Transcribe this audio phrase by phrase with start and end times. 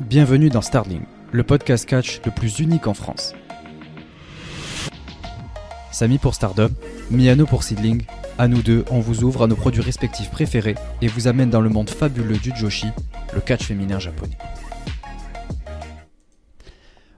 [0.00, 3.32] Bienvenue dans Starling, le podcast catch le plus unique en France.
[5.92, 6.70] Samy pour Stardom,
[7.12, 8.02] Miano pour Seedling,
[8.36, 11.60] à nous deux, on vous ouvre à nos produits respectifs préférés et vous amène dans
[11.60, 12.88] le monde fabuleux du Joshi,
[13.32, 14.36] le catch féminin japonais.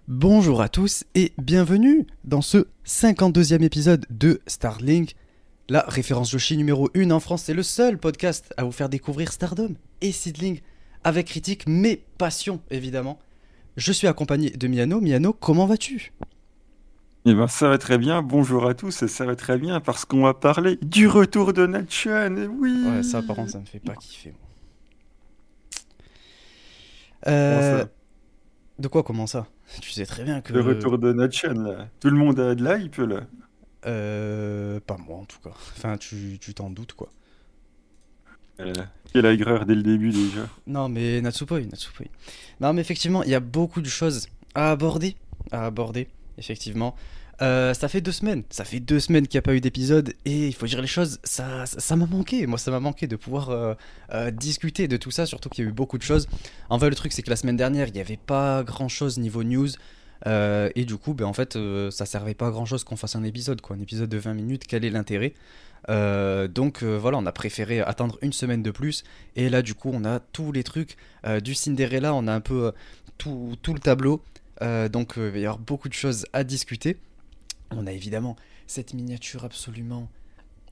[0.07, 5.09] Bonjour à tous et bienvenue dans ce 52e épisode de Starling,
[5.71, 7.45] la référence Joshi numéro 1 en France.
[7.45, 9.71] C'est le seul podcast à vous faire découvrir Stardom
[10.03, 10.61] et Seedling
[11.07, 13.21] avec critique mais passion évidemment.
[13.77, 15.01] Je suis accompagné de Miano.
[15.01, 16.13] Miano, comment vas-tu?
[17.27, 18.23] Eh ben, ça va très bien.
[18.23, 21.67] Bonjour à tous, et ça va très bien parce qu'on va parler du retour de
[21.67, 22.37] Natchan.
[22.37, 22.85] et Oui.
[22.87, 24.35] Ouais, ça par contre, ça me fait pas kiffer.
[27.29, 27.85] Euh,
[28.79, 29.47] de quoi comment ça?
[29.81, 31.89] Tu sais très bien que Le retour de Natchan, là.
[32.01, 33.21] Tout le monde a de l'hype, là.
[33.87, 35.51] Euh, pas moi en tout cas.
[35.77, 37.11] Enfin, tu tu t'en doutes quoi.
[38.61, 38.73] Euh,
[39.25, 40.49] aigreur dès le début déjà.
[40.67, 42.07] Non, mais Natsupoi, Natsupoi.
[42.61, 45.17] Non, mais effectivement, il y a beaucoup de choses à aborder.
[45.53, 46.95] À aborder, effectivement.
[47.43, 48.45] Euh, ça fait deux semaines.
[48.51, 50.15] Ça fait deux semaines qu'il n'y a pas eu d'épisode.
[50.25, 52.47] Et il faut dire les choses, ça ça m'a manqué.
[52.47, 53.75] Moi, ça m'a manqué de pouvoir euh,
[54.13, 56.29] euh, discuter de tout ça, surtout qu'il y a eu beaucoup de choses.
[56.71, 59.19] En fait, le truc, c'est que la semaine dernière, il n'y avait pas grand chose
[59.19, 59.69] niveau news.
[60.25, 61.59] Et du coup, ben, en fait,
[61.91, 63.77] ça servait pas à grand chose qu'on fasse un épisode, quoi.
[63.77, 65.35] Un épisode de 20 minutes, quel est l'intérêt?
[65.89, 69.05] Euh, Donc euh, voilà, on a préféré attendre une semaine de plus.
[69.37, 72.41] Et là, du coup, on a tous les trucs euh, du Cinderella, on a un
[72.41, 72.73] peu
[73.19, 74.23] tout, le tableau.
[74.61, 76.97] Donc il va y avoir beaucoup de choses à discuter.
[77.71, 80.09] On a évidemment cette miniature absolument...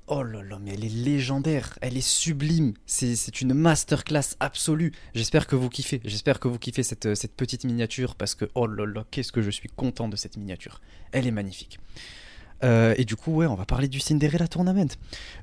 [0.06, 4.92] Oh là là, mais elle est légendaire, elle est sublime, c'est une masterclass absolue.
[5.14, 8.66] J'espère que vous kiffez, j'espère que vous kiffez cette, cette petite miniature parce que oh
[8.66, 10.82] là là, qu'est-ce que je suis content de cette miniature.
[11.12, 11.78] Elle est magnifique.
[12.64, 14.88] Euh, et du coup, ouais, on va parler du Cinderella Tournament.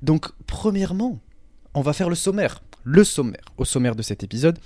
[0.02, 1.19] Donc, premièrement,
[1.73, 2.63] on va faire le sommaire.
[2.83, 3.44] Le sommaire.
[3.58, 4.58] Au sommaire de cet épisode,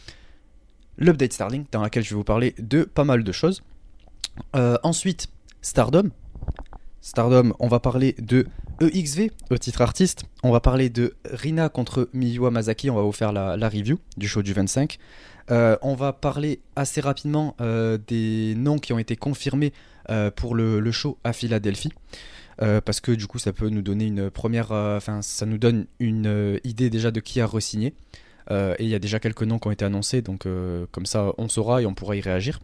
[0.98, 3.62] l'update Starling, dans laquelle je vais vous parler de pas mal de choses.
[4.56, 5.28] Euh, ensuite,
[5.62, 6.10] Stardom.
[7.02, 8.48] Stardom, on va parler de
[8.80, 10.24] EXV, au titre artiste.
[10.42, 12.90] On va parler de Rina contre Miyu Hamasaki.
[12.90, 14.98] On va vous faire la, review du show du 25.
[15.52, 17.56] Euh, on va parler assez rapidement
[18.08, 19.72] des noms qui ont été confirmés
[20.36, 21.92] pour le show à Philadelphie.
[22.62, 24.72] Euh, parce que du coup, ça peut nous donner une première.
[24.72, 27.94] euh, Enfin, ça nous donne une euh, idée déjà de qui a re-signé.
[28.52, 30.48] Et il y a déjà quelques noms qui ont été annoncés, donc
[30.92, 32.60] comme ça, on saura et on pourra y réagir.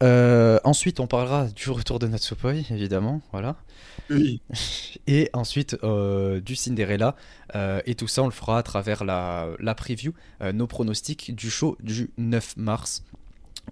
[0.00, 3.56] Ensuite, on parlera du retour de Natsupoi, évidemment, voilà.
[4.10, 4.40] Oui.
[5.08, 5.76] Et ensuite
[6.44, 7.16] du Cinderella.
[7.84, 10.12] Et tout ça, on le fera à travers la, la preview,
[10.54, 13.02] nos pronostics du show du 9 mars.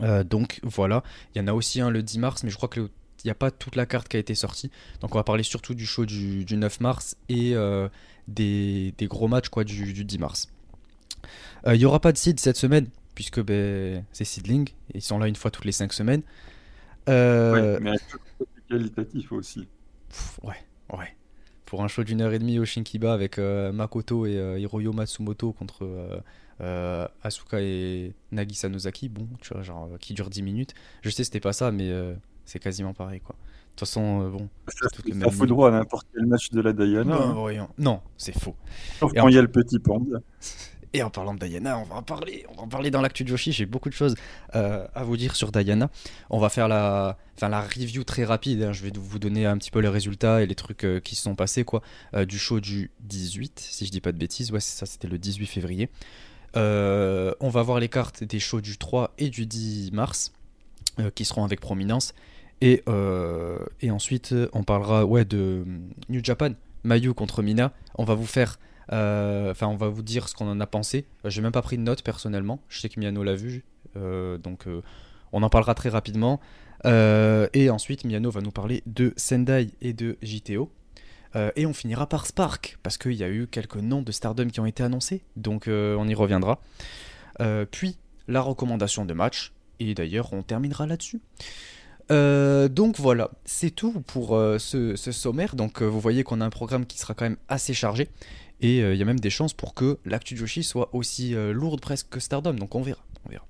[0.02, 1.02] Euh, donc voilà,
[1.34, 2.68] il y en a aussi un le 10 mars, mais je crois
[3.22, 4.70] qu'il n'y a pas toute la carte qui a été sortie.
[5.00, 7.88] Donc on va parler surtout du show du, du 9 mars et euh,
[8.28, 10.48] des, des gros matchs quoi, du, du 10 mars.
[11.66, 15.02] Euh, Il n'y aura pas de seed cette semaine, puisque ben, c'est Seedling, et ils
[15.02, 16.22] sont là une fois toutes les 5 semaines.
[17.08, 18.22] Euh, Ouais, mais un truc
[18.68, 19.68] qualitatif aussi.
[20.08, 20.56] Pff, ouais,
[20.96, 21.16] ouais.
[21.66, 26.22] Pour un show d'une heure et demie au Shinkiba avec Makoto et Hiroyo Matsumoto contre
[26.60, 30.74] euh, Asuka et Nagisa Nozaki, bon, tu vois, genre, qui dure 10 minutes.
[31.02, 32.14] Je sais, c'était pas ça, mais euh,
[32.50, 33.36] c'est quasiment pareil, quoi.
[33.36, 34.48] De toute façon, euh, bon.
[34.68, 37.16] Ça, fout droit à n'importe quel match de la Diana.
[37.16, 37.32] Ben, hein.
[37.34, 37.68] voyons.
[37.78, 38.56] Non, c'est faux.
[38.98, 40.18] Sauf et quand en- il y a le petit panda.
[40.92, 42.44] Et en parlant de Diana, on va en parler.
[42.50, 43.52] On va en parler dans l'actu de Joshi.
[43.52, 44.16] J'ai beaucoup de choses
[44.56, 45.88] euh, à vous dire sur Diana.
[46.30, 48.60] On va faire la, enfin, la review très rapide.
[48.64, 48.72] hein.
[48.72, 51.22] Je vais vous donner un petit peu les résultats et les trucs euh, qui se
[51.22, 51.80] sont passés quoi,
[52.14, 54.50] euh, du show du 18, si je dis pas de bêtises.
[54.50, 55.90] Ouais, c'est ça, c'était le 18 février.
[56.56, 60.32] On va voir les cartes des shows du 3 et du 10 mars
[61.14, 62.14] qui seront avec prominence.
[62.60, 66.50] Et, euh, et ensuite, euh, on parlera ouais, de hum, New Japan,
[66.84, 67.72] Mayu contre Mina.
[67.96, 68.58] On va vous faire
[68.92, 71.06] euh, Enfin, on va vous dire ce qu'on en a pensé.
[71.24, 72.60] Euh, J'ai même pas pris de notes personnellement.
[72.68, 73.64] Je sais que Miano l'a vu.
[73.96, 74.82] euh, donc, euh,
[75.32, 76.40] on en parlera très rapidement.
[76.86, 80.70] Euh, et ensuite, Miano va nous parler de Sendai et de JTO.
[81.36, 84.48] Euh, et on finira par Spark, parce qu'il y a eu quelques noms de Stardom
[84.48, 85.22] qui ont été annoncés.
[85.36, 86.60] Donc, euh, on y reviendra.
[87.40, 87.96] Euh, puis,
[88.28, 89.52] la recommandation de match.
[89.78, 91.20] Et d'ailleurs, on terminera là-dessus.
[92.10, 95.54] Euh, donc voilà, c'est tout pour euh, ce, sommaire.
[95.54, 98.08] Donc euh, vous voyez qu'on a un programme qui sera quand même assez chargé.
[98.62, 102.10] Et il y a même des chances pour que l'actu Joshi soit aussi lourde presque
[102.10, 102.52] que Stardom.
[102.52, 103.00] Donc on verra.
[103.24, 103.46] On verra.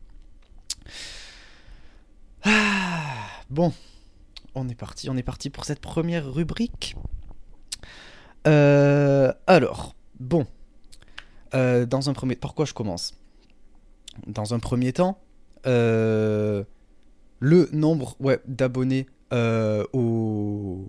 [2.45, 3.73] Ah, bon,
[4.55, 5.11] on est parti.
[5.11, 6.95] On est parti pour cette première rubrique.
[8.45, 10.47] Alors, bon.
[11.53, 12.37] Dans un premier...
[12.37, 13.15] Par quoi je commence?
[14.29, 15.19] Dans un premier temps,
[15.67, 16.65] euh,
[17.41, 18.17] le nombre
[18.47, 20.89] d'abonnés euh, au,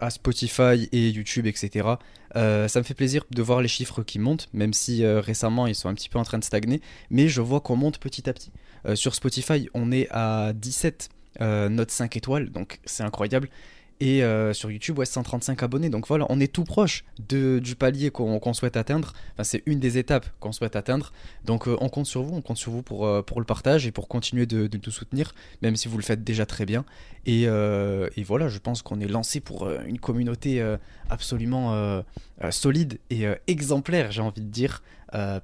[0.00, 1.88] à Spotify et YouTube, etc.
[2.34, 5.88] ça me fait plaisir de voir les chiffres qui montent, même si récemment ils sont
[5.88, 6.80] un petit peu en train de stagner,
[7.10, 8.52] mais je vois qu'on monte petit à petit.
[8.94, 11.08] sur Spotify, on est à 17
[11.40, 13.48] notes 5 étoiles, donc c'est incroyable.
[13.98, 15.88] Et euh, sur YouTube, ouais, 135 abonnés.
[15.88, 19.14] Donc voilà, on est tout proche de, du palier qu'on souhaite atteindre.
[19.32, 21.12] Enfin, c'est une des étapes qu'on souhaite atteindre.
[21.46, 23.86] Donc euh, on compte sur vous, on compte sur vous pour, euh, pour le partage
[23.86, 26.84] et pour continuer de, nous soutenir, même si vous le faites déjà très bien.
[27.24, 30.64] Et, et voilà, je pense qu'on est lancé pour une communauté
[31.10, 32.04] absolument
[32.50, 34.82] solide et exemplaire, j'ai envie de dire.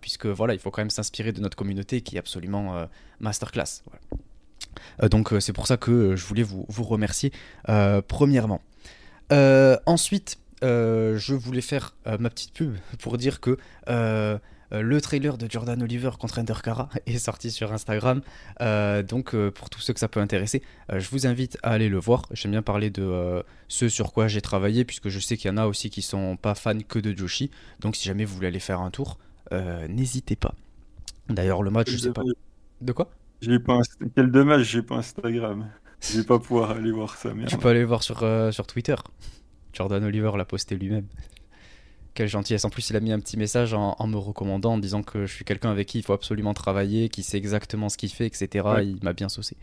[0.00, 2.86] puisque voilà, il faut quand même s'inspirer de notre communauté qui est absolument
[3.18, 3.82] masterclass.
[3.86, 4.22] Voilà.
[5.02, 7.32] Euh, donc euh, c'est pour ça que euh, je voulais vous, vous remercier
[8.08, 8.60] premièrement.
[9.30, 16.10] ensuite, je voulais faire ma petite pub pour dire que le trailer de Jordan Oliver
[16.18, 16.54] contre Ender
[17.06, 18.20] est sorti sur Instagram.
[18.60, 22.26] donc, pour tous ceux que ça peut intéresser, je vous invite à aller le voir.
[22.32, 25.58] J'aime bien parler de ce sur quoi j'ai travaillé, puisque je sais qu'il y en
[25.58, 27.50] a aussi qui sont pas fans que de Joshi.
[27.80, 29.18] Donc, si jamais vous voulez aller faire un tour,
[29.88, 30.54] n'hésitez pas.
[31.28, 32.22] D'ailleurs, le match, je sais pas.
[32.80, 33.10] De quoi?
[33.42, 33.80] J'ai pas
[34.14, 35.68] Quel dommage, j'ai pas Instagram.
[36.00, 37.34] Je vais pas pouvoir aller voir ça.
[37.34, 37.48] Merde.
[37.48, 38.94] Tu peux aller voir sur, euh, sur Twitter.
[39.72, 41.06] Jordan Oliver l'a posté lui-même.
[42.14, 42.64] Quelle gentillesse.
[42.64, 45.32] En plus, il a mis un petit message en, me recommandant, en disant que je
[45.32, 48.68] suis quelqu'un avec qui il faut absolument travailler, qui sait exactement ce qu'il fait, etc.
[48.82, 49.56] Il m'a bien saucé.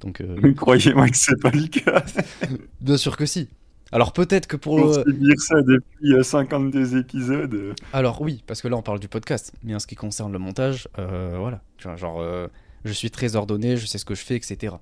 [0.00, 0.54] Donc, euh...
[0.56, 2.04] croyez-moi que c'est pas le cas.
[2.80, 3.48] bien sûr que si.
[3.92, 4.74] Alors peut-être que pour...
[4.74, 7.74] On euh, dire ça depuis 52 euh, épisodes.
[7.92, 10.40] Alors oui, parce que là on parle du podcast, mais en ce qui concerne le
[10.40, 12.20] montage, voilà, tu vois, genre
[12.86, 14.76] je suis très ordonné, je sais ce que je fais, etc.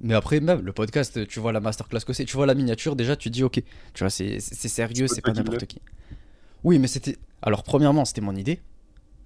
[0.00, 2.96] Mais après, même le podcast, tu vois la masterclass que c'est, tu vois la miniature,
[2.96, 3.62] déjà tu dis ok,
[3.94, 5.80] tu vois, c'est sérieux, c'est pas n'importe qui.
[6.64, 7.16] Oui, mais c'était.
[7.40, 8.60] Alors, premièrement, c'était mon idée.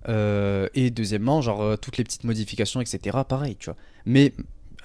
[0.09, 3.77] Euh, et deuxièmement, genre, euh, toutes les petites modifications, etc., pareil, tu vois.
[4.05, 4.33] Mais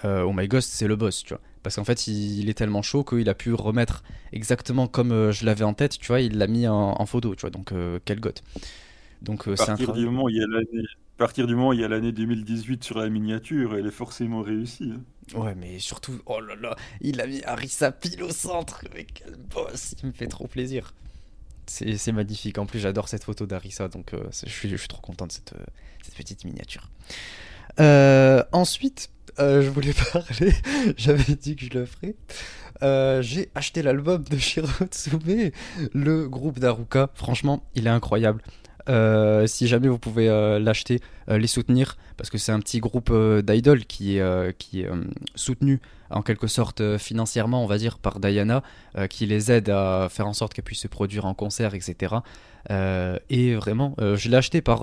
[0.04, 1.42] euh, Oh My Ghost, c'est le boss, tu vois.
[1.64, 4.04] Parce qu'en fait, il, est tellement chaud qu'il a pu remettre
[4.34, 7.52] exactement comme je l'avais en tête, tu vois, il l'a mis en, photo, tu vois.
[7.52, 7.72] Donc,
[8.04, 8.42] quel goth.
[9.22, 10.02] Donc, c'est un travail.
[10.02, 10.88] Il y a l'année
[11.22, 14.42] partir du moment où il y a l'année 2018 sur la miniature, elle est forcément
[14.42, 14.92] réussie.
[14.96, 15.40] Hein.
[15.40, 19.36] Ouais, mais surtout, oh là là, il a mis Arissa pile au centre, mais quel
[19.36, 20.96] boss, il me fait trop plaisir.
[21.68, 25.32] C'est magnifique, en plus j'adore cette photo d'Arissa, donc euh, je, suis, trop content de
[25.32, 25.64] cette, euh,
[26.18, 26.90] petite miniature.
[27.80, 30.54] Euh, ensuite, je voulais parler,
[30.98, 33.22] j'avais dit que je le ferais.
[33.22, 35.52] J'ai acheté l'album de Shiro Tsume,
[35.94, 37.12] le groupe d'Aruka.
[37.14, 38.42] Franchement, il est incroyable.
[38.90, 41.00] Euh, si jamais vous pouvez euh, l'acheter,
[41.30, 43.12] euh, les soutenir, parce que c'est un petit groupe
[43.44, 44.90] d'idoles qui est,
[45.36, 45.80] soutenu
[46.10, 48.64] en quelque sorte financièrement, on va dire, par Diana,
[49.10, 52.16] qui les aide à faire en sorte qu'elle puisse se produire en concert, etc.
[52.70, 54.82] et vraiment, je l'ai acheté par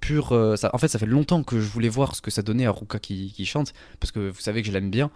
[0.00, 0.54] pur.
[0.56, 2.70] Ça, en fait, ça fait longtemps que je voulais voir ce que ça donnait à
[2.70, 5.10] Ruka qui, chante, parce que vous savez que je l'aime bien.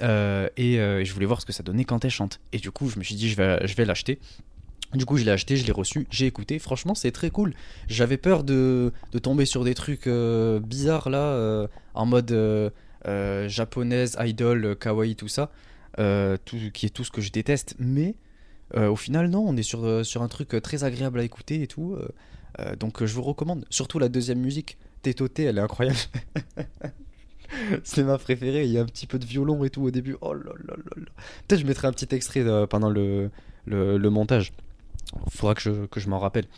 [0.00, 2.40] et je voulais voir ce que ça donnait quand elle chante.
[2.52, 4.18] Et du coup, je me suis dit, je vais l'acheter.
[4.94, 6.58] Du coup, je l'ai acheté, je l'ai reçu, j'ai écouté.
[6.58, 7.54] Franchement, c'est très cool.
[7.88, 13.48] J'avais peur de, de, tomber sur des trucs euh, bizarres là, euh, en mode euh,
[13.48, 15.50] japonaise, idol, kawaii, tout ça,
[15.96, 17.74] tout, qui est tout ce que je déteste.
[17.78, 18.14] Mais
[18.74, 21.96] au final, non, on est sur, sur un truc très agréable à écouter et tout.
[22.78, 23.64] donc, je vous recommande.
[23.70, 25.98] Surtout la deuxième musique, Tétoté, elle est incroyable.
[27.84, 28.64] c'est ma préférée.
[28.64, 30.16] Il y a un petit peu de violon et tout au début.
[30.20, 31.12] Oh là là là là.
[31.46, 33.30] Peut-être je mettrai un petit extrait pendant le,
[33.66, 34.52] le, le montage.
[35.30, 36.48] Faudra que je, que je m'en rappelle.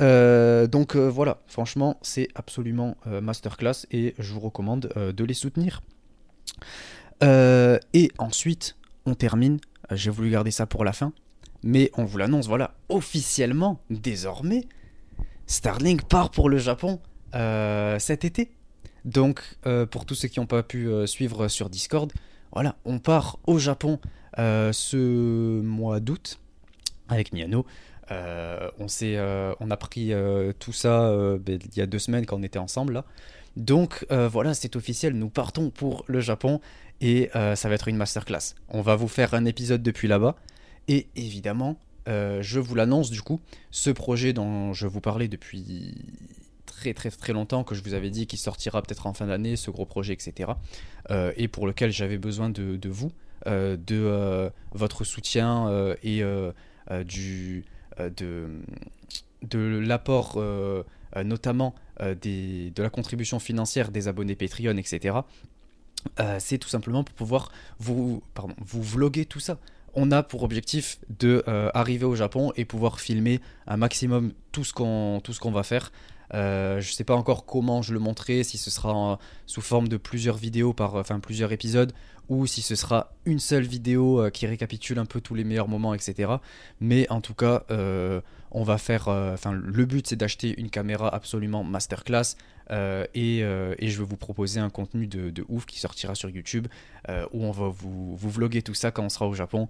[0.00, 0.48] 呃。
[0.68, 5.82] donc euh, voilà, franchement, c'est absolument euh, masterclass et je vous recommande euh, de les soutenir.
[7.22, 8.76] et ensuite,
[9.06, 9.58] on termine.
[9.90, 11.12] J'ai voulu garder ça pour la fin,
[11.62, 14.68] mais on vous l'annonce, voilà, officiellement, désormais,
[15.46, 17.00] Starlink part pour le Japon
[17.32, 18.50] cet été.
[19.04, 19.40] Donc,
[19.90, 22.12] pour tous ceux qui n'ont pas pu suivre sur Discord,
[22.52, 23.98] voilà, on part au Japon
[24.36, 26.38] ce mois d'août
[27.08, 27.64] avec Miano.
[28.10, 32.24] Euh, on, euh, on a pris euh, tout ça ben, il y a deux semaines
[32.26, 33.04] quand on était ensemble là.
[33.56, 36.60] Donc voilà, c'est officiel, nous partons pour le Japon
[37.00, 38.54] et ça va être une masterclass.
[38.68, 40.36] On va vous faire un épisode depuis là-bas
[40.86, 43.40] et évidemment, je vous l'annonce du coup,
[43.72, 45.96] ce projet dont je vous parlais depuis
[46.78, 49.56] très très très longtemps, que je vous avais dit qu'il sortira peut-être en fin d'année,
[49.56, 50.52] ce gros projet, etc.
[51.10, 53.10] Euh, et pour lequel j'avais besoin de, vous,
[53.46, 56.52] euh, de euh, votre soutien euh, et euh,
[56.90, 58.48] euh, du, euh, de,
[59.42, 60.82] de l'apport euh,
[61.16, 65.16] euh, notamment euh, des, de la contribution financière des abonnés Patreon, etc.
[66.20, 69.58] Euh, c'est tout simplement pour pouvoir vous, pardon, vous vloguer tout ça.
[69.94, 74.64] On a pour objectif de euh, arriver au Japon et pouvoir filmer un maximum tout
[74.64, 75.90] ce qu'on tout ce qu'on va faire.
[76.34, 79.96] Euh, je sais pas encore comment je le montrerai, si ce sera sous forme de
[79.96, 81.92] plusieurs vidéos par, enfin plusieurs épisodes,
[82.28, 85.68] ou si ce sera une seule vidéo euh, qui récapitule un peu tous les meilleurs
[85.68, 86.32] moments, etc.
[86.80, 88.20] Mais en tout cas, euh,
[88.50, 92.36] on va faire, euh, le but c'est d'acheter une caméra absolument masterclass
[92.70, 96.28] euh, et, euh, et je vais vous proposer un contenu de, ouf qui sortira sur
[96.28, 96.66] YouTube
[97.08, 99.68] euh, où on va vous, vous vloguer tout ça quand on sera au Japon,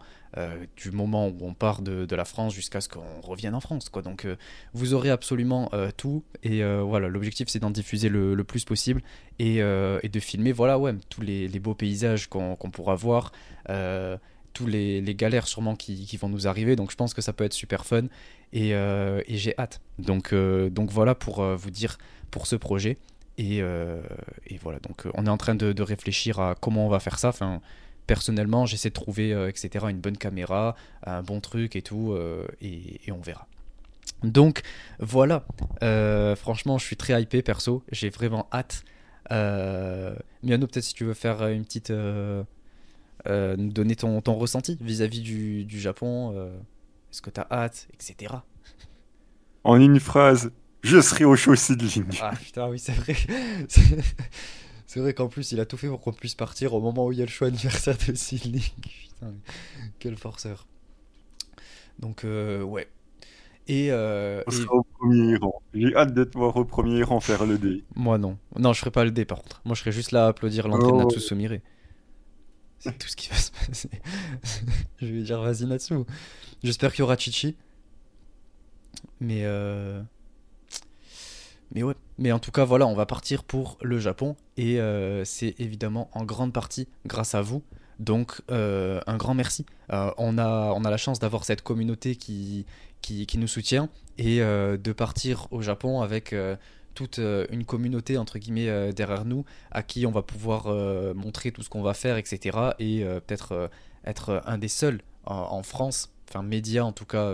[0.77, 3.91] du moment où on part de, la France jusqu'à ce qu'on revienne en France.
[4.05, 4.27] Donc
[4.73, 9.03] vous aurez absolument tout et voilà, l'objectif c'est d'en diffuser le, plus possible
[9.39, 13.33] et, de filmer voilà, ouais, tous les, beaux paysages qu'on pourra voir.
[14.53, 17.55] tous les, galères sûrement qui, vont nous arriver donc je pense que ça peut être
[17.55, 18.05] super fun
[18.53, 18.75] et,
[19.29, 20.33] j'ai hâte donc,
[20.91, 21.97] voilà pour vous dire
[22.31, 22.99] pour ce projet
[23.39, 24.03] et, euh,
[24.61, 27.29] voilà, donc euh, on est en train de, réfléchir à comment on va faire ça.
[27.29, 27.61] Enfin,
[28.09, 32.17] personnellement, j'essaie de trouver, euh, etc., une bonne caméra, un bon truc et tout,
[32.61, 33.47] et, on verra.
[34.25, 34.63] Donc
[34.99, 35.47] voilà,
[36.37, 38.85] franchement, je suis très hypé perso, j'ai vraiment hâte.
[39.31, 41.91] Miano, peut-être si tu veux faire une petite.
[41.91, 42.45] nous
[43.73, 46.33] donner ton, ressenti vis-à-vis du, du Japon,
[47.13, 48.35] est-ce que tu as hâte, etc.
[49.63, 50.51] En une phrase,
[50.83, 52.05] je serai au show Seedling.
[52.23, 53.15] Ah putain, oui, c'est vrai.
[54.87, 57.13] C'est- vrai qu'en plus, il a tout fait pour qu'on puisse partir au moment où
[57.13, 58.63] il y a le choix anniversaire de Seedling.
[59.21, 59.35] Putain,
[59.99, 60.67] quel forceur.
[61.99, 62.89] Donc, euh, ouais.
[63.69, 65.61] Et, euh, On et- sera au premier rang.
[65.75, 67.85] J'ai hâte de te voir au premier rang faire le dé.
[67.95, 68.39] moi, non.
[68.59, 69.61] Non, je ferai pas le dé par contre.
[69.67, 70.99] Moi, je serai juste là à applaudir l'entrée de Oh.
[71.03, 71.61] Natsu Sumire.
[72.79, 73.91] C'est tout ce qui va se passer.
[75.03, 75.95] je vais dire, vas-y, Natsu.
[76.65, 77.57] J'espère qu'il y aura Chichi.
[79.21, 80.01] Mais, euh...
[81.73, 81.95] Mais ouais.
[82.19, 84.37] Mais en tout cas, voilà, on va partir pour le Japon.
[84.57, 87.63] Et euh, c'est évidemment en grande partie grâce à vous.
[87.99, 89.67] Donc, euh, un grand merci.
[89.93, 92.65] Euh, on, a, on a la chance d'avoir cette communauté qui,
[93.03, 96.35] qui, nous soutient et de partir au Japon avec
[96.95, 100.67] toute une communauté, entre guillemets, derrière nous, à qui on va pouvoir
[101.15, 102.59] montrer tout ce qu'on va faire, etc.
[102.81, 103.71] Et peut-être
[104.05, 107.33] être un des seuls en, en France, enfin média en tout cas,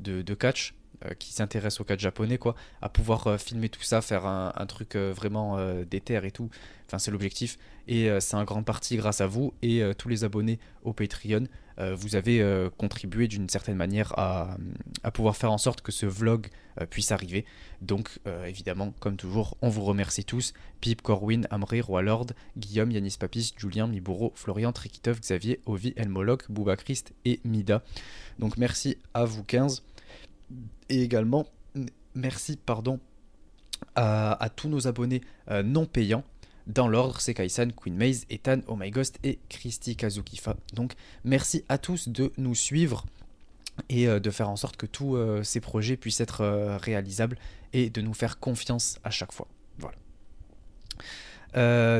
[0.00, 0.74] de, de catch,
[1.18, 4.96] qui s'intéresse au catch japonais, quoi, à pouvoir euh, filmer tout ça, faire un, truc
[4.96, 6.50] euh, vraiment euh, déter et tout.
[6.86, 7.58] Enfin, c'est l'objectif.
[7.86, 10.92] Et euh, c'est en grande partie grâce à vous et euh, tous les abonnés au
[10.92, 11.44] Patreon.
[11.78, 14.56] Euh, vous avez euh, contribué d'une certaine manière à,
[15.12, 16.48] pouvoir faire en sorte que ce vlog
[16.80, 17.44] euh, puisse arriver.
[17.82, 20.54] Donc, euh, évidemment, comme toujours, on vous remercie tous.
[20.80, 26.50] Pip, Corwin, Amré, Roi Lord, Guillaume, Yanis Papis, Julien, Miburo, Florian, Trikitov, Xavier, Ovi, Elmoloc,
[26.50, 27.82] Bouba Christ et Mida.
[28.38, 29.82] Donc, merci à vous 15.
[30.88, 31.46] Et également,
[32.14, 33.00] merci, pardon,
[33.96, 36.24] à, tous nos abonnés euh, non payants.
[36.66, 40.56] Dans l'ordre, c'est Kaisan, Queen Maze, Ethan, Oh My Ghost et Christy Kazukifa.
[40.72, 43.04] Donc, merci à tous de nous suivre
[43.88, 47.36] et euh, de faire en sorte que tous euh, ces projets puissent être réalisables
[47.72, 49.48] et de nous faire confiance à chaque fois.
[49.78, 49.96] Voilà.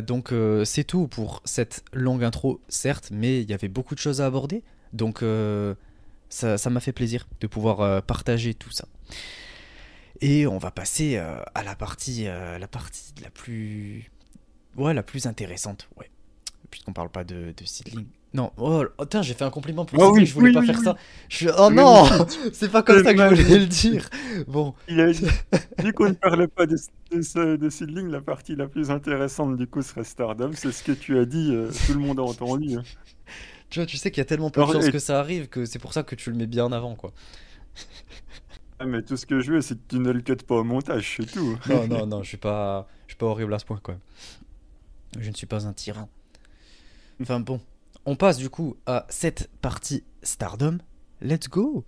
[0.02, 0.32] Donc
[0.64, 4.26] c'est tout pour cette longue intro, certes, mais il y avait beaucoup de choses à
[4.26, 5.22] aborder, donc
[6.34, 8.86] ça m'a fait plaisir de pouvoir euh, partager tout ça.
[10.20, 14.10] Et on va passer euh, à la partie, euh, la partie la plus,
[14.76, 16.10] ouais, la plus intéressante, ouais,
[16.70, 18.06] puisqu'on parle pas de, de seedling.
[18.32, 20.60] Non, oh, oh, j'ai fait un compliment pour Oh seedling, oui, je voulais oui, pas
[20.60, 20.96] oui, faire ça.
[21.28, 21.48] Je...
[21.56, 22.04] Oh non,
[22.52, 24.10] c'est pas comme ça que je voulais le dire.
[24.48, 25.26] Bon, Il a dit,
[25.78, 26.76] vu qu'on ne parlait pas de,
[27.12, 30.50] de, Seedling, la partie la plus intéressante du coup serait Stardom.
[30.54, 32.78] C'est ce que tu as dit, tout le monde a entendu.
[33.70, 35.48] Tu vois, tu sais qu'il y a tellement peu de chances et- que ça arrive
[35.48, 37.12] que c'est pour ça que tu le mets bien en avant, quoi.
[38.80, 40.64] Ah, mais tout ce que je veux, c'est que tu ne le cut pas au
[40.64, 41.56] montage, c'est tout.
[41.66, 43.96] Non, non, non, je suis pas, je suis pas horrible à ce point, quoi.
[45.18, 46.08] Je ne suis pas un tyran.
[47.22, 47.60] Enfin bon,
[48.04, 50.78] on passe du coup à cette partie Stardom.
[51.20, 51.84] Let's go.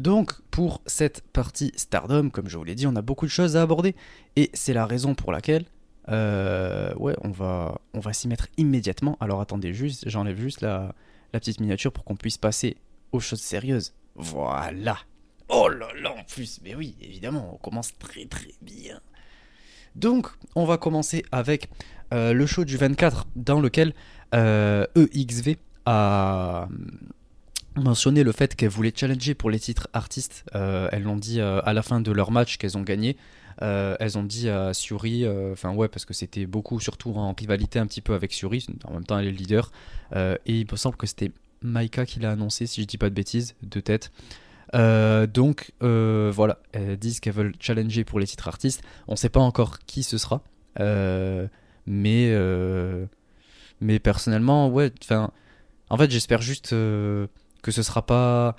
[0.00, 3.54] Donc, pour cette partie Stardom, comme je vous l'ai dit, on a beaucoup de choses
[3.58, 3.94] à aborder.
[4.34, 5.66] Et c'est la raison pour laquelle
[6.08, 9.18] ouais, on va, on va s'y mettre immédiatement.
[9.20, 10.94] Alors attendez juste, j'enlève juste la,
[11.34, 12.78] la petite miniature pour qu'on puisse passer
[13.12, 13.92] aux choses sérieuses.
[14.14, 14.96] Voilà.
[15.50, 19.00] Oh là là, en plus, mais oui, évidemment, on commence très très bien.
[19.96, 21.68] Donc, on va commencer avec
[22.10, 23.92] le show du 24 dans lequel
[24.32, 26.68] EXV a
[27.80, 30.44] mentionné le fait qu'elles voulaient challenger pour les titres artistes.
[30.54, 33.16] Euh, elles l'ont dit euh, à la fin de leur match qu'elles ont gagné.
[33.62, 37.78] Euh, elles ont dit à Suri, enfin ouais, parce que c'était beaucoup, surtout en rivalité
[37.78, 39.70] un petit peu avec Suri, en même temps elle est le leader.
[40.14, 41.30] et il me semble que c'était
[41.62, 44.12] Maika qui l'a annoncé, si je dis pas de bêtises, de tête.
[44.72, 48.82] donc voilà, elles disent qu'elles veulent challenger pour les titres artistes.
[49.08, 50.42] On sait pas encore qui ce sera,
[51.86, 52.34] mais
[53.82, 55.32] mais personnellement, ouais, enfin,
[55.90, 56.74] en fait, j'espère juste
[57.62, 58.56] que ce sera pas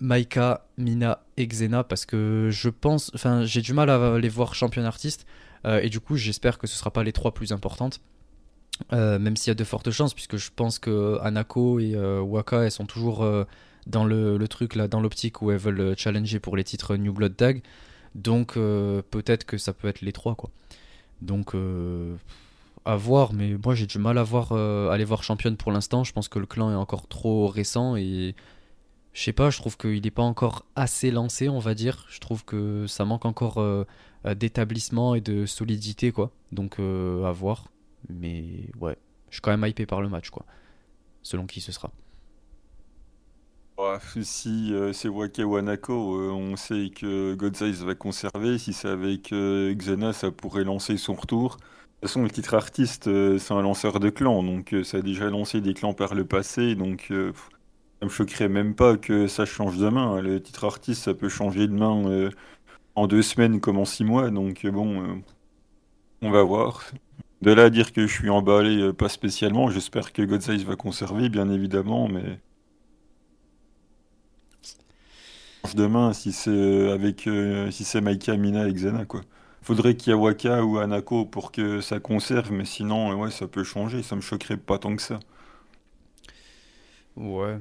[0.00, 4.54] Maika, Mina et Xena parce que je pense, enfin j'ai du mal à les voir
[4.54, 5.26] champion artistes
[5.64, 8.00] euh, et du coup j'espère que ce sera pas les trois plus importantes.
[8.92, 12.20] Euh, même s'il y a de fortes chances puisque je pense que Anako et euh,
[12.20, 13.28] Waka elles sont toujours
[13.88, 17.36] dans le, truc là dans l'optique où elles veulent challenger pour les titres New Blood
[17.36, 17.62] Tag
[18.14, 20.50] donc peut-être que ça peut être les trois quoi
[21.22, 21.54] donc
[22.88, 26.04] à voir, mais moi j'ai du mal à voir euh, aller voir championne pour l'instant.
[26.04, 28.34] Je pense que le clan est encore trop récent et
[29.12, 32.06] je sais pas, je trouve qu'il n'est pas encore assez lancé, on va dire.
[32.08, 33.84] Je trouve que ça manque encore euh,
[34.36, 36.30] d'établissement et de solidité, quoi.
[36.50, 37.68] Donc euh, à voir.
[38.08, 38.96] Mais ouais,
[39.28, 40.46] je suis quand même hypé par le match, quoi.
[41.22, 41.92] Selon qui ce sera.
[44.22, 48.56] si c'est Waka Wanako, on sait que Godsize va conserver.
[48.56, 51.58] Si c'est avec Xena, ça pourrait lancer son retour.
[51.98, 54.98] De toute façon, le titre artiste, euh, c'est un lanceur de clans, donc euh, ça
[54.98, 57.32] a déjà lancé des clans par le passé, donc euh,
[57.98, 60.14] ça me choquerait même pas que ça change demain.
[60.14, 60.20] Hein.
[60.22, 62.30] Le titre artiste, ça peut changer demain
[62.94, 65.22] en deux semaines comme en six mois, donc bon,
[66.22, 66.84] on va voir.
[67.42, 71.28] De là à dire que je suis emballé, pas spécialement, j'espère que Godsize va conserver,
[71.28, 72.38] bien évidemment, mais
[75.74, 77.28] demain si c'est avec
[77.70, 79.22] si c'est Maika, Mina et Xena quoi
[79.68, 83.46] faudrait qu'il y ait Waka ou Anako pour que ça conserve, mais sinon, ouais, ça
[83.46, 84.02] peut changer.
[84.02, 85.20] Ça me choquerait pas tant que ça.
[87.16, 87.58] Ouais.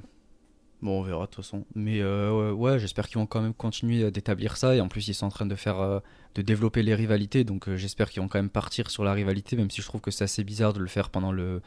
[0.82, 1.65] Bon, on verra de toute façon.
[1.76, 4.74] Mais euh, ouais, j'espère qu'ils vont quand même continuer d'établir ça.
[4.74, 6.00] Et en plus, ils sont en train de faire, euh,
[6.36, 7.43] de développer les rivalités.
[7.43, 10.00] Donc, euh, j'espère qu'ils vont quand même partir sur la rivalité, même si je trouve
[10.00, 11.62] que c'est assez bizarre de le faire pendant le,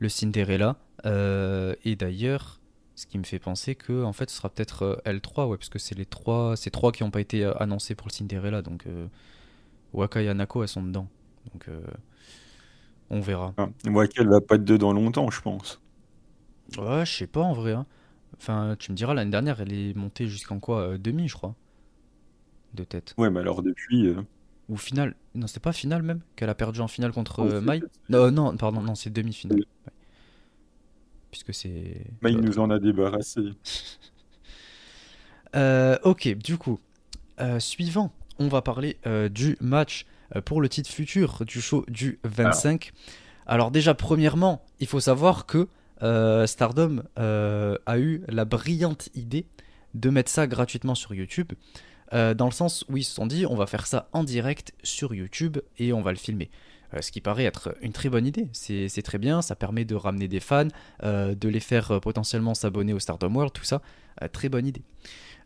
[0.00, 0.78] le Cinderella.
[1.04, 2.58] et d'ailleurs,
[2.96, 5.78] ce qui me fait penser que en fait, ce sera peut-être L3, ouais, parce que
[5.78, 8.62] c'est les trois, ces trois qui n'ont pas été annoncés pour le Cinderella.
[8.62, 8.84] Donc,
[9.92, 11.08] Waka et Anako, elles sont dedans.
[11.52, 11.80] Donc, euh,
[13.10, 13.54] on verra.
[13.56, 15.80] Ah, Waka, elle va pas être dedans longtemps, je pense.
[16.78, 17.72] Ouais, je sais pas en vrai.
[17.72, 17.86] Hein.
[18.36, 21.54] Enfin, tu me diras, l'année dernière, elle est montée jusqu'en quoi euh, Demi, je crois.
[22.74, 23.14] De tête.
[23.16, 24.08] Ouais, mais alors depuis.
[24.08, 24.20] Euh,
[24.68, 25.14] Ou finale.
[25.34, 28.82] Non, c'était pas finale même Qu'elle a perdu en finale contre Mai Non, non, pardon,
[28.82, 29.64] non, c'est demi-finale.
[31.30, 32.04] Puisque c'est.
[32.22, 33.40] Mai nous en a débarrassé.
[36.04, 36.80] ok, du coup,
[37.58, 42.18] suivant on va parler euh, du match euh, pour le titre futur du show du
[42.24, 42.92] 25.
[43.46, 45.68] Alors, déjà, premièrement, il faut savoir que
[46.02, 49.46] euh, Stardom a eu la brillante idée
[49.94, 51.52] de mettre ça gratuitement sur YouTube.
[52.12, 55.14] dans le sens où ils se sont dit on va faire ça en direct sur
[55.14, 56.50] YouTube et on va le filmer.
[57.00, 58.48] ce qui paraît être une très bonne idée.
[58.52, 60.68] C'est très bien, ça permet de ramener des fans,
[61.02, 63.80] de les faire potentiellement s'abonner au Stardom World, tout ça.
[64.32, 64.82] très bonne idée.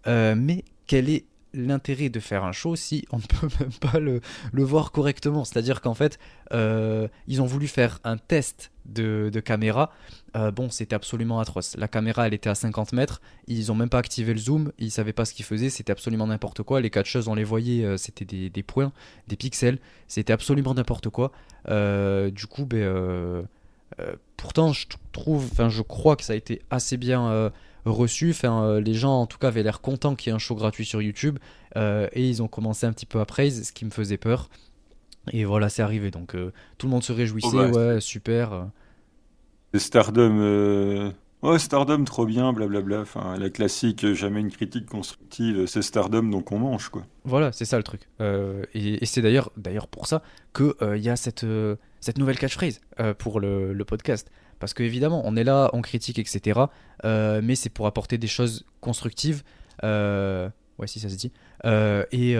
[0.06, 4.20] mais quelle est l'intérêt de faire un show si on ne peut même pas le,
[4.52, 5.44] voir correctement.
[5.44, 6.18] C'est-à-dire qu'en fait,
[6.52, 9.92] euh, ils ont voulu faire un test de, caméra.
[10.36, 11.76] Euh, bon, c'était absolument atroce.
[11.76, 13.20] La caméra, elle était à 50 mètres.
[13.46, 14.72] Ils ont même pas activé le zoom.
[14.78, 15.70] Ils savaient pas ce qu'ils faisaient.
[15.70, 16.80] C'était absolument n'importe quoi.
[16.80, 18.92] Les catcheuses, on les voyait, euh, c'était des, points,
[19.28, 19.78] des pixels.
[20.08, 21.32] C'était absolument n'importe quoi.
[21.68, 23.46] du coup, ben,
[24.36, 27.50] pourtant, je trouve, enfin, je crois que ça a été assez bien
[27.84, 28.30] reçu.
[28.30, 30.54] Enfin, euh, les gens, en tout cas, avaient l'air contents qu'il y ait un show
[30.54, 31.38] gratuit sur YouTube.
[31.76, 34.48] Euh, et ils ont commencé un petit peu à praise, ce qui me faisait peur.
[35.32, 36.10] Et voilà, c'est arrivé.
[36.10, 37.48] Donc, euh, tout le monde se réjouissait.
[37.52, 38.68] Oh, bah, ouais, super.
[39.74, 41.12] Stardom.
[41.42, 43.00] Ouais, Stardom, trop bien, blablabla.
[43.00, 47.06] Enfin, la classique, jamais une critique constructive, c'est Stardom, donc on mange, quoi.
[47.24, 48.08] Voilà, c'est ça le truc.
[48.74, 50.22] et, c'est d'ailleurs, d'ailleurs pour ça
[50.54, 51.46] qu'il il y a cette,
[52.00, 52.80] cette nouvelle catchphrase
[53.16, 54.30] pour le, le, podcast.
[54.60, 56.60] Parce qu'évidemment, on est là, on critique, etc.
[57.04, 59.42] Euh, mais c'est pour apporter des choses constructives.
[59.82, 61.32] Euh, ouais, si ça se dit.
[61.64, 62.36] Euh, et,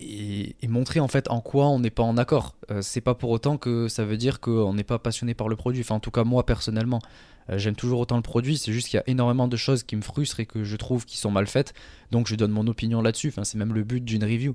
[0.00, 2.54] et, montrer en fait en quoi on n'est pas en accord.
[2.82, 5.80] c'est pas pour autant que ça veut dire qu'on n'est pas passionné par le produit.
[5.80, 7.00] Enfin, en tout cas, moi personnellement,
[7.48, 8.58] j'aime toujours autant le produit.
[8.58, 11.06] C'est juste qu'il y a énormément de choses qui me frustrent et que je trouve
[11.06, 11.72] qui sont mal faites.
[12.10, 13.28] Donc, je donne mon opinion là-dessus.
[13.28, 14.54] Enfin, c'est même le but d'une review.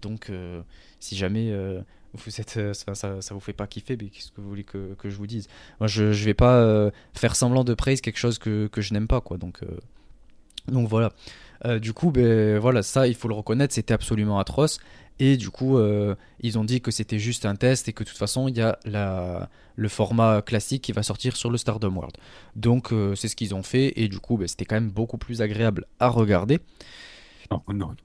[0.00, 0.30] donc,
[1.00, 1.52] si jamais
[2.24, 4.94] vous êtes, euh, ça, ça, vous fait pas kiffer, mais qu'est-ce que vous voulez que,
[4.94, 5.48] que je vous dise?
[5.80, 8.92] Moi, je, je vais pas euh, faire semblant de praise quelque chose que, que je
[8.92, 9.38] n'aime pas, quoi.
[9.38, 9.78] Donc, euh,
[10.68, 11.12] donc voilà.
[11.80, 14.78] Du coup, ben, voilà, ça, il faut le reconnaître, c'était absolument atroce.
[15.18, 15.78] Et du coup,
[16.40, 18.60] ils ont dit que c'était juste un test et que de toute façon, il y
[18.60, 22.14] a la, le format classique qui va sortir sur le Stardom World.
[22.56, 23.94] Donc, c'est ce qu'ils ont fait.
[23.96, 26.60] Et du coup, ben, c'était quand même beaucoup plus agréable à regarder.
[27.50, 27.96] Non, non.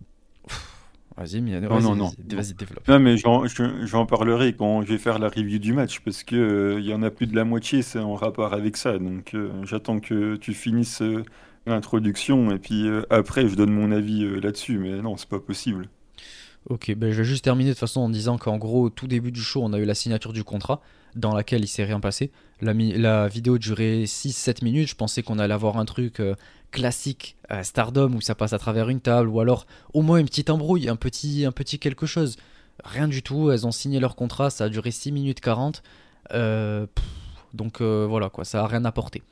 [1.17, 2.05] Vas-y, Miano, Non, vas-y, non, non.
[2.09, 2.87] vas-y, vas-y, développe.
[2.87, 6.23] Non, mais j'en je- j'en parlerai quand je vais faire la review du match parce
[6.23, 8.97] que euh, y en a plus de la moitié, c'est en rapport avec ça.
[8.97, 11.23] Donc euh, j'attends que tu finisses euh,
[11.65, 14.79] l'introduction et puis après je donne mon avis là-dessus.
[14.79, 15.87] Mais non, c'est pas possible.
[16.69, 19.31] Ok, ben je vais juste terminer de façon en disant qu'en gros, au tout début
[19.31, 20.81] du show, on a eu la signature du contrat
[21.15, 22.31] dans laquelle il s'est rien passé.
[22.61, 24.89] La, vidéo durait 6-7 minutes.
[24.89, 26.35] Je pensais qu'on allait avoir un truc euh,
[26.69, 30.27] classique à Stardom où ça passe à travers une table ou alors au moins une
[30.27, 32.37] petite embrouille, un petit, un petit quelque chose.
[32.83, 33.51] Rien du tout.
[33.51, 34.51] Elles ont signé leur contrat.
[34.51, 35.81] Ça a duré 6 minutes 40.
[36.33, 36.85] Euh,
[37.53, 39.23] donc euh, voilà quoi, ça a rien apporté.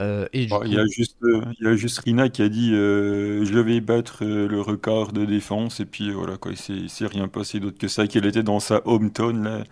[0.00, 2.48] Euh, et coup, Il y a juste, euh, il y a juste Rina qui a
[2.48, 7.06] dit euh, je vais battre le record de défense et puis voilà quoi, il s'est
[7.06, 9.64] rien passé d'autre que ça, qu'elle était dans sa hometown là,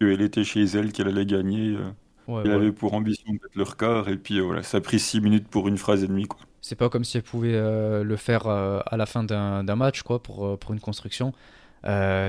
[0.00, 2.54] qu'elle était chez elle, qu'elle allait gagner, ouais, qu'elle voilà.
[2.54, 5.48] avait pour ambition de battre le record et puis voilà, ça a pris six minutes
[5.48, 6.40] pour une phrase et demie quoi.
[6.60, 7.60] C'est pas comme si elle pouvait
[8.02, 11.34] le faire à la fin d'un match, quoi, pour, pour une construction.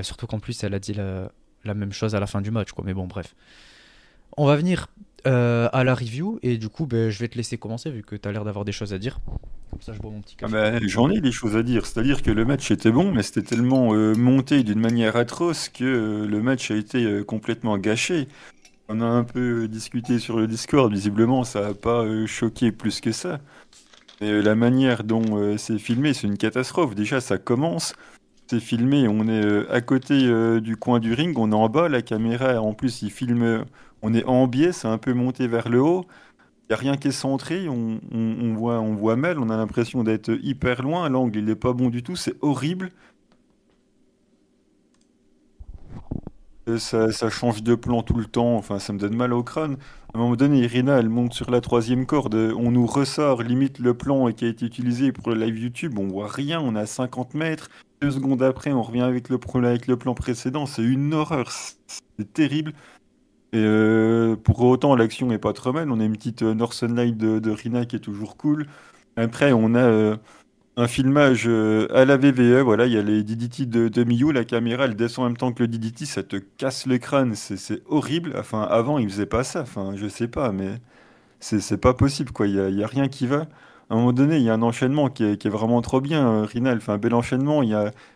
[0.02, 1.32] Surtout qu'en plus, elle a dit la,
[1.64, 2.84] la même chose à la fin du match, quoi.
[2.84, 3.34] Mais bon, bref.
[4.36, 4.88] On va venir
[5.26, 8.16] euh, à la review, et du coup, ben, je vais te laisser commencer, vu que
[8.16, 9.18] tu as l'air d'avoir des choses à dire.
[9.70, 12.22] Comme ça, je bois mon petit Ah bah, j'en ai des choses à dire, c'est-à-dire
[12.22, 16.26] que le match était bon, mais c'était tellement euh, monté d'une manière atroce que euh,
[16.26, 18.28] le match a été complètement gâché.
[18.88, 23.10] On a un peu discuté sur le Discord, visiblement ça n'a pas choqué plus que
[23.12, 23.40] ça.
[24.22, 26.94] Euh, la manière dont c'est filmé, c'est une catastrophe.
[26.94, 27.94] Déjà, ça commence,
[28.48, 31.68] c'est filmé, on est euh, à côté euh, du coin du ring, on est en
[31.68, 33.64] bas, la caméra, en plus, il filme, euh,
[34.02, 36.06] on est en biais, c'est un peu monté vers le haut.
[36.68, 38.00] Il n'y a rien qui est centré, on,
[38.54, 42.16] voit, mal, on a l'impression d'être hyper loin, l'angle il n'est pas bon du tout,
[42.16, 42.90] c'est horrible.
[46.78, 49.76] Ça, ça change de plan tout le temps, enfin ça me donne mal au crâne.
[50.12, 53.78] À un moment donné, Irina, elle monte sur la troisième corde, on nous ressort limite
[53.78, 56.80] le plan qui a été utilisé pour le live YouTube, on voit rien, on est
[56.80, 57.68] à 50 mètres,
[58.00, 62.72] deux secondes après on revient avec le, le plan précédent, c'est une horreur, c'est terrible.
[63.52, 65.90] Et euh, pour autant, l'action est pas trop mal.
[65.90, 68.66] On a une petite euh, Northern de, Rina qui est toujours cool.
[69.16, 70.16] Après, on a euh,
[70.76, 72.60] un filmage à la VVE.
[72.60, 74.32] Voilà, il y a les DDT de, Miyu.
[74.32, 76.06] La caméra, elle descend en même temps que le DDT.
[76.06, 77.34] Ça te casse le crâne.
[77.34, 78.34] C'est horrible.
[78.38, 79.62] Enfin, avant, il faisait pas ça.
[79.62, 80.80] Enfin, je sais pas, mais
[81.40, 82.32] c'est pas possible.
[82.40, 83.46] Il y y a rien qui va.
[83.88, 86.28] À un moment donné, il y a un enchaînement qui est, vraiment trop bien.
[86.28, 87.62] Euh, Rina, elle fait un bel enchaînement.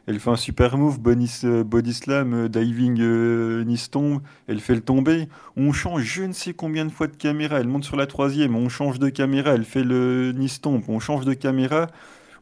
[0.07, 4.21] Elle fait un super move, body, euh, slam, euh, diving, euh, stomp.
[4.49, 5.29] Elle fait le tomber.
[5.57, 7.61] On change je ne sais combien de fois de caméra.
[7.61, 8.57] Elle monte sur la troisième.
[8.57, 9.53] On change de caméra.
[9.53, 10.89] Elle fait le stomp.
[10.89, 11.87] On change de caméra.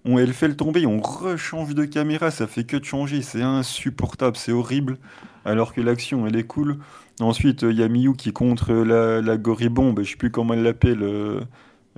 [0.06, 0.86] Elle fait le tomber.
[0.86, 2.30] On rechange de caméra.
[2.30, 3.20] Ça fait que de changer.
[3.20, 4.38] C'est insupportable.
[4.38, 4.96] C'est horrible.
[5.44, 6.78] Alors que l'action, elle est cool.
[7.20, 10.00] Ensuite, il y a Miyu qui contre la, la Goribombe.
[10.02, 11.04] Je sais plus comment elle l'appelle.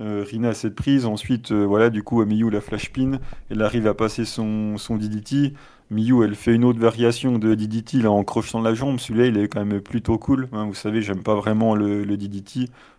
[0.01, 1.05] Euh, Rina a cette prise.
[1.05, 3.19] Ensuite, euh, voilà, du coup, Miyu la flash pin.
[3.49, 5.53] Elle arrive à passer son, son DDT.
[5.91, 8.99] Miyu, elle fait une autre variation de DDT là, en crochetant la jambe.
[8.99, 10.47] Celui-là, il est quand même plutôt cool.
[10.53, 10.65] hein.
[10.65, 12.05] vous savez, j'aime pas vraiment le.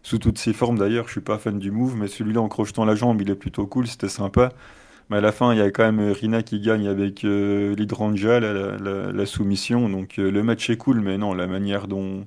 [0.02, 1.96] Sous toutes ses formes d'ailleurs, je suis pas fan du move.
[1.96, 3.86] Mais celui-là, en crochetant la jambe, il est plutôt cool.
[3.86, 4.52] C'était sympa.
[5.10, 7.74] Mais à la fin, il y a quand même euh, Rina qui gagne avec euh,
[7.74, 9.88] l'hydrangea, la, soumission.
[9.88, 12.24] Donc le match est cool, mais non, la manière dont,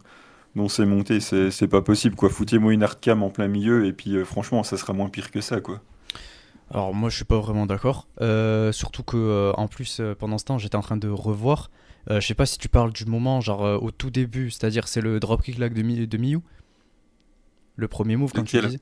[0.56, 2.16] dont c'est monté, c'est pas possible.
[2.16, 2.30] quoi.
[2.30, 5.42] Foutez-moi une hardcam en plein milieu, et puis euh, franchement, ça sera moins pire que
[5.42, 5.60] ça.
[5.62, 5.82] quoi.
[6.72, 8.08] Alors moi je suis pas vraiment d'accord.
[8.22, 11.70] Euh, surtout que euh, en plus pendant ce temps j'étais en train de revoir.
[12.10, 15.20] Je sais pas si tu parles du moment genre au tout début, c'est-à-dire c'est le
[15.20, 16.40] dropkick lag de, Mi- de Miyu.
[17.78, 18.80] Le premier move quand tu disais.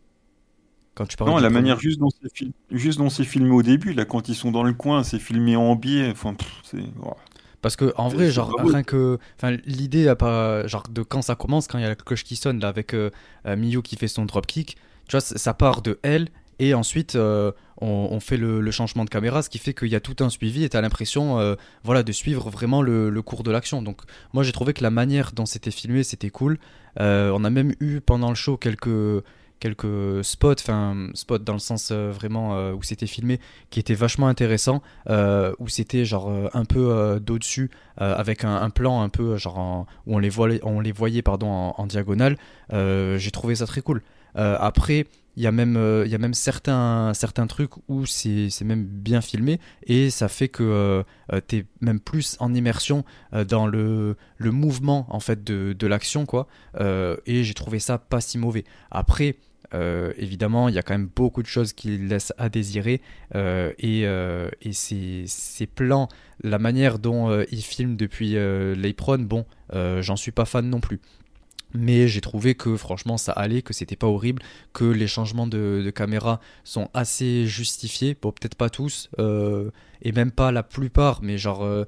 [0.95, 4.29] Quand tu Non, la premier- manière juste dont c'est fil- filmé au début, là, quand
[4.29, 6.11] ils sont dans le coin, c'est filmé en biais.
[6.11, 6.83] Enfin, c'est.
[7.03, 7.15] oh.
[7.63, 11.33] Parce que en C'est- vrai genre rien que enfin l'idée pas genre de quand ça
[11.33, 13.09] commence quand il y a la cloche qui sonne là avec euh,
[13.47, 16.27] euh, Miyu qui fait son dropkick, tu vois ça part de elle
[16.59, 19.87] et ensuite euh, on, on fait le, le changement de caméra ce qui fait qu'il
[19.87, 23.21] y a tout un suivi et t'as l'impression euh, voilà de suivre vraiment le, le
[23.23, 23.81] cours de l'action.
[23.81, 24.01] Donc
[24.33, 26.59] moi j'ai trouvé que la manière dont c'était filmé c'était cool.
[26.99, 29.23] Euh, on a même eu pendant le show quelques
[29.63, 33.93] quelques spots enfin spots dans le sens euh, vraiment euh, où c'était filmé qui étaient
[33.93, 39.59] vachement intéressants euh, où c'était genre un peu d'au-dessus avec un, plan un peu genre
[39.59, 42.37] en- où on les voyait on les voyait pardon en, diagonale.
[42.71, 44.01] J'ai trouvé ça très cool.
[44.35, 48.83] Après il y a même, euh, y a même certains, certains trucs où c'est même
[48.83, 53.03] bien filmé et ça fait que euh, euh, tu es même plus en immersion
[53.47, 56.47] dans le, le mouvement en fait de, de l'action quoi.
[56.79, 58.63] et j'ai trouvé ça pas si mauvais.
[58.91, 59.35] Après,
[60.17, 63.01] évidemment, il y a quand même beaucoup de choses qui laissent à désirer
[63.33, 66.07] et, et ces, ces, plans,
[66.43, 70.99] la manière dont ils filment depuis l'Apron, bon, j'en suis pas fan non plus
[71.73, 74.41] mais j'ai trouvé que franchement ça allait, que c'était pas horrible,
[74.73, 80.31] que les changements de, caméra sont assez justifiés, bon peut-être pas tous, euh, et même
[80.31, 81.85] pas la plupart, mais genre euh,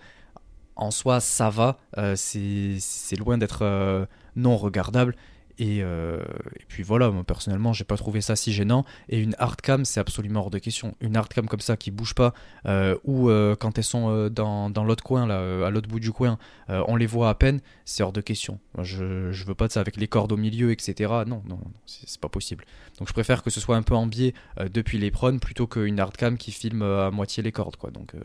[0.76, 5.16] en soi ça va, euh, c'est loin d'être non regardable,
[5.62, 6.24] euh,
[6.60, 8.86] et, puis voilà, moi personnellement, j'ai pas trouvé ça si gênant.
[9.10, 10.96] Et une hardcam, c'est absolument hors de question.
[11.00, 12.34] Une hardcam comme ça qui bouge pas,
[12.66, 16.38] euh, ou euh, quand elles sont dans, l'autre coin, là, à l'autre bout du coin,
[16.68, 18.60] on les voit à peine, c'est hors de question.
[18.82, 21.12] Je, veux pas de ça avec les cordes au milieu, etc.
[21.28, 22.66] Non, non, c'est pas possible.
[23.00, 24.34] Donc je préfère que ce soit un peu en biais
[24.74, 27.92] depuis les prônes plutôt qu'une hardcam qui filme à moitié les cordes, quoi.
[27.92, 28.16] Donc,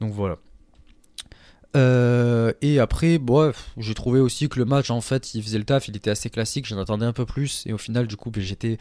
[0.00, 0.38] donc voilà.
[1.76, 5.64] Euh, et après, bon, j'ai trouvé aussi que le match, en fait, il faisait le
[5.64, 8.30] taf, il était assez classique, j'en attendais un peu plus, et au final, du coup,
[8.30, 8.78] ben, j'étais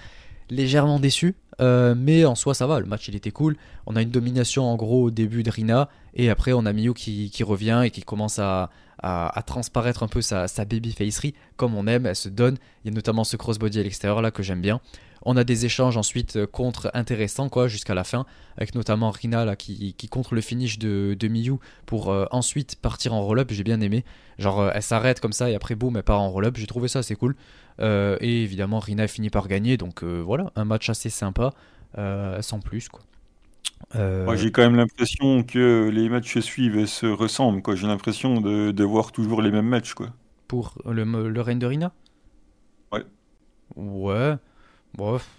[0.50, 1.36] légèrement déçu.
[1.62, 3.56] Euh, mais en soi, ça va, le match, il était cool.
[3.86, 6.94] On a une domination, en gros, au début de Rina, et après, on a Miyu
[6.94, 11.76] qui, qui revient et qui commence à, à, transparaître un peu sa, sa babyfacerie, comme
[11.76, 12.58] on aime, elle se donne.
[12.84, 14.82] Il y a notamment ce crossbody à l'extérieur, là, que j'aime bien.
[15.24, 18.26] On a des échanges ensuite euh, contre intéressants quoi jusqu'à la fin,
[18.58, 23.14] avec notamment Rina là, qui, contre le finish de, de Miyu pour euh, ensuite partir
[23.14, 23.50] en roll-up.
[23.52, 24.04] J'ai bien aimé.
[24.40, 26.58] Genre euh, elle s'arrête comme ça et après boum elle part en roll-up.
[26.58, 27.36] J'ai trouvé ça assez cool.
[27.80, 29.78] et évidemment Rina finit par gagner.
[29.78, 31.52] Donc voilà, un match assez sympa
[31.96, 33.02] sans plus quoi.
[33.94, 37.62] Moi, j'ai quand même l'impression que les matchs suivent se ressemblent.
[37.76, 39.94] J'ai l'impression de, de, voir toujours les mêmes matchs.
[39.94, 40.08] Quoi.
[40.48, 41.94] Pour le, le règne de Rina?
[42.92, 43.06] Ouais.
[43.76, 44.36] Ouais.
[44.94, 45.30] Bref.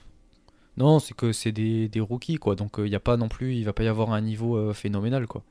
[0.76, 2.54] Non, c'est que c'est des, des, rookies, quoi.
[2.54, 4.56] Donc, il euh, n'y a pas non plus, il va pas y avoir un niveau
[4.56, 5.42] euh, phénoménal, quoi.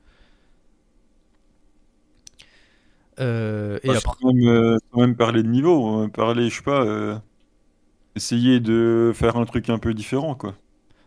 [3.20, 4.16] Euh, et après...
[4.20, 6.08] quand, même, même, parler de niveau, hein.
[6.08, 7.22] parler, je sais pas,
[8.16, 10.54] essayer de faire un truc un peu différent, quoi.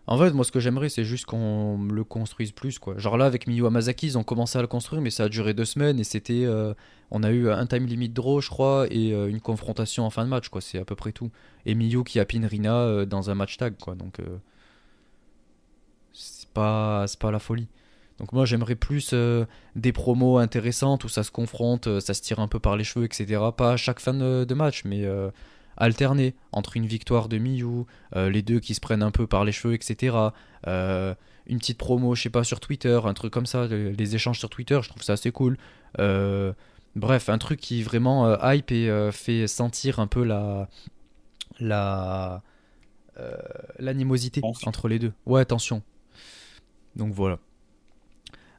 [0.07, 2.97] En fait, moi, ce que j'aimerais, c'est juste qu'on le construise plus, quoi.
[2.97, 5.55] Genre là, avec Miyu Amazaki, ils ont commencé à le construire, mais ça a duré
[5.55, 6.75] deux semaines et c'était, euh,
[7.09, 10.23] on a eu un time limit draw, je crois, et euh, une confrontation en fin
[10.23, 10.61] de match, quoi.
[10.61, 11.31] C'est à peu près tout.
[11.65, 13.95] Et Miyu qui a pin Rina euh, dans un match tag, quoi.
[13.95, 14.19] Donc
[16.13, 17.67] c'est pas, c'est pas la folie.
[18.19, 19.13] Donc moi, j'aimerais plus
[19.75, 23.05] des promos intéressantes où ça se confronte, ça se tire un peu par les cheveux,
[23.05, 23.41] etc.
[23.57, 25.05] Pas à chaque fin de match, mais
[25.77, 27.85] alterner entre une victoire de Miyu,
[28.15, 30.15] euh, les deux qui se prennent un peu par les cheveux, etc.
[30.67, 31.15] Euh,
[31.47, 34.49] une petite promo, je sais pas, sur Twitter, un truc comme ça, les, échanges sur
[34.49, 35.57] Twitter, je trouve ça assez cool.
[35.99, 36.53] Euh,
[36.95, 40.69] bref, un truc qui vraiment hype et fait sentir un peu la
[41.59, 42.41] la
[43.79, 45.13] l'animosité entre les deux.
[45.25, 45.81] Ouais, attention.
[46.95, 47.39] Donc voilà.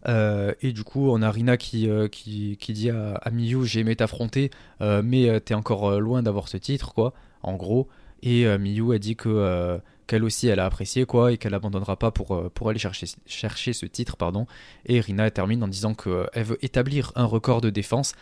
[0.08, 3.64] Euh, et du coup, on a Rina qui, euh, qui, qui, dit à, à Miyu
[3.64, 7.88] J'ai aimé t'affronter, euh, mais t'es encore loin d'avoir ce titre, quoi, en gros.
[8.22, 12.12] Et Miyu a dit que qu'elle aussi elle a apprécié quoi et qu'elle abandonnera pas
[12.12, 14.46] pour, pour aller chercher, chercher ce titre pardon.
[14.86, 18.14] Et Rina termine en disant qu'elle veut établir un record de défense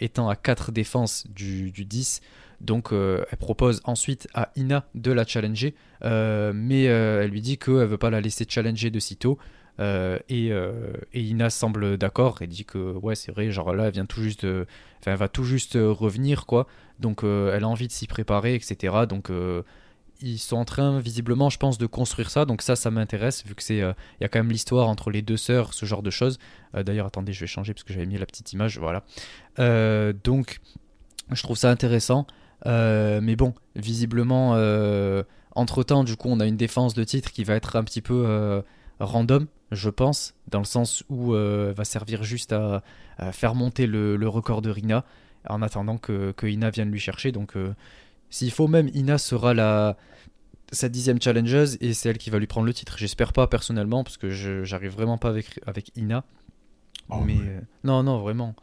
[0.00, 2.20] étant à 4 défenses du, du 10
[2.60, 7.98] donc elle propose ensuite à Ina de la challenger mais elle lui dit qu'elle veut
[7.98, 9.38] pas la laisser challenger de sitôt
[9.80, 13.92] euh, euh, et, Ina semble d'accord et dit que ouais c'est vrai genre là elle
[13.92, 16.66] vient tout juste enfin elle va tout juste revenir quoi.
[16.98, 19.30] Donc euh, elle a envie de s'y préparer etc donc
[20.20, 22.44] ils sont en train visiblement je pense de construire ça.
[22.44, 25.22] Donc ça ça m'intéresse vu que c'est il y a quand même l'histoire entre les
[25.22, 26.38] deux sœurs ce genre de choses.
[26.74, 29.04] D'ailleurs attendez je vais changer parce que j'avais mis la petite image voilà.
[30.24, 30.60] Donc
[31.30, 32.26] je trouve ça intéressant.
[32.66, 34.54] Mais bon visiblement
[35.54, 38.02] entre temps du coup on a une défense de titre qui va être un petit
[38.02, 38.64] peu
[38.98, 42.82] random je pense, dans le sens où euh, va servir juste à,
[43.32, 45.04] faire monter le, record de Rina
[45.48, 47.32] en attendant que, Ina vienne lui chercher.
[47.32, 47.74] Donc, euh,
[48.30, 49.96] s'il faut, même Ina sera la,
[50.72, 52.96] sa dixième challengeuse et c'est elle qui va lui prendre le titre.
[52.98, 54.30] J'espère pas personnellement parce que
[54.64, 56.24] j'arrive vraiment pas avec, avec Ina.
[57.10, 58.54] Oh, mais euh, non, non, vraiment.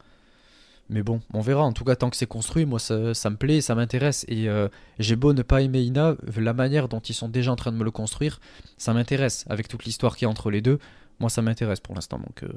[0.88, 1.62] Mais bon, on verra.
[1.62, 4.24] En tout cas, tant que c'est construit, moi, ça, me plaît, ça m'intéresse.
[4.28, 4.68] Et euh,
[4.98, 7.76] j'ai beau ne pas aimer Ina, la manière dont ils sont déjà en train de
[7.76, 8.40] me le construire,
[8.78, 9.44] ça m'intéresse.
[9.48, 10.78] Avec toute l'histoire qu'il y a entre les deux,
[11.18, 12.18] moi, ça m'intéresse pour l'instant.
[12.18, 12.48] Donc, euh,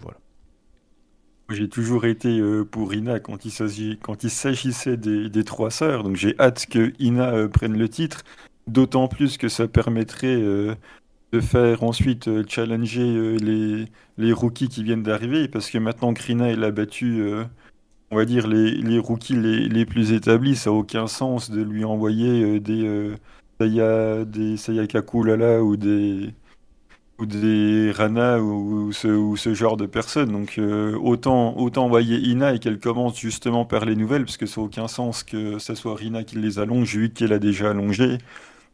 [0.00, 0.16] voilà.
[1.50, 3.50] J'ai toujours été euh, pour Ina quand il
[4.30, 6.02] s'agissait des, des, trois sœurs.
[6.02, 8.22] Donc, j'ai hâte que Ina prenne le titre.
[8.66, 13.86] D'autant plus que ça permettrait de faire ensuite challenger les,
[14.18, 15.46] les rookies qui viennent d'arriver.
[15.46, 17.22] Parce que maintenant que Rina, elle a battu
[18.10, 21.62] on va dire, les, les rookies les, les, plus établis, ça n'a aucun sens de
[21.62, 23.16] lui envoyer euh, des, euh,
[23.60, 26.34] Saya, des Sayaka Kulala ou des
[27.18, 30.32] ou des Rana ou, ce, ou ce genre de personnes.
[30.32, 34.46] Donc euh, autant, autant envoyer Ina et qu'elle commence justement par les nouvelles, parce que
[34.46, 37.70] ça n'a aucun sens que ce soit Rina qui les allonge, vu qu'elle a déjà
[37.70, 38.18] allongé.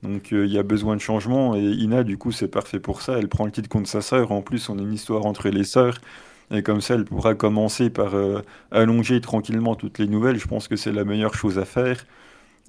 [0.03, 3.19] Donc il y a besoin de changement et Ina du coup c'est parfait pour ça.
[3.19, 4.33] Elle prend le titre contre sa sœur.
[4.33, 5.99] En plus on a une histoire entre les sœurs.
[6.53, 10.39] Et comme ça, elle pourra commencer par euh, allonger tranquillement toutes les nouvelles.
[10.39, 12.07] Je pense que c'est la meilleure chose à faire.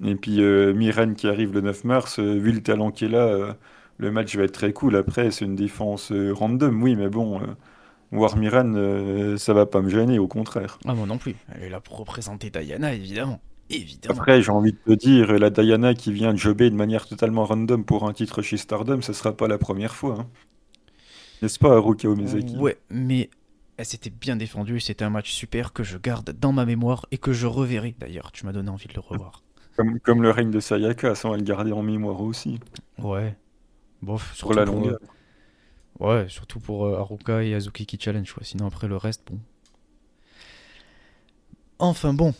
[0.04, 3.56] Et puis Miran qui arrive le 9 mars, vu le talent qu'elle a,
[3.98, 4.96] le match va être très cool.
[4.96, 7.46] Après, c'est une défense euh, random, oui, mais bon, euh,
[8.12, 10.78] War Miran, euh, ça va pas me gêner, au contraire.
[10.86, 11.36] Ah, moi non plus.
[11.54, 13.40] Elle est là pour représenter Diana, évidemment.
[13.70, 14.18] Évidemment.
[14.18, 17.44] Après, j'ai envie de te dire, la Diana qui vient de jobber de manière totalement
[17.44, 20.16] random pour un titre chez Stardom, ce sera pas la première fois.
[20.20, 20.26] Hein.
[21.40, 23.30] N'est-ce pas, Haruka Omizaki Ouais, mais
[23.76, 24.80] elle s'était bien défendue.
[24.80, 27.94] C'était un match super que je garde dans ma mémoire et que je reverrai.
[27.98, 29.42] D'ailleurs, tu m'as donné envie de le revoir.
[29.76, 32.60] Comme, comme le règne de Sayaka, ça on va le garder en mémoire aussi.
[32.98, 33.36] Ouais,
[34.02, 34.98] Bof, sur la longueur.
[35.98, 38.32] ouais, surtout pour euh, Haruka et Azuki qui challenge.
[38.32, 38.44] Quoi.
[38.44, 39.40] Sinon, après le reste, bon.
[41.80, 42.34] Enfin bon,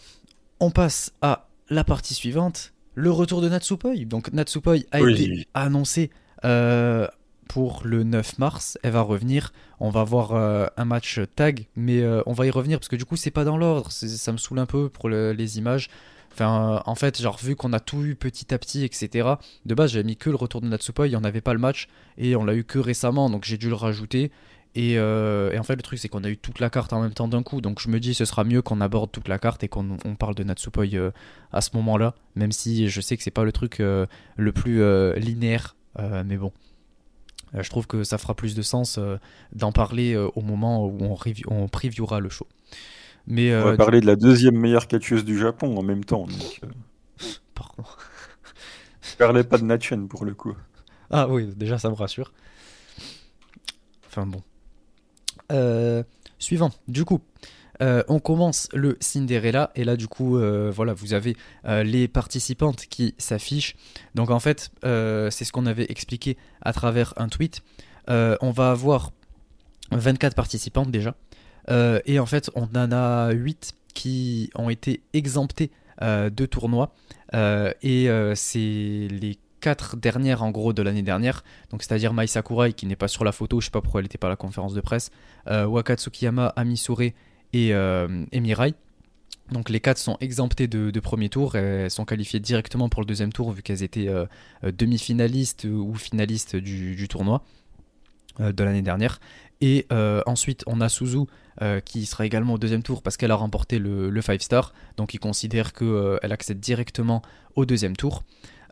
[0.61, 3.97] on passe à la partie suivante le retour de Natsupoi.
[4.05, 6.11] Donc Natsupoi a été annoncé
[6.44, 7.09] euh,
[7.48, 8.78] pour le 9 mars.
[8.83, 9.52] Elle va revenir.
[9.80, 13.04] On va voir euh, un match tag, mais on va y revenir parce que du
[13.04, 13.90] coup, c'est pas dans l'ordre.
[13.90, 15.88] Ça me saoule un peu pour les images.
[16.35, 19.35] Enfin, en fait, genre, vu qu'on a tout eu petit à petit, etc.
[19.66, 21.61] De base, j'avais mis que le retour de Natsupoi, il n'y en avait pas le
[21.61, 21.87] match,
[22.18, 24.33] et on l'a eu que récemment, donc j'ai dû le rajouter.
[24.76, 27.12] Euh, et, en fait, le truc, c'est qu'on a eu toute la carte en même
[27.12, 29.62] temps d'un coup, donc je me dis, ce sera mieux qu'on aborde toute la carte
[29.62, 31.12] et qu'on parle de Natsupoi euh,
[31.52, 34.83] à ce moment-là, même si je sais que c'est pas le truc euh, le plus
[35.16, 35.76] linéaire,
[36.26, 36.52] mais bon.
[37.58, 38.98] Je trouve que ça fera plus de sens
[39.52, 41.16] d'en parler au moment où on,
[41.48, 42.46] on previewera le show.
[43.26, 46.26] Mais, on va euh, parler de la deuxième meilleure catcheuse du Japon en même temps.
[46.26, 47.26] Donc, euh...
[47.54, 47.84] Pardon.
[49.02, 50.54] Je parlais pas de Nachen pour le coup.
[51.10, 52.32] Ah oui, déjà ça me rassure.
[54.06, 54.42] Enfin bon.
[55.52, 56.02] Euh,
[56.38, 57.20] suivant, du coup,
[57.82, 60.38] euh, on commence le Cinderella et là du coup,
[60.70, 63.76] voilà, vous avez les participantes qui s'affichent.
[64.14, 67.62] Donc en fait, c'est ce qu'on avait expliqué à travers un tweet.
[68.08, 69.10] on va avoir
[69.90, 71.14] 24 participantes déjà.
[71.70, 75.70] Euh, et en fait, on en a 8 qui ont été exemptés
[76.02, 76.94] euh, de tournois.
[77.34, 81.42] Euh, et c'est les 4 dernières en gros de l'année dernière.
[81.70, 84.04] Donc c'est-à-dire Mai Sakurai qui n'est pas sur la photo, je sais pas pourquoi elle
[84.04, 85.10] n'était pas à la conférence de presse.
[85.46, 87.12] Wakatsukiyama, Amisure
[87.54, 88.74] et, et Mirai.
[89.52, 93.32] Donc les 4 sont exemptés de, premier tour, elles sont qualifiées directement pour le deuxième
[93.32, 94.08] tour vu qu'elles étaient
[94.62, 97.42] demi-finalistes ou finalistes du, tournoi
[98.38, 99.20] de l'année dernière.
[99.60, 99.86] Et
[100.26, 101.26] ensuite on a Suzu
[101.62, 104.74] euh, qui sera également au deuxième tour parce qu'elle a remporté le, 5 star.
[104.96, 107.22] Donc il considère qu'elle euh, accède directement
[107.54, 108.24] au deuxième tour.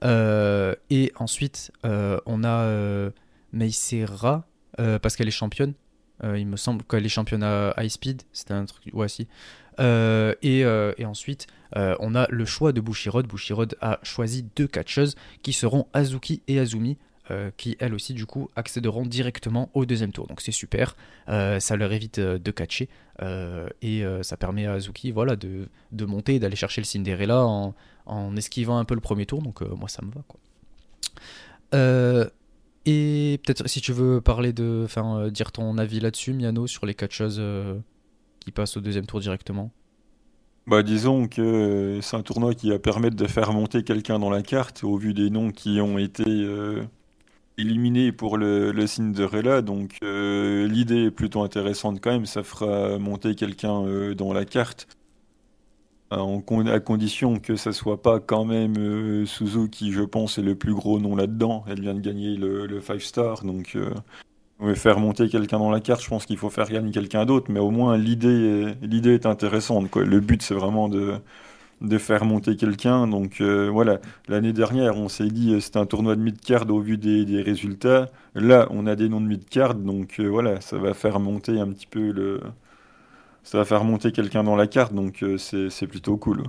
[0.02, 3.10] Euh, et ensuite, on a
[3.52, 5.74] Meisera parce qu'elle est championne.
[6.22, 8.22] Il me semble qu'elle est championne à high speed.
[8.32, 8.84] C'était un truc.
[8.92, 9.26] Ouais, si.
[9.78, 13.26] Et, et, ensuite, on a le choix de Bushirod.
[13.26, 16.96] Bushirod a choisi deux catcheuses qui seront Azuki et Azumi.
[17.30, 20.26] Euh, qui elles aussi du coup accéderont directement au deuxième tour.
[20.26, 20.96] Donc c'est super,
[21.28, 22.88] euh, ça leur évite euh, de catcher
[23.80, 27.74] et ça permet à Azuki voilà, de, de monter, d'aller chercher le Cinderella en,
[28.06, 29.40] en, esquivant un peu le premier tour.
[29.40, 30.40] Donc moi ça me va quoi.
[32.86, 36.94] Et peut-être si tu veux parler de, enfin dire ton avis là-dessus, Miano, sur les
[36.94, 37.42] catcheuses
[38.40, 39.70] qui passent au deuxième tour directement.
[40.66, 44.42] Bah disons que c'est un tournoi qui va permettre de faire monter quelqu'un dans la
[44.42, 46.24] carte au vu des noms qui ont été
[47.58, 52.98] éliminé pour le, le Cinderella, donc euh, l'idée est plutôt intéressante quand même, ça fera
[52.98, 54.88] monter quelqu'un euh, dans la carte,
[56.12, 60.54] à condition que ça soit pas quand même euh, Suzu qui je pense est le
[60.54, 63.76] plus gros nom là-dedans, elle vient de gagner le, le 5 star, donc
[64.74, 67.60] faire monter quelqu'un dans la carte, je pense qu'il faut faire gagner quelqu'un d'autre, mais
[67.60, 71.14] au moins l'idée l'idée est intéressante, le but c'est vraiment de
[71.82, 73.06] de faire monter quelqu'un.
[73.06, 76.80] Donc euh, voilà, l'année dernière, on s'est dit euh, c'était un tournoi de mid-card au
[76.80, 78.10] vu des, résultats.
[78.34, 81.68] Là, on a des noms de mid-card, donc euh, voilà, ça va faire monter un
[81.68, 82.40] petit peu le.
[83.44, 86.44] Ça va faire monter quelqu'un dans la carte, donc c'est plutôt cool.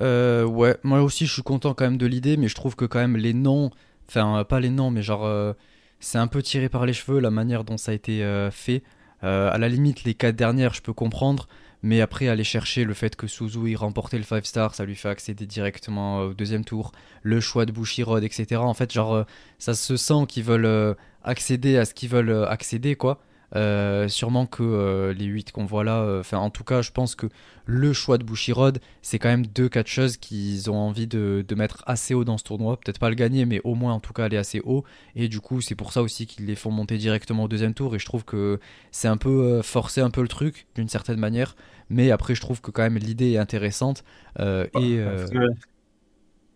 [0.00, 2.98] ouais, moi aussi je suis content quand même de l'idée, mais je trouve que quand
[2.98, 3.70] même les noms,
[4.08, 5.54] enfin pas les noms, mais genre
[6.00, 8.82] c'est un peu tiré par les cheveux la manière dont ça a été fait.
[9.22, 11.46] à la limite, les quatre dernières, je peux comprendre.
[11.82, 14.96] Mais après, aller chercher le fait que Suzu ait remporté le 5 star, ça lui
[14.96, 16.92] fait accéder directement au deuxième tour.
[17.22, 18.56] Le choix de Bushirod, etc.
[18.56, 19.24] En fait, genre, euh,
[19.58, 20.94] ça se sent qu'ils veulent euh,
[21.24, 23.20] accéder à ce qu'ils veulent euh, accéder, quoi.
[23.56, 27.14] Euh, sûrement que euh, les 8 qu'on voit là, enfin en tout cas je pense
[27.14, 27.26] que
[27.66, 32.14] le choix de Bushirod, c'est quand même deux catcheuses qu'ils ont envie de, mettre assez
[32.14, 32.78] haut dans ce tournoi.
[32.78, 34.84] Peut-être pas le gagner, mais au moins en tout cas aller assez haut.
[35.16, 37.94] Et du coup c'est pour ça aussi qu'ils les font monter directement au deuxième tour.
[37.94, 38.60] Et je trouve que
[38.92, 41.56] c'est un peu forcer un peu le truc d'une certaine manière.
[41.88, 44.04] Mais après je trouve que quand même l'idée est intéressante.
[44.38, 45.00] et,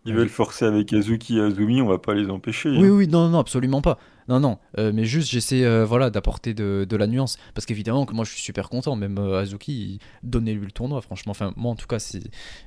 [0.04, 2.70] ils veulent forcer avec Azuki et Azumi, on va pas les empêcher.
[2.70, 2.90] Oui, hein.
[2.90, 3.98] oui, non, non, absolument pas.
[4.28, 7.38] Non, non, euh, mais juste j'essaie euh, voilà, d'apporter de, la nuance.
[7.54, 11.32] Parce qu'évidemment que moi je suis super content, même euh, Azuki, donnez-lui le tournoi, franchement.
[11.32, 11.98] Enfin, moi en tout cas,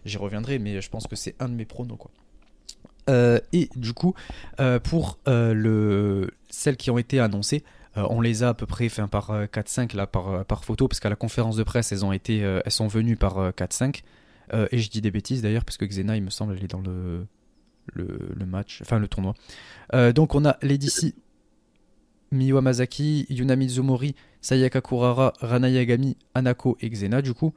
[0.06, 1.98] j'y reviendrai, mais je pense que c'est un de mes pronos.
[1.98, 2.12] Quoi.
[3.54, 4.14] et du coup,
[4.84, 6.30] pour le...
[6.50, 7.64] celles qui ont été annoncées,
[7.96, 11.10] on les a à peu près fait par 4-5 là par, par photo, parce qu'à
[11.10, 14.02] la conférence de presse, elles, ont été, elles sont venues par 4-5.
[14.54, 16.72] Euh, et je dis des bêtises d'ailleurs, parce que Xena, il me semble, elle est
[16.72, 17.26] dans le,
[18.46, 19.34] match, enfin le tournoi.
[19.94, 20.90] Euh, donc on a Lady
[22.32, 27.54] Miwa Masaki, Yuna Mizumori, Sayaka Kurara, Rana Yagami, Anako et Xena du coup.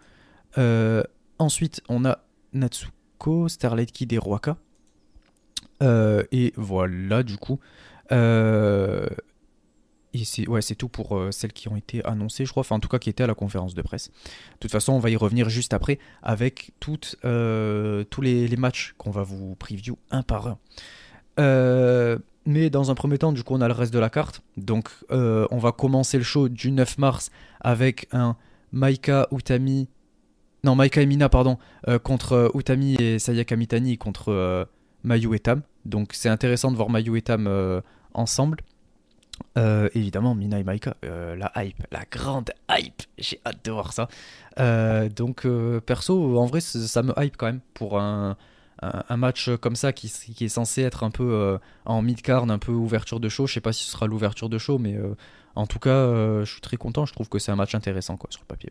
[0.59, 1.03] Euh,
[1.39, 2.19] ensuite on a
[2.53, 4.19] Natsuko, Starlight Kid et
[6.33, 7.59] et voilà du coup.
[10.13, 12.89] Et c'est tout pour euh, celles qui ont été annoncées, je crois, enfin en tout
[12.89, 14.09] cas qui étaient à la conférence de presse.
[14.09, 16.73] De toute façon, on va y revenir juste après avec
[17.25, 20.59] euh, tous les, matchs qu'on va vous preview un par un.
[21.39, 24.43] Euh, mais dans un premier temps, du coup, on a le reste de la carte.
[24.57, 27.31] Donc, on va commencer le show du 9 mars
[27.61, 28.37] avec un
[28.73, 29.89] Maika Utami.
[30.65, 31.59] Non, Maika et Mina, pardon,
[32.03, 34.67] contre Utami et Sayaka Mitani contre
[35.05, 35.63] Mayu et Tam.
[35.85, 37.83] Donc, c'est intéressant de voir Mayu et Tam
[38.15, 38.65] ensemble.
[39.59, 43.93] Euh, évidemment, Mina et Maika, euh, la hype, la grande hype, j'ai hâte de voir
[43.93, 44.09] ça.
[44.59, 45.47] Euh, donc,
[45.87, 48.37] perso, en vrai, ça me hype quand même pour un,
[49.11, 50.07] match comme ça qui,
[50.41, 53.47] est censé être un peu en mid-card, un peu ouverture de show.
[53.47, 54.97] Je sais pas si ce sera l'ouverture de show, mais
[55.55, 56.07] en tout cas,
[56.45, 57.05] je suis très content.
[57.05, 58.71] Je trouve que c'est un match intéressant quoi, sur le papier.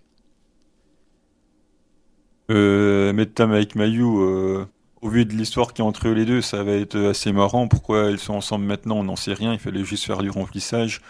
[3.36, 4.66] Tam avec Mayu,
[5.02, 7.68] au vu de l'histoire qui est entre eux les deux, ça va être assez marrant.
[7.68, 9.54] Pourquoi ils sont ensemble maintenant, on n'en sait rien.
[9.54, 11.02] Il fallait juste faire du remplissage.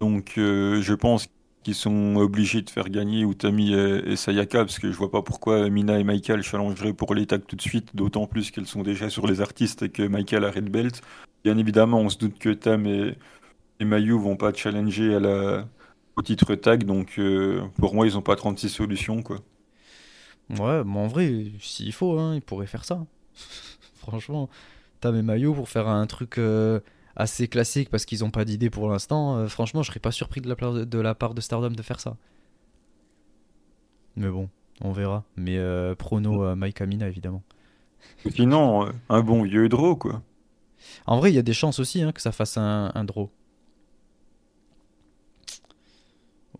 [0.00, 1.28] Donc euh, je pense
[1.62, 5.70] qu'ils sont obligés de faire gagner Utami et, Sayaka, parce que je vois pas pourquoi
[5.70, 9.08] Mina et Michael challengeraient pour les tags tout de suite, d'autant plus qu'elles sont déjà
[9.08, 11.00] sur les artistes et que Michael a Red Belt.
[11.42, 13.16] Bien évidemment, on se doute que Tam et,
[13.80, 15.66] et Mayu vont pas challenger à la,
[16.16, 19.38] au titre tag, donc euh, pour moi, ils ont pas 36 solutions, quoi.
[20.50, 23.04] Ouais, mais en vrai, s'il faut, hein, il pourrait faire ça.
[23.94, 24.48] Franchement,
[25.00, 26.80] t'as mes maillots pour faire un truc euh,
[27.16, 29.36] assez classique parce qu'ils ont pas d'idée pour l'instant.
[29.36, 32.00] Euh, franchement, je serais pas surpris de la, de la, part de Stardom de faire
[32.00, 32.16] ça.
[34.16, 34.50] Mais bon,
[34.82, 35.24] on verra.
[35.36, 37.42] Mais euh, prono Mike Amina, évidemment.
[38.34, 40.22] Sinon, un bon vieux draw, quoi.
[41.06, 43.30] En vrai, il y a des chances aussi hein, que ça fasse un, un draw.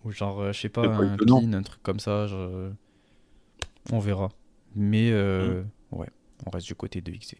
[0.05, 2.27] Ou genre, je sais pas, un pin, un truc comme ça.
[2.27, 2.73] Genre...
[3.93, 4.31] On verra.
[4.75, 5.99] Mais euh, mm.
[5.99, 6.09] ouais,
[6.47, 7.37] on reste du côté de XC.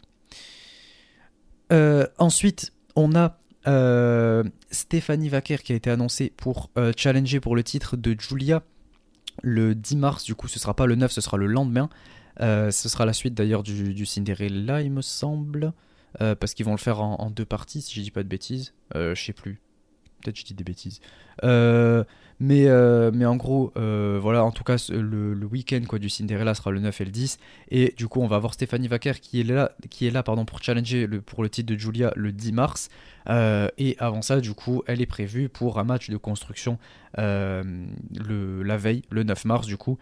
[1.71, 7.63] Euh, ensuite, on a euh, Stéphanie Vaquer qui a été annoncée pour challenger pour le
[7.63, 8.63] titre de Julia
[9.41, 10.23] le 10 mars.
[10.23, 11.89] Du coup, ce sera pas le 9, ce sera le lendemain.
[12.39, 15.73] ce sera la suite d'ailleurs du, du, Cinderella, il me semble.
[16.19, 18.73] parce qu'ils vont le faire en, en, deux parties, si je dis pas de bêtises.
[18.93, 19.59] je sais plus.
[20.21, 21.01] Peut-être je dis des bêtises.
[22.39, 26.53] Mais, euh, mais en gros, euh, voilà, en tout cas, le, week-end quoi, du Cinderella
[26.53, 27.37] sera le 9 et le 10.
[27.71, 30.43] Et du coup, on va voir Stéphanie Vaquer qui est là, qui est là pardon,
[30.43, 32.89] pour challenger le, pour le titre de Julia le 10 mars.
[33.29, 36.77] Euh, et avant ça, du coup, elle est prévue pour un match de construction
[37.17, 39.97] le, la veille, le 9 mars, du coup,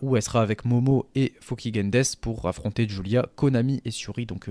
[0.00, 4.26] où elle sera avec Momo et Foki Gendes pour affronter Julia, Konami et Suri.
[4.26, 4.48] Donc,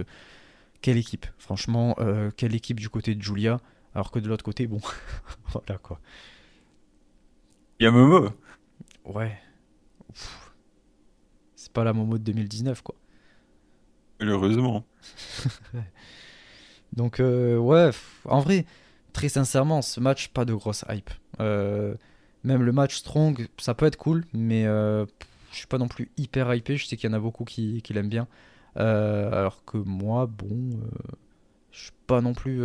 [0.81, 1.95] quelle équipe, franchement,
[2.35, 3.61] quelle équipe du côté de Julia.
[3.95, 4.79] Alors que de l'autre côté, bon,
[5.53, 6.01] voilà quoi.
[7.81, 8.29] Il y a Momo.
[9.05, 9.39] Ouais.
[11.55, 12.93] C'est pas la Momo de 2019, quoi.
[14.19, 14.85] Malheureusement.
[16.93, 17.89] Donc, euh, ouais,
[18.25, 18.67] en vrai,
[19.13, 21.09] très sincèrement, ce match, pas de grosse hype.
[21.39, 21.95] Euh,
[22.43, 25.07] même le match Strong, ça peut être cool, mais euh,
[25.49, 26.77] je suis pas non plus hyper hypé.
[26.77, 28.27] Je sais qu'il y en a beaucoup qui, qui l'aiment bien.
[28.75, 30.79] alors que moi, bon,
[31.71, 32.61] je suis pas non plus.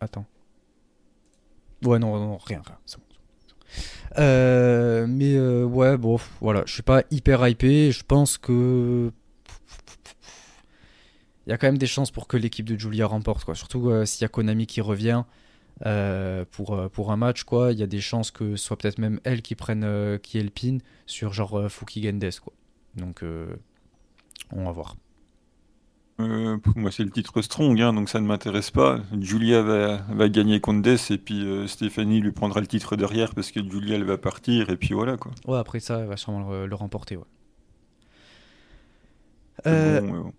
[0.00, 0.24] Attends.
[1.84, 2.78] Ouais, non, non, rien, rien.
[4.18, 7.90] Euh, mais euh, ouais, bon, voilà, je suis pas hyper hypé.
[7.92, 9.10] Je pense que
[11.46, 13.54] il y a quand même des chances pour que l'équipe de Julia remporte, quoi.
[13.54, 15.24] Surtout euh, s'il y a Konami qui revient
[16.52, 17.72] pour, pour un match, quoi.
[17.72, 20.42] Il y a des chances que ce soit peut-être même elle qui prenne, qui est
[20.42, 22.52] le pin sur genre Fuki Gendes, quoi.
[22.94, 23.24] Donc,
[24.52, 24.94] on va voir.
[26.20, 29.00] Euh, moi, c'est le titre Strong, hein, donc ça ne m'intéresse pas.
[29.20, 33.34] Julia va, va gagner contre Death et puis euh, Stéphanie lui prendra le titre derrière
[33.34, 35.32] parce que Julia elle va partir et puis voilà quoi.
[35.46, 37.16] Ouais, après ça, elle va sûrement le, le remporter.
[37.16, 37.24] Ouais.
[39.66, 40.32] Euh, bon,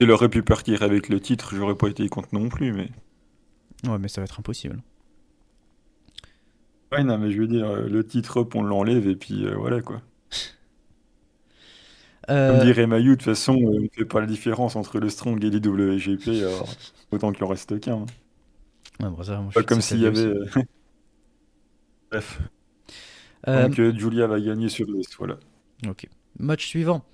[0.00, 2.88] Elle aurait pu partir avec le titre, j'aurais pas été contre non plus, mais.
[3.84, 4.82] ouais, mais ça va être impossible.
[6.92, 9.54] Ouais, non, mais je veux dire, euh, le titre up, on l'enlève et puis euh,
[9.56, 10.02] voilà quoi.
[12.26, 14.98] Comme Euh, dirait Mayu, de toute façon, euh, on ne fait pas la différence entre
[14.98, 16.68] le Strong et l'IWGP, alors
[17.12, 17.94] autant qu'il en reste qu'un.
[17.94, 18.06] hein.
[19.00, 20.20] ouais, bon, ça, moi, je Pas comme s'il y avait.
[20.20, 20.44] euh,
[22.10, 22.40] Bref.
[23.48, 25.36] Euh, Donc Julia va gagner sur l'Est, voilà.
[25.88, 26.08] Ok.
[26.38, 27.04] Match suivant.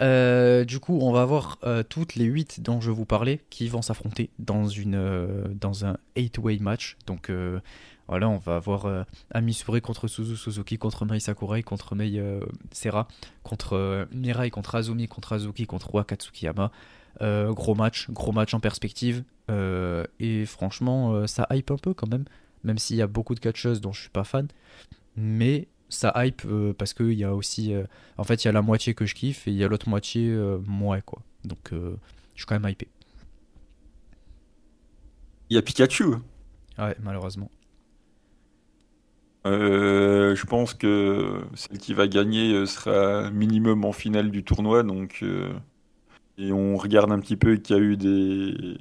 [0.00, 3.68] Euh, du coup, on va avoir euh, toutes les 8 dont je vous parlais qui
[3.68, 6.96] vont s'affronter dans, une, euh, dans un 8-way match.
[7.06, 7.60] Donc euh,
[8.08, 12.18] voilà, on va avoir euh, Ami Souré contre Suzu Suzuki, contre Mei Sakurai, contre Mei
[12.18, 12.40] euh,
[12.72, 13.08] Sera,
[13.42, 16.70] contre euh, Mirai, contre Azumi, contre Azuki, contre Waka Tsukiyama.
[17.22, 19.24] Euh, gros match, gros match en perspective.
[19.50, 22.24] Euh, et franchement, euh, ça hype un peu quand même,
[22.62, 24.48] même s'il y a beaucoup de catcheuses dont je suis pas fan.
[25.16, 26.42] Mais ça hype
[26.76, 27.72] parce qu'il y a aussi.
[28.18, 29.88] en fait, il y a la moitié que je kiffe et il y a l'autre
[29.88, 30.36] moitié,
[30.66, 31.22] moi, quoi.
[31.44, 31.96] Donc, je
[32.34, 32.88] suis quand même hypé.
[35.50, 36.16] Il y a Pikachu.
[36.78, 37.48] Ouais, malheureusement.
[39.46, 44.82] Euh, je pense que celle qui va gagner euh, sera minimum en finale du tournoi.
[44.82, 45.52] Donc, euh,
[46.38, 48.78] et on regarde un petit peu qu'il y a eu des,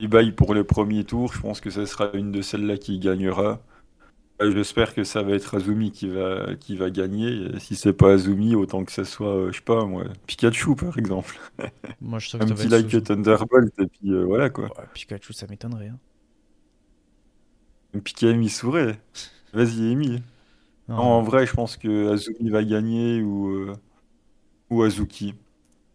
[0.00, 1.32] des bails pour le premier tour.
[1.34, 3.62] Je pense que ce sera une de celles-là qui gagnera.
[4.40, 7.46] J'espère que ça va être Azumi qui va, qui va gagner.
[7.56, 10.98] Et si c'est pas Azumi, autant que ça soit, je sais pas, moi, Pikachu par
[10.98, 11.38] exemple.
[12.00, 13.02] Moi, je que Un petit like.
[13.04, 14.70] Thunderbolt et puis euh, voilà quoi.
[14.78, 15.88] Ouais, Pikachu, ça m'étonnerait.
[15.88, 16.00] hein.
[18.04, 18.98] Pika Emi Souré.
[19.52, 20.22] Vas-y.
[20.88, 23.74] Non, Non, en vrai, je pense que Azumi va gagner ou, euh,
[24.70, 25.34] ou Azuki.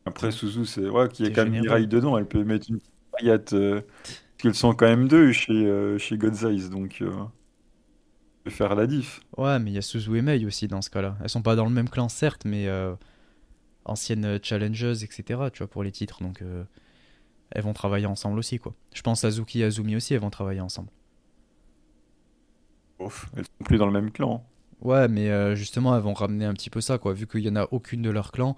[0.06, 1.62] Après, Suzu, c'est ouais, qu'il y a T'es quand même.
[1.62, 2.18] Mirai dedans.
[2.18, 3.54] Elle peut mettre une petite paillette.
[3.54, 6.70] euh, parce qu'elles sont quand même deux chez, euh, chez God's Eyes.
[6.70, 7.12] Donc, euh,
[8.44, 9.22] peut faire la diff.
[9.38, 11.18] Ouais, mais il y a Suzu et Mei aussi dans ce cas-là.
[11.22, 12.96] Elles sont pas dans le même clan, certes, mais euh,
[13.86, 15.52] anciennes challengeuses, etc.
[15.54, 16.24] Tu vois, pour les titres.
[16.24, 16.44] Donc,
[17.52, 18.74] elles vont travailler ensemble aussi, quoi.
[18.94, 20.90] Je pense Azuki et Azumi aussi, elles vont travailler ensemble.
[23.06, 24.46] Ouf, elles sont plus dans le même clan.
[24.82, 27.14] Ouais, mais euh, justement, elles vont ramener un petit peu ça, quoi.
[27.14, 28.56] Vu qu'il y en a aucune de leur clan,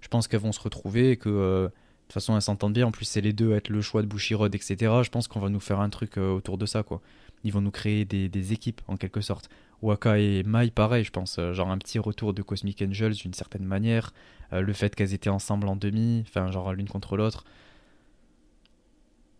[0.00, 1.70] je pense qu'elles vont se retrouver et que euh, de
[2.08, 2.86] toute façon, elles s'entendent bien.
[2.86, 4.76] En plus, c'est les deux à être le choix de Bushiroad, etc.
[5.02, 7.00] Je pense qu'on va nous faire un truc euh, autour de ça, quoi.
[7.44, 9.50] Ils vont nous créer des, des équipes, en quelque sorte.
[9.82, 11.38] Waka et Mai, pareil, je pense.
[11.52, 14.12] genre un petit retour de Cosmic Angels d'une certaine manière.
[14.50, 17.44] Le fait qu'elles étaient ensemble en demi, enfin, genre l'une contre l'autre.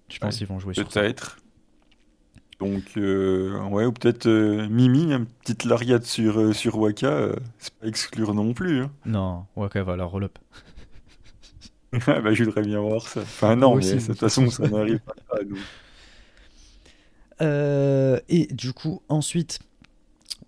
[0.09, 1.01] Je pense Ouais, qu'ils vont jouer sur ça.
[1.01, 1.39] Peut-être.
[2.59, 7.29] Donc, euh, ouais, ou peut-être euh, Mimi, une petite lariat sur, euh, sur Waka.
[7.59, 8.83] c'est pas exclure non plus.
[8.83, 8.91] hein.
[9.05, 10.39] Non, Waka va la roll-up.
[12.09, 13.21] Ah bah, je voudrais bien voir ça.
[13.21, 14.65] Enfin, non, aussi, mais de de toute toute façon, façon.
[14.65, 15.15] ça n'arrive pas.
[15.45, 15.57] donc.
[17.43, 19.59] Euh, et du coup, ensuite,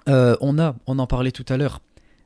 [0.09, 1.81] euh, on a, on en parlait tout à l'heure,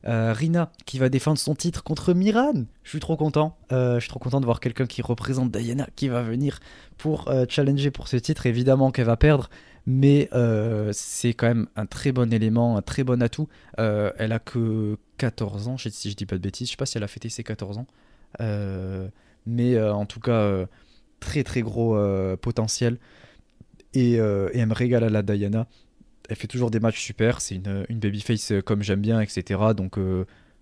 [0.07, 2.53] euh, Rina qui va défendre son titre contre Miran.
[2.85, 3.57] Je suis trop content.
[3.72, 6.61] Euh, je suis trop content de voir quelqu'un qui représente Diana qui va venir
[6.97, 8.47] pour euh, challenger pour ce titre.
[8.47, 9.51] Évidemment qu'elle va perdre,
[9.87, 13.49] mais euh, c'est quand même un très bon élément, un très bon atout.
[13.78, 16.68] Euh, elle a que 14 ans, si je dis pas de bêtises.
[16.68, 17.87] Je sais pas si elle a fêté ses 14 ans.
[18.41, 19.09] Euh,
[19.47, 20.66] mais en tout cas,
[21.20, 21.99] très très gros
[22.37, 22.99] potentiel
[23.95, 25.66] et, elle me régale à la Diana.
[26.28, 29.61] Elle fait toujours des matchs super, c'est une, une babyface comme j'aime bien, etc.
[29.76, 29.99] Donc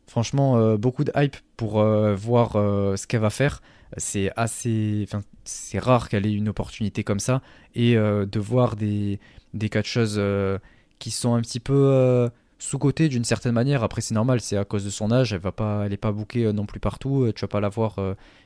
[0.06, 3.60] franchement, beaucoup de hype pour voir ce qu'elle va faire.
[3.96, 7.42] C'est assez, enfin, c'est rare qu'elle ait une opportunité comme ça
[7.74, 9.18] et euh, de voir des
[9.54, 10.58] des catcheuses euh,
[10.98, 12.28] qui sont un petit peu euh,
[12.58, 13.82] sous-cotées d'une certaine manière.
[13.82, 16.12] Après c'est normal, c'est à cause de son âge, elle va pas, elle est pas
[16.12, 17.30] bookée euh, non plus partout.
[17.34, 17.96] Tu vas pas la voir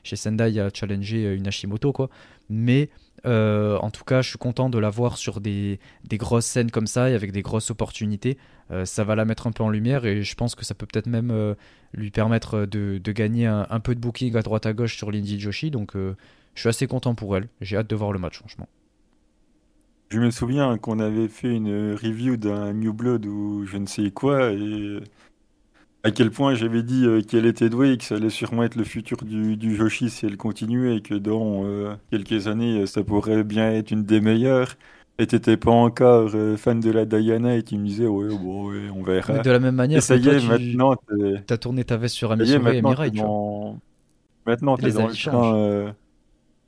[0.03, 2.09] chez Sendai à challenger une Hashimoto quoi.
[2.49, 2.89] Mais
[3.25, 5.79] euh, en tout cas, je suis content de la voir sur des,
[6.13, 8.37] grosses scènes comme ça et avec des grosses opportunités.
[8.71, 10.85] Euh, ça va la mettre un peu en lumière et je pense que ça peut
[10.85, 11.55] peut-être même euh,
[11.93, 15.39] lui permettre de, gagner un, un peu de booking à droite à gauche sur l'Indie
[15.39, 15.71] Joshi.
[15.71, 17.47] Donc je suis assez content pour elle.
[17.61, 18.67] J'ai hâte de voir le match, franchement.
[20.09, 24.11] Je me souviens qu'on avait fait une review d'un New Blood ou je ne sais
[24.11, 24.99] quoi, et
[26.05, 28.75] à quel point j'avais dit euh, qu'elle était douée et que ça allait sûrement être
[28.75, 32.85] le futur du, du Joshi si elle continuait, et que dans euh, quelques années, euh,
[32.87, 34.75] ça pourrait bien être une des meilleures.
[35.19, 38.69] Et t'étais pas encore euh, fan de la Diana et tu me disais, ouais, bon,
[38.71, 39.39] ouais, on Mais verra.
[39.39, 40.95] de la même Et manière ça y toi, est, tu maintenant,
[41.47, 43.25] t'es, as tourné ta veste sur ça Ami y est, Souré et maintenant, Mirai, tu
[43.25, 43.33] vois.
[44.45, 45.95] maintenant, t'es Les dans le train,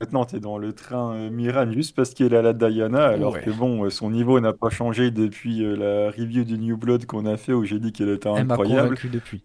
[0.00, 3.34] Maintenant, tu es dans le train euh, Miran juste parce qu'elle a la Diana, alors
[3.34, 3.40] Ouais.
[3.40, 7.04] que bon, euh, son niveau n'a pas changé depuis euh, la review du New Blood
[7.06, 8.88] qu'on a fait où j'ai dit qu'elle était Elle m'a incroyable.
[8.88, 9.44] convaincu depuis.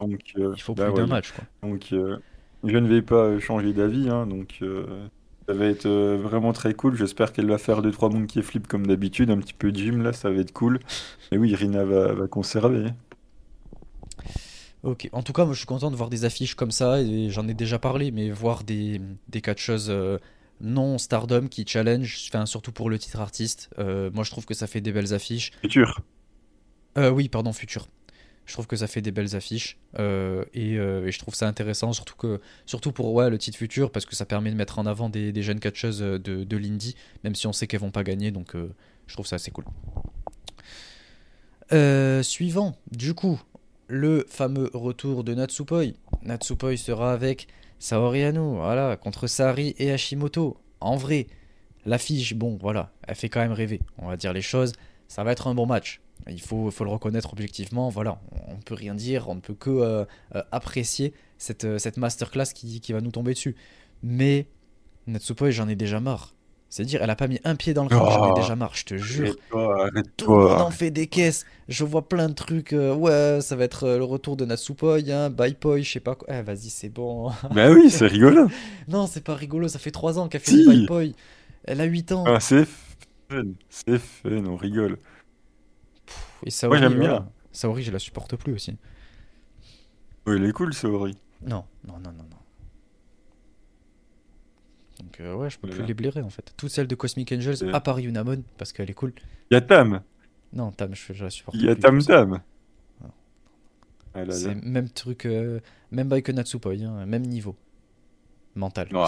[0.00, 1.44] Donc, euh, Il faut bah plus d'un match, quoi.
[1.62, 2.18] Donc, euh,
[2.64, 5.08] je ne vais pas changer d'avis, hein, donc euh,
[5.48, 6.96] ça va être vraiment très cool.
[6.96, 10.12] J'espère qu'elle va faire 2-3 monkey flip comme d'habitude, un petit peu de gym là,
[10.12, 10.80] ça va être cool.
[11.32, 12.86] Mais oui, Rina va, va conserver.
[14.82, 17.30] Ok, en tout cas, moi je suis content de voir des affiches comme ça, et
[17.30, 20.18] j'en ai déjà parlé, mais voir des, des catcheuses euh,
[20.60, 24.54] non stardom qui challenge, enfin, surtout pour le titre artiste, euh, moi je trouve que
[24.54, 25.52] ça fait des belles affiches.
[25.60, 26.00] Futur.
[26.98, 27.86] Euh, oui, pardon, futur.
[28.44, 31.92] Je trouve que ça fait des belles affiches euh, et, et je trouve ça intéressant,
[31.92, 34.86] surtout, que, surtout pour ouais, le titre futur, parce que ça permet de mettre en
[34.86, 38.02] avant des, des jeunes catcheuses de, de l'indie, même si on sait qu'elles vont pas
[38.02, 38.56] gagner, donc
[39.06, 39.64] je trouve ça assez cool.
[42.24, 43.40] Suivant, du coup,
[43.92, 45.92] le fameux retour de Natsupoi.
[46.22, 47.46] Natsupoi sera avec
[47.78, 50.56] Saori Anou, voilà, contre Sari et Hashimoto.
[50.80, 51.26] En vrai,
[51.84, 54.72] l'affiche, bon, voilà, elle fait quand même rêver, on va dire les choses.
[55.08, 56.00] Ça va être un bon match.
[56.26, 58.18] Il faut, faut le reconnaître objectivement, voilà,
[58.48, 60.04] on ne peut rien dire, on ne peut que euh,
[60.36, 63.56] euh, apprécier cette, euh, cette masterclass qui, qui va nous tomber dessus.
[64.02, 64.46] Mais
[65.06, 66.32] Natsupoi, j'en ai déjà marre.
[66.72, 68.74] C'est-à-dire, elle a pas mis un pied dans le ring, j'en ai Oh, déjà marre,
[68.74, 69.34] je te jure.
[69.52, 71.44] arrête-toi, Tout le monde en fait des caisses.
[71.68, 72.72] Je vois plein de trucs.
[72.72, 76.14] euh, ouais, ça va être euh, le retour de Natsupoi, hein, Baipoi, je sais pas
[76.14, 76.28] quoi.
[76.34, 77.30] Eh, vas-y, c'est bon.
[77.50, 78.48] Bah oui, c'est rigolo.
[78.88, 79.68] non, c'est pas rigolo.
[79.68, 80.66] Ça fait 3 ans qu'elle fait Si.
[80.66, 81.12] Baipoi.
[81.64, 82.24] Elle a 8 ans.
[82.26, 82.64] Ah, c'est
[83.28, 83.42] fun.
[83.68, 84.96] C'est fun, on rigole.
[86.46, 87.18] Et Saori, Moi j'aime voilà.
[87.20, 87.28] bien.
[87.52, 88.78] Saori, je la supporte plus aussi.
[90.26, 91.16] Ouais, il est cool, Saori.
[91.42, 92.36] Non, non, non, non, non.
[95.12, 96.54] Donc, euh, ouais, je peux plus les blairer en fait.
[96.56, 99.12] Toutes celles de Cosmic Angels, à part Yunamon, parce qu'elle est cool.
[99.50, 100.00] Il y a Tam.
[100.54, 101.82] Non, Tam, je, je la supporte Il y a plus.
[101.82, 102.40] Tam Tam.
[104.14, 104.32] Ah là.
[104.32, 105.60] C'est même truc, euh,
[105.90, 107.56] même bail que Natsupoi, hein, même niveau.
[108.54, 108.88] Mental.
[108.92, 109.06] Ouais.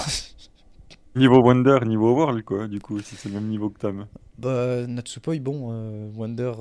[1.16, 4.06] Niveau Wonder, niveau World, quoi, du coup, si c'est le même niveau que Tam.
[4.36, 6.52] Bah, Natsupoi, bon, euh, Wonder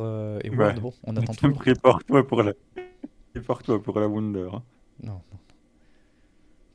[0.43, 0.55] et Ouais.
[0.57, 1.57] World, bon, on attend toujours.
[1.57, 2.53] Prépare-toi pour la...
[3.33, 4.49] Prépare-toi pour la Wonder.
[4.53, 4.61] hein.
[5.01, 5.39] Non, non.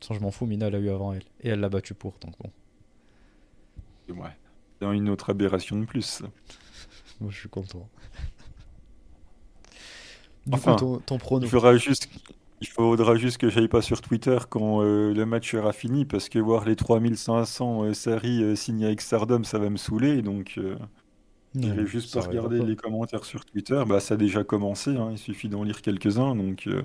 [0.01, 1.25] Toute je m'en fous, Mina l'a eu avant elle.
[1.41, 2.51] Et elle l'a battu pour, donc bon.
[4.09, 4.37] Ouais.
[4.81, 6.23] C'est une autre aberration de plus.
[7.21, 7.89] Moi, je suis content.
[10.47, 11.47] Du Enfin, coup, ton, ton prono.
[11.47, 12.09] Il faudra juste,
[12.61, 16.29] il faudra juste que j'aille pas sur Twitter quand euh, le match sera fini, parce
[16.29, 20.23] que voir les 3500 euh, séries euh, signées avec Stardom, ça va me saouler.
[20.23, 20.77] Donc, euh,
[21.55, 22.65] Non, j'irai juste pas regarder pas.
[22.65, 23.83] les commentaires sur Twitter.
[23.87, 26.35] Bah, ça a déjà commencé, hein, il suffit d'en lire quelques-uns.
[26.37, 26.83] Donc, euh,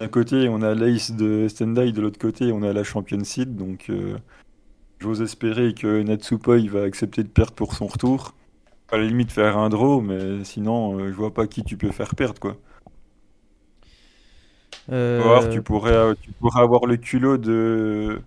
[0.00, 3.56] d'un côté, on a l'Ace de Stendhal, de l'autre côté, on a la Champion Seed.
[3.56, 4.16] Donc, euh,
[5.00, 8.34] j'ose espérer que Natsupoi va accepter de perdre pour son retour.
[8.90, 11.90] À la limite, faire un draw, mais sinon, euh, je vois pas qui tu peux
[11.90, 12.56] faire perdre, quoi.
[14.90, 18.22] Euh, tu pourrais, euh, tu pourrais avoir le culot de.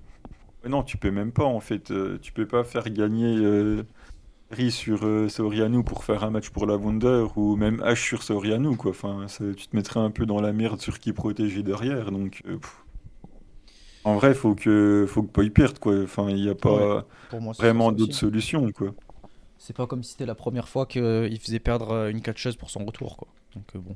[0.67, 1.91] Non, tu peux même pas en fait.
[2.21, 3.35] Tu peux pas faire gagner
[4.71, 8.75] sur euh, Soriano pour faire un match pour la Wonder ou même H sur Soriano
[8.75, 8.91] quoi.
[8.91, 12.11] Enfin, ça- tu te mettrais un peu dans la merde sur qui protéger derrière.
[12.11, 12.57] Donc, euh,
[14.03, 16.03] en vrai, faut que faut que Poi perde quoi.
[16.03, 18.93] Enfin, il n'y a pas pour moi, c'est vraiment d'autres solutions quoi.
[19.57, 22.69] C'est pas comme si c'était la première fois qu'il faisait perdre euh, une catcheuse pour
[22.69, 23.27] son retour, quoi.
[23.55, 23.95] Donc, euh, bon.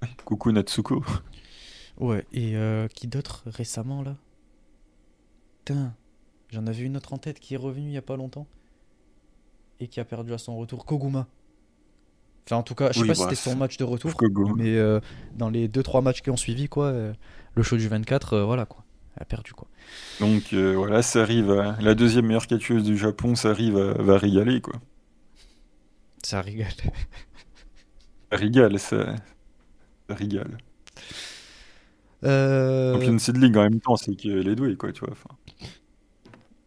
[0.24, 1.02] Coucou Natsuko.
[1.96, 4.16] Ouais, et euh, qui d'autre récemment, là?
[5.64, 5.96] Putain,
[6.50, 8.46] j'en avais une autre en tête qui est revenue il y a pas longtemps.
[9.82, 10.86] Et qui a perdu à son retour.
[10.86, 11.28] Koguma.
[12.46, 14.24] Enfin, en tout cas, je sais Oui, pas si bah, c'était son match de retour,
[14.48, 15.00] mais euh,
[15.36, 17.12] dans les 2-3 matchs qui ont suivi, quoi, euh,
[17.54, 18.84] le show du 24, euh, voilà, quoi.
[19.16, 19.68] Elle a perdu, quoi.
[20.20, 21.50] Donc voilà, ça arrive.
[21.52, 23.92] à- La deuxième meilleure catcheuse du Japon, ça arrive à...
[24.02, 24.74] va régaler quoi.
[26.22, 26.74] Ça régale.
[28.32, 29.14] Ça régale, ça,
[30.08, 30.58] ça régale.
[32.24, 33.16] Euh...
[33.18, 35.10] Champions League en même temps, c'est qu'elle est douée, quoi, tu vois.
[35.12, 35.36] Enfin,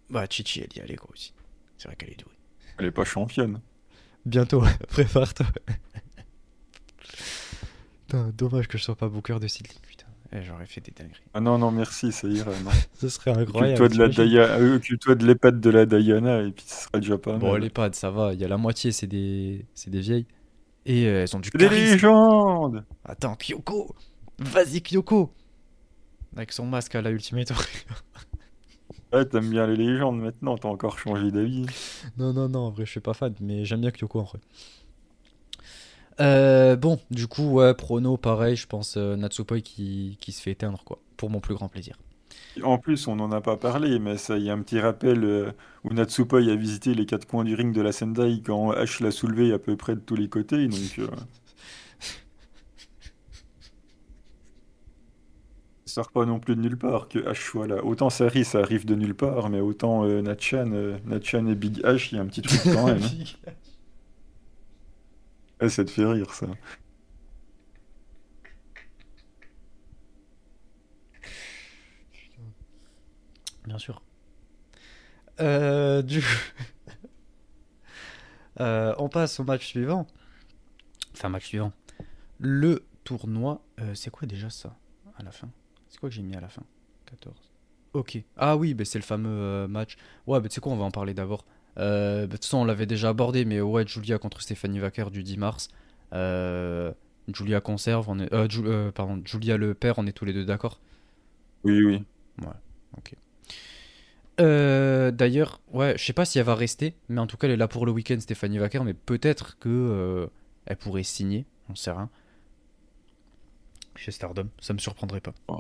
[0.10, 1.34] Bah, Chichi, elle y allait, quoi, aussi.
[1.78, 2.35] C'est vrai qu'elle est douée.
[2.78, 3.62] Elle est pas championne.
[4.26, 5.46] Bientôt, prépare-toi.
[8.34, 10.06] Dommage que je sois pas booker de League, putain.
[10.32, 11.22] Eh, J'aurais fait des dingueries.
[11.34, 12.52] Ah non, non, merci, ça ira.
[12.64, 12.72] non.
[12.94, 16.84] Ce serait Occupe-toi de la euh, occupe-toi de l'EHPAD de la Diana et puis ce
[16.86, 18.34] sera déjà pas Bon, pads, ça va.
[18.34, 19.66] Il y a la moitié, c'est des...
[19.74, 20.26] c'est des vieilles.
[20.86, 21.94] Et euh, elles ont du C'est des charisme.
[21.94, 23.96] légendes Attends, Kyoko
[24.40, 25.34] Vas-y, Kyoko
[26.38, 28.04] Avec son masque à la Ultimate Warrior.
[29.16, 31.72] Ouais, t'aimes bien les légendes maintenant, t'as encore changé d'avis.
[32.18, 34.40] Non, non, non, en vrai, je suis pas fan, mais j'aime bien Kyoko en vrai.
[36.22, 40.52] Euh, bon, du coup, ouais, prono, pareil, je pense euh, Natsupoi qui, qui se fait
[40.52, 41.00] éteindre, quoi.
[41.18, 41.98] Pour mon plus grand plaisir.
[42.64, 45.24] En plus, on n'en a pas parlé, mais ça, il y a un petit rappel
[45.24, 45.52] euh,
[45.86, 49.12] où Natsupoi a visité les quatre coins du ring de la Sendai quand H l'a
[49.12, 51.00] soulevé à peu près de tous les côtés, donc...
[51.00, 51.08] euh,
[55.85, 57.82] Ça sort pas non plus de nulle part que H soit là.
[57.86, 61.80] Autant Sari, ça arrive de nulle part, mais autant euh, Natchan, euh, Natchan et Big
[61.86, 63.02] H, il y a un petit truc quand même.
[63.02, 63.52] hein.
[65.62, 66.48] Ouais, ça te fait rire, ça.
[73.66, 74.02] Bien sûr.
[75.40, 76.22] Euh, du
[78.60, 80.08] euh, on passe au match suivant.
[81.14, 81.72] Enfin, match suivant.
[82.40, 83.62] Le tournoi.
[83.80, 84.76] euh, c'est quoi déjà ça
[85.18, 85.50] À la fin?
[85.96, 86.62] C'est quoi que j'ai mis à la fin?
[87.06, 87.34] 14.
[87.94, 88.22] Ok.
[88.36, 89.96] Ah oui, bah, c'est le fameux euh, match.
[90.28, 91.46] Ouais, bah, tu sais quoi, on va en parler d'abord.
[91.78, 95.10] Euh, bah, de toute façon, on l'avait déjà abordé, mais ouais, Julia contre Stéphanie Wacker
[95.10, 95.70] du 10 mars.
[96.12, 96.92] Euh,
[97.34, 98.10] Julia conserve.
[98.10, 100.82] On est, euh, Ju- euh, pardon, Julia le père, on est tous les deux d'accord?
[101.64, 102.06] Oui, oui.
[104.42, 107.54] Euh, D'ailleurs, ouais, je sais pas si elle va rester, mais en tout cas, elle
[107.54, 110.30] est là pour le week-end, Stéphanie Wacker, mais peut-être que
[110.66, 112.10] elle pourrait signer, on sait rien.
[113.96, 115.34] Chez Stardom, ça me surprendrait pas.
[115.50, 115.58] Ouais.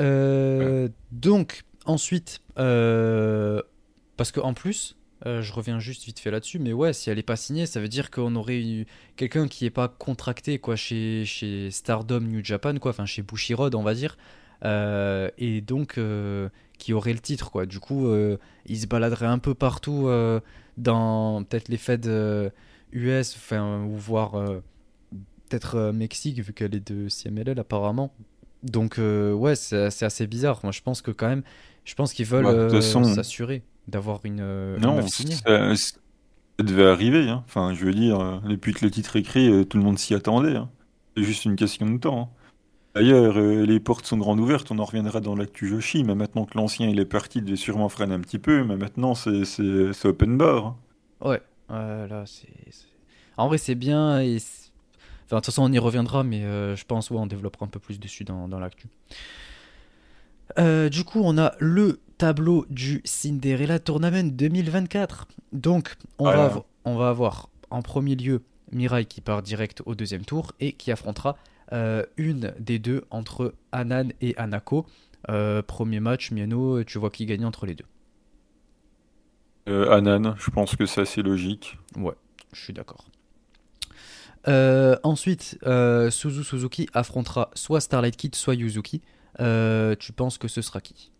[0.00, 3.62] Euh, Donc, ensuite, euh,
[4.16, 4.96] parce que en plus,
[5.26, 7.80] euh, je reviens juste vite fait là-dessus, mais ouais, si elle est pas signée, ça
[7.80, 8.86] veut dire qu'on aurait eu
[9.16, 13.74] quelqu'un qui est pas contracté quoi chez, chez Stardom New Japan, quoi, enfin chez Bushiroad,
[13.74, 14.16] on va dire,
[14.64, 15.98] euh, et donc
[16.78, 17.66] qui aurait le titre, quoi.
[17.66, 18.08] Du coup,
[18.66, 20.08] il se baladerait un peu partout
[20.76, 22.08] dans peut-être les fêtes
[22.92, 24.60] US, enfin, ou voir euh,
[25.48, 28.12] peut-être Mexique, vu qu'elle est de CMLL apparemment.
[28.62, 30.60] Donc euh, ouais, c'est assez bizarre.
[30.62, 31.42] Moi, je pense que quand même,
[31.84, 35.36] je pense qu'ils veulent Bah, euh, s'assurer d'avoir une, euh, une Non, signée.
[35.46, 35.92] ça, ça
[36.60, 37.28] devait arriver.
[37.28, 37.44] hein.
[37.46, 39.98] Enfin, je veux dire, euh, depuis que le titre est écrit, euh, tout le monde
[39.98, 40.56] s'y attendait.
[40.56, 40.70] hein.
[41.16, 42.20] C'est juste une question de temps.
[42.22, 42.28] hein.
[42.96, 44.70] D'ailleurs, euh, les portes sont grandes ouvertes.
[44.72, 46.04] On en reviendra dans l'actu Joshi.
[46.04, 48.64] Mais maintenant que l'ancien il est parti, il devait sûrement freiner un petit peu.
[48.64, 50.76] Mais maintenant, c'est open bar.
[51.20, 52.48] Ouais, ouais, là, c'est.
[53.36, 54.20] En vrai, c'est bien.
[54.20, 54.38] Et
[55.28, 57.68] enfin, de toute façon, on y reviendra, mais euh, je pense, ouais, on développera un
[57.68, 58.88] peu plus dessus dans, dans l'actu.
[60.58, 65.28] Euh, du coup, on a le tableau du Cinderella Tournament 2024.
[65.52, 66.48] Donc, on, va, Voilà.
[66.54, 70.72] avo- on va avoir en premier lieu Mirai qui part direct au deuxième tour et
[70.72, 71.36] qui affrontera
[71.72, 74.86] euh, une des deux entre Anan et Anako.
[75.30, 77.84] Euh, premier match, Miano, tu vois qui gagne entre les deux.
[79.68, 81.76] Euh, Anan, je pense que c'est assez logique.
[81.96, 82.14] Ouais,
[82.54, 83.06] je suis d'accord.
[84.46, 89.02] Euh, ensuite, euh, Suzu Suzuki affrontera soit Starlight Kid, soit Yuzuki.
[89.40, 91.10] Euh, tu penses que ce sera qui?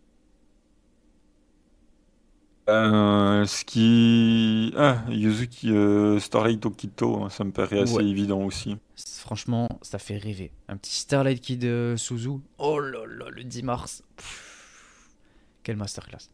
[2.67, 4.71] Ce qui.
[4.77, 5.71] Ah, Yuzuki
[6.19, 8.05] Starlight Okito, hein, ça me paraît assez Ouais.
[8.05, 8.77] évident aussi.
[9.17, 10.51] Franchement, ça fait rêver.
[10.67, 12.29] Un petit Starlight Kid Suzu.
[12.59, 14.03] Oh là là, le 10 mars.
[14.17, 15.09] Pff,
[15.63, 16.29] quelle masterclass.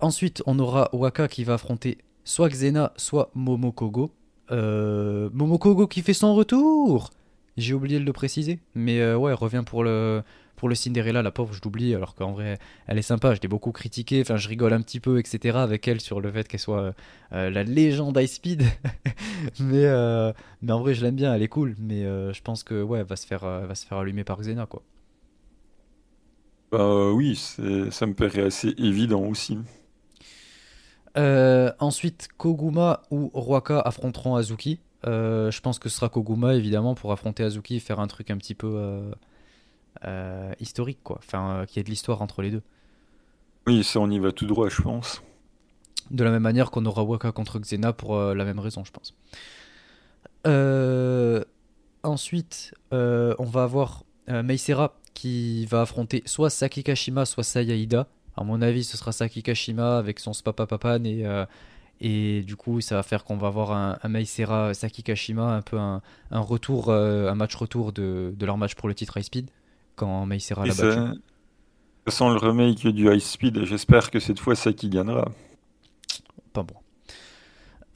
[0.00, 4.10] Ensuite, on aura Waka qui va affronter soit Xena, soit Momokogo.
[4.52, 7.10] Euh, Momokogo qui fait son retour
[7.56, 8.60] J'ai oublié de le préciser.
[8.74, 10.22] Mais euh, ouais, revient pour le,
[10.62, 13.34] pour le Cinderella, la pauvre, je l'oublie, alors qu'en vrai, elle est sympa.
[13.34, 15.58] Je l'ai beaucoup critiqué, enfin, je rigole un petit peu, etc.
[15.58, 16.94] avec elle sur le fait qu'elle soit
[17.32, 18.62] euh, la légende High Speed.
[19.58, 21.74] mais, euh, mais en vrai, je l'aime bien, elle est cool.
[21.80, 23.98] Mais euh, je pense que ouais, elle va se faire, euh, elle va se faire
[23.98, 24.84] allumer par Xena, quoi.
[26.70, 29.58] Bah oui, ça me paraît assez évident aussi.
[31.16, 34.80] Euh, ensuite, Koguma ou Ruaka affronteront Azuki.
[35.06, 38.30] Euh, je pense que ce sera Koguma, évidemment, pour affronter Azuki et faire un truc
[38.30, 39.12] un petit peu
[40.04, 41.18] euh, historique, quoi.
[41.18, 42.62] Enfin, qu'il y ait de l'histoire entre les deux.
[43.66, 45.22] Oui, ça on y va tout droit, je pense.
[46.10, 49.14] De la même manière qu'on aura Waka contre Xena pour la même raison, je pense.
[52.02, 58.08] Ensuite, on va avoir Meisera qui va affronter soit Saki Kashima, soit Saya Ida.
[58.36, 61.44] À mon avis, ce sera Saki Kashima avec son Spapa Papan et, euh,
[62.00, 65.62] et du coup, ça va faire qu'on va avoir un, un Meisera Saki Kashima, un
[65.62, 69.16] peu un, un retour, euh, un match retour de, de leur match pour le titre
[69.18, 69.50] High Speed
[69.96, 71.00] quand Meisera Et l'a battu.
[72.08, 75.32] sent le remake du High Speed, j'espère que cette fois c'est qui gagnera.
[76.52, 76.76] Pas bon.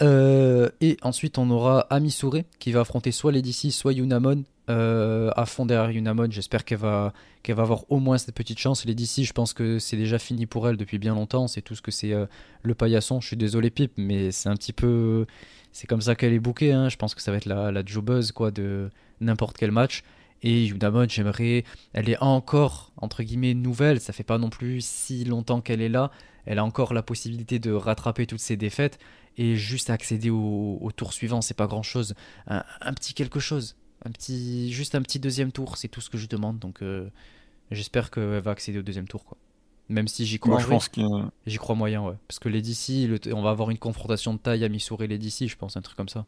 [0.02, 4.44] Euh, et ensuite, on aura Amisure qui va affronter soit Lady C, soit Yunamon.
[4.68, 7.12] Euh, à fond derrière Yunamon, j'espère qu'elle va,
[7.46, 8.84] va avoir au moins cette petite chance.
[8.84, 11.46] Lady C, je pense que c'est déjà fini pour elle depuis bien longtemps.
[11.46, 12.26] C'est tout ce que c'est euh,
[12.62, 13.20] le paillasson.
[13.20, 15.26] Je suis désolé, Pip, mais c'est un petit peu.
[15.72, 16.72] C'est comme ça qu'elle est bookée.
[16.72, 16.88] hein.
[16.88, 18.90] Je pense que ça va être la, la jobbeuse quoi, de
[19.20, 20.02] n'importe quel match.
[20.42, 21.64] Et Yunamon, j'aimerais.
[21.92, 24.00] Elle est encore, entre guillemets, nouvelle.
[24.00, 26.10] Ça fait pas non plus si longtemps qu'elle est là.
[26.44, 28.98] Elle a encore la possibilité de rattraper toutes ses défaites
[29.36, 32.14] et juste accéder au, tour suivant, c'est pas grand chose.
[32.46, 36.18] Un petit quelque chose, un petit, juste un petit deuxième tour, c'est tout ce que
[36.18, 36.58] je demande.
[36.58, 37.08] Donc euh,
[37.70, 39.36] j'espère qu'elle va accéder au deuxième tour, quoi.
[39.88, 40.90] Même si j'y crois, Moi je pense
[41.46, 42.14] j'y crois moyen, ouais.
[42.26, 45.08] Parce que les DC, le- on va avoir une confrontation de taille à Missouri et
[45.08, 46.26] les DC, je pense, un truc comme ça.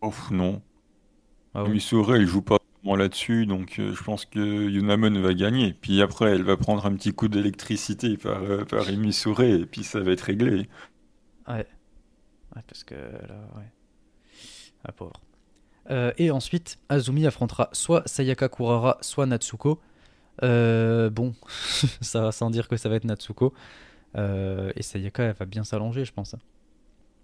[0.00, 0.62] Oh non.
[1.54, 1.64] Ah.
[1.64, 5.74] Missouri, elle joue pas vraiment là-dessus, donc euh, je pense que Yunamon va gagner.
[5.74, 9.82] Puis après, elle va prendre un petit coup d'électricité par, euh, par Missouri, et puis
[9.84, 10.68] ça va être réglé.
[11.48, 11.66] Ouais.
[12.56, 13.70] Ouais, parce que là, ouais.
[14.84, 15.20] Ah, pauvre.
[15.90, 19.80] Euh, et ensuite, Azumi affrontera soit Sayaka Kurara, soit Natsuko.
[20.42, 21.34] Euh, bon,
[22.00, 23.54] ça va sans dire que ça va être Natsuko.
[24.16, 26.34] Euh, et Sayaka, elle va bien s'allonger, je pense.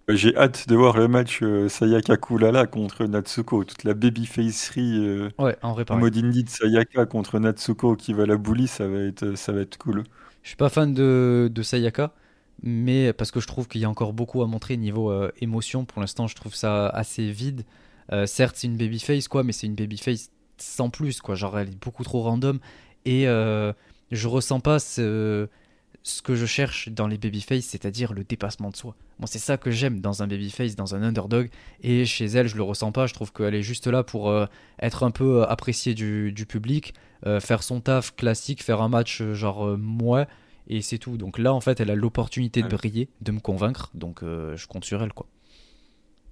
[0.07, 3.63] J'ai hâte de voir le match Sayaka Kulala contre Natsuko.
[3.63, 8.27] Toute la babyfacerie Ouais, en vrai, en mode indie de Sayaka contre Natsuko qui va
[8.27, 10.03] la bully, ça va être, ça va être cool.
[10.43, 12.13] Je suis pas fan de, de Sayaka,
[12.61, 15.11] mais parce que je trouve qu'il y a encore beaucoup à montrer niveau
[15.41, 15.85] émotion.
[15.85, 17.63] Pour l'instant, je trouve ça assez vide.
[18.11, 21.35] Euh, certes, c'est une babyface, quoi, mais c'est une babyface sans plus, quoi.
[21.35, 22.59] Genre, elle est beaucoup trop random.
[23.05, 23.73] Et euh,
[24.11, 25.47] je ressens pas ce,
[26.03, 28.95] ce que je cherche dans les babyface, c'est-à-dire le dépassement de soi.
[29.19, 31.49] Moi, c'est ça que j'aime dans un babyface, dans un underdog.
[31.81, 33.07] Et chez elle, je le ressens pas.
[33.07, 34.45] Je trouve qu'elle est juste là pour euh,
[34.81, 36.93] être un peu appréciée du, du public,
[37.39, 40.27] faire son taf classique, faire un match genre moi,
[40.67, 41.17] et c'est tout.
[41.17, 43.89] Donc là, en fait, elle a l'opportunité de briller, de me convaincre.
[43.95, 45.25] Donc je compte sur elle, quoi.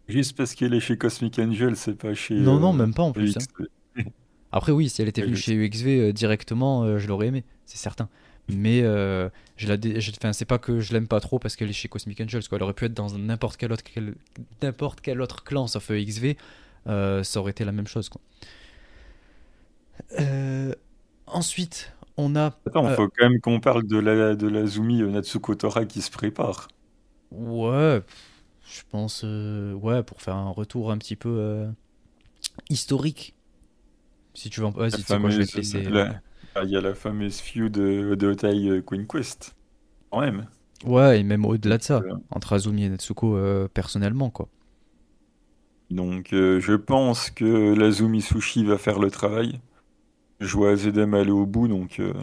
[0.08, 3.04] Juste parce qu'elle est chez Cosmic Angel, c'est pas chez Non, non, euh, même pas
[3.04, 3.38] en plus.
[3.38, 4.04] hein.
[4.52, 7.78] Après, oui, si elle était venue chez UXV euh, directement, euh, je l'aurais aimé, c'est
[7.78, 8.08] certain.
[8.50, 11.56] Mais euh, je la dé- je- enfin, c'est pas que je l'aime pas trop parce
[11.56, 12.44] qu'elle est chez Cosmic Angels.
[12.50, 12.58] Quoi.
[12.58, 14.16] Elle aurait pu être dans n'importe quel autre, quel-
[14.62, 16.36] n'importe quel autre clan sauf euh, XV,
[16.88, 18.10] euh, ça aurait été la même chose.
[18.10, 18.22] Quoi.
[20.20, 20.74] Euh,
[21.28, 22.48] ensuite, on a.
[22.68, 25.86] Attends, euh, faut quand même qu'on parle de la, de la Zumi euh, Natsuko Tora
[25.86, 26.68] qui se prépare.
[27.32, 28.02] ouais,
[28.66, 29.22] je pense.
[29.24, 31.70] euh, ouais, pour faire un retour un petit peu euh,
[32.70, 33.36] historique.
[34.34, 34.68] Si tu veux.
[34.90, 35.84] sais quoi, je vais te laisser.
[35.84, 36.22] la-
[36.56, 39.56] ah, il y a la fameuse feud de, de Otai euh, Queen Quest.
[40.12, 40.48] Quand même.
[40.86, 44.50] Ouais, et même au-delà de ça, Euh, entre Azumi et Natsuko euh, personnellement, quoi.
[45.90, 49.62] Donc, euh, je pense que la Zumi Sushi va faire le travail.
[50.40, 52.14] Je vois Zedem aller au bout, donc euh,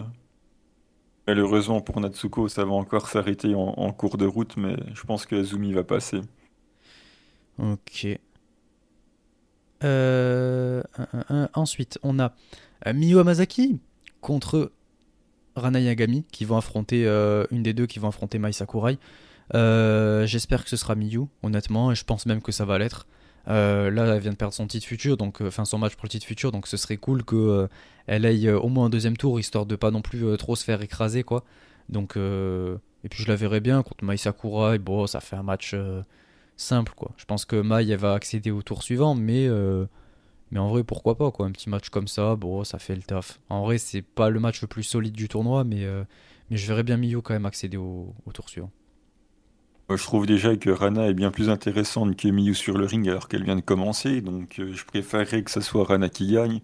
[1.31, 5.37] malheureusement pour Natsuko, ça va encore s'arrêter en, cours de route, mais je pense que
[5.37, 6.21] Azumi va passer.
[7.59, 8.19] Ok.
[9.85, 10.83] Euh.
[11.55, 12.33] Ensuite, on a
[12.87, 13.79] euh, Miyu Hamasaki
[14.21, 14.73] contre
[15.55, 18.99] Rana Yagami qui vont affronter euh, une des deux qui vont affronter Mai Sakurai.
[19.55, 23.07] J'espère que ce sera Miyu, honnêtement, et je pense même que ça va l'être.
[23.49, 26.05] Euh, là, elle vient de perdre son titre futur, donc euh, enfin son match pour
[26.05, 27.69] le titre futur, donc ce serait cool que euh,
[28.07, 30.65] elle aille euh, au moins un deuxième tour, histoire de pas non plus trop se
[30.65, 31.45] faire écraser, quoi.
[31.89, 34.79] Donc et puis je la verrai bien contre Mai Sakurai.
[34.79, 35.75] Bon, ça fait un match
[36.57, 37.13] simple, quoi.
[37.17, 39.49] Je pense que Mai va accéder au tour suivant, mais
[40.53, 41.47] mais en vrai, pourquoi pas, quoi.
[41.47, 43.41] Un petit match comme ça, bon, ça fait le taf.
[43.49, 45.85] En vrai, c'est pas le match le plus solide du tournoi, mais
[46.51, 48.71] mais je verrais bien Miyu quand même accéder au tour suivant.
[49.91, 53.09] Moi, je trouve déjà que Rana est bien plus intéressante que Miyu sur le ring
[53.09, 56.61] alors qu'elle vient de commencer, donc euh, je préférerais que ce soit Rana qui gagne.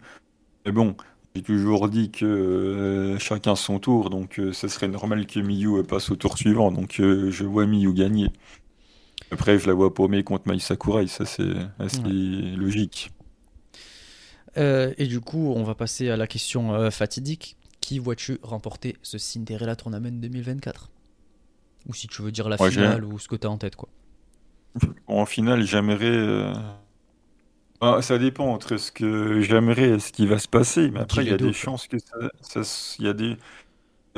[0.64, 0.95] Mais bon,
[1.35, 5.79] j'ai toujours dit que euh, chacun son tour, donc euh, ce serait normal que Miyu
[5.79, 8.29] euh, passe au tour suivant, donc euh, je vois Miyu gagner.
[9.33, 11.51] Après, je la vois paumer contre Mai Sakurai, ça c'est
[11.81, 12.55] assez Ouais.
[12.57, 13.11] logique.
[14.57, 17.57] Euh, et du coup, on va passer à la question euh, fatidique.
[17.81, 20.91] Qui vois-tu remporter ce Cinderella Tournament 2024
[21.87, 23.89] Ou si tu veux dire la finale ou ce que tu as en tête, quoi.
[25.07, 26.05] En finale, j'aimerais.
[26.07, 26.53] euh,
[27.80, 31.24] ah, ça dépend entre ce que j'aimerais et ce qui va se passer, mais après,
[31.24, 32.16] il y a des chances que ça.
[32.99, 33.37] il y a des.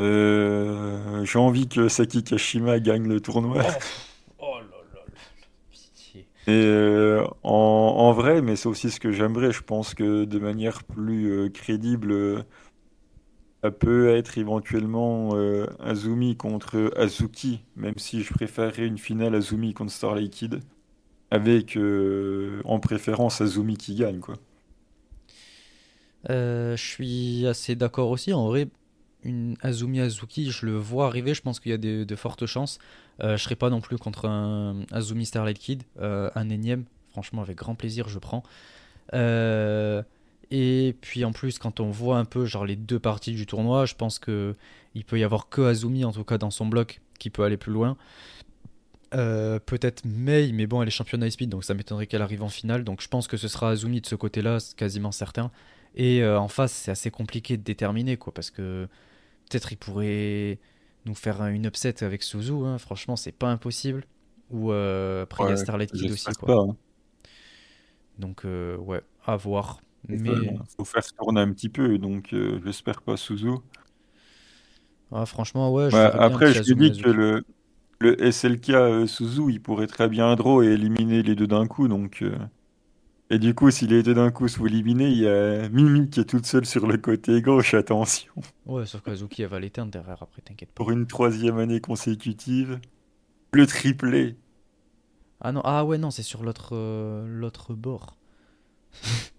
[0.01, 3.63] euh, j'ai envie que Saki Kashima gagne le tournoi.
[4.39, 5.05] Oh là là,
[5.71, 6.29] pitié.
[6.47, 9.53] Et euh, en, en vrai, mais c'est aussi ce que j'aimerais.
[9.53, 12.45] Je pense que de manière plus euh, crédible,
[13.63, 19.75] ça peut être éventuellement euh, Azumi contre Azuki, même si je préférerais une finale Azumi
[19.75, 20.61] contre Starlight Kid,
[21.31, 24.37] avec euh, en préférence Azumi qui gagne, quoi.
[26.31, 28.33] Euh, je suis assez d'accord aussi.
[28.33, 28.69] En vrai,
[29.23, 31.35] une Azumi Azuki, je le vois arriver.
[31.35, 32.79] Je pense qu'il y a de, fortes chances.
[33.21, 36.85] Je serai pas non plus contre un Azumi Starlight Kid, un énième.
[37.11, 38.43] Franchement, avec grand plaisir, je prends.
[39.15, 40.03] Euh,
[40.51, 43.87] et puis en plus, quand on voit un peu genre les deux parties du tournoi,
[43.87, 44.55] je pense que
[44.95, 47.57] il peut y avoir que Azumi, en tout cas dans son bloc, qui peut aller
[47.57, 47.97] plus loin.
[49.15, 52.43] Euh, peut-être Mei, mais bon, elle est championne high speed, donc ça m'étonnerait qu'elle arrive
[52.43, 52.85] en finale.
[52.85, 55.51] Donc je pense que ce sera Azumi de ce côté-là, c'est quasiment certain.
[55.95, 58.87] Et euh, en face, c'est assez compliqué de déterminer, quoi, parce que
[59.51, 60.59] peut-être il pourrait
[61.07, 64.05] nous faire un- une upset avec Suzu, hein, franchement, c'est pas impossible.
[64.51, 66.55] Ou euh, après, il y a Starlight Kid aussi, quoi.
[66.55, 66.61] pas.
[66.73, 66.77] hein.
[68.19, 69.81] Donc, ouais, à voir.
[70.09, 73.51] Il Mais faut, faut faire tourner un petit peu, donc euh, j'espère pas Suzu.
[75.11, 77.45] ah, franchement, ouais, je Ouais, après, je te dis que le,
[78.01, 81.89] le SLK euh, Suzu, il pourrait très bien draw et éliminer les deux d'un coup.
[81.89, 82.37] Donc, euh,
[83.31, 86.21] Et du coup, si les deux d'un coup sont éliminés, il y a Mimi qui
[86.21, 88.33] est toute seule sur le côté gauche, attention.
[88.67, 90.85] Ouais, sauf qu'Azuki, elle va l'éteindre derrière après, t'inquiète pas.
[90.85, 92.81] Pour une troisième année consécutive,
[93.53, 94.39] le triplé.
[95.41, 96.77] Ah non, ah ouais, non, c'est sur l'autre
[97.27, 98.17] l'autre bord.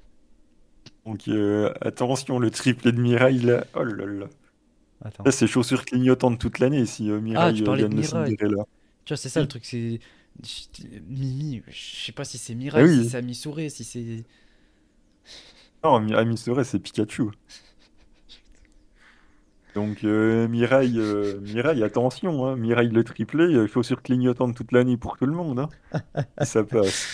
[1.06, 3.66] Donc euh, attention, le triplé de Mirai là.
[3.76, 4.26] Oh là là.
[5.02, 5.26] Attends.
[5.26, 8.04] Là, c'est chaussures clignotantes toute l'année si euh, Ah, tu euh, parlais de gagne le
[8.04, 8.04] Mirai.
[8.04, 8.64] Cinderella.
[9.06, 10.00] Tu vois, c'est ça le truc, c'est.
[11.08, 14.26] Mimi, je sais pas si c'est Ah Mirai, si c'est Amisure, si c'est.
[15.84, 17.32] Non, Mi- Amisore, c'est Pikachu.
[19.76, 22.56] Donc euh, Mirai, euh, Mirai, attention, hein.
[22.56, 25.60] Mirai le triplé, euh, chaussures clignotantes toute l'année pour tout le monde.
[25.60, 25.70] Hein.
[26.46, 27.10] Ça passe.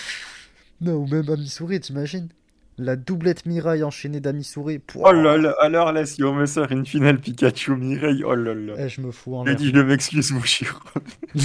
[0.79, 2.29] Non, ou même Amisure, t'imagines
[2.77, 4.65] La doublette Mirai enchaînée d'Amisure.
[4.95, 8.53] Oh là là, alors là, si on me sort une finale Pikachu Mirai, oh là
[8.53, 8.73] là.
[8.77, 9.59] Eh, je me fous en J'ai l'air.
[9.59, 10.79] dit, je m'excuse, Bushiro.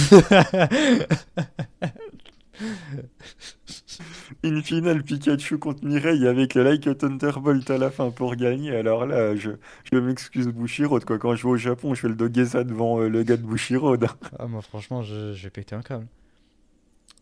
[4.43, 8.75] Une finale Pikachu contre Mirai avec le Like Thunderbolt à la fin pour gagner.
[8.75, 9.51] Alors là, je,
[9.91, 10.99] je m'excuse Bushiro.
[10.99, 11.17] Quoi.
[11.17, 13.95] Quand je vais au Japon, je fais le Dogeza devant euh, le gars de Bushiro.
[14.39, 16.07] ah, moi, franchement, vais péter un câble.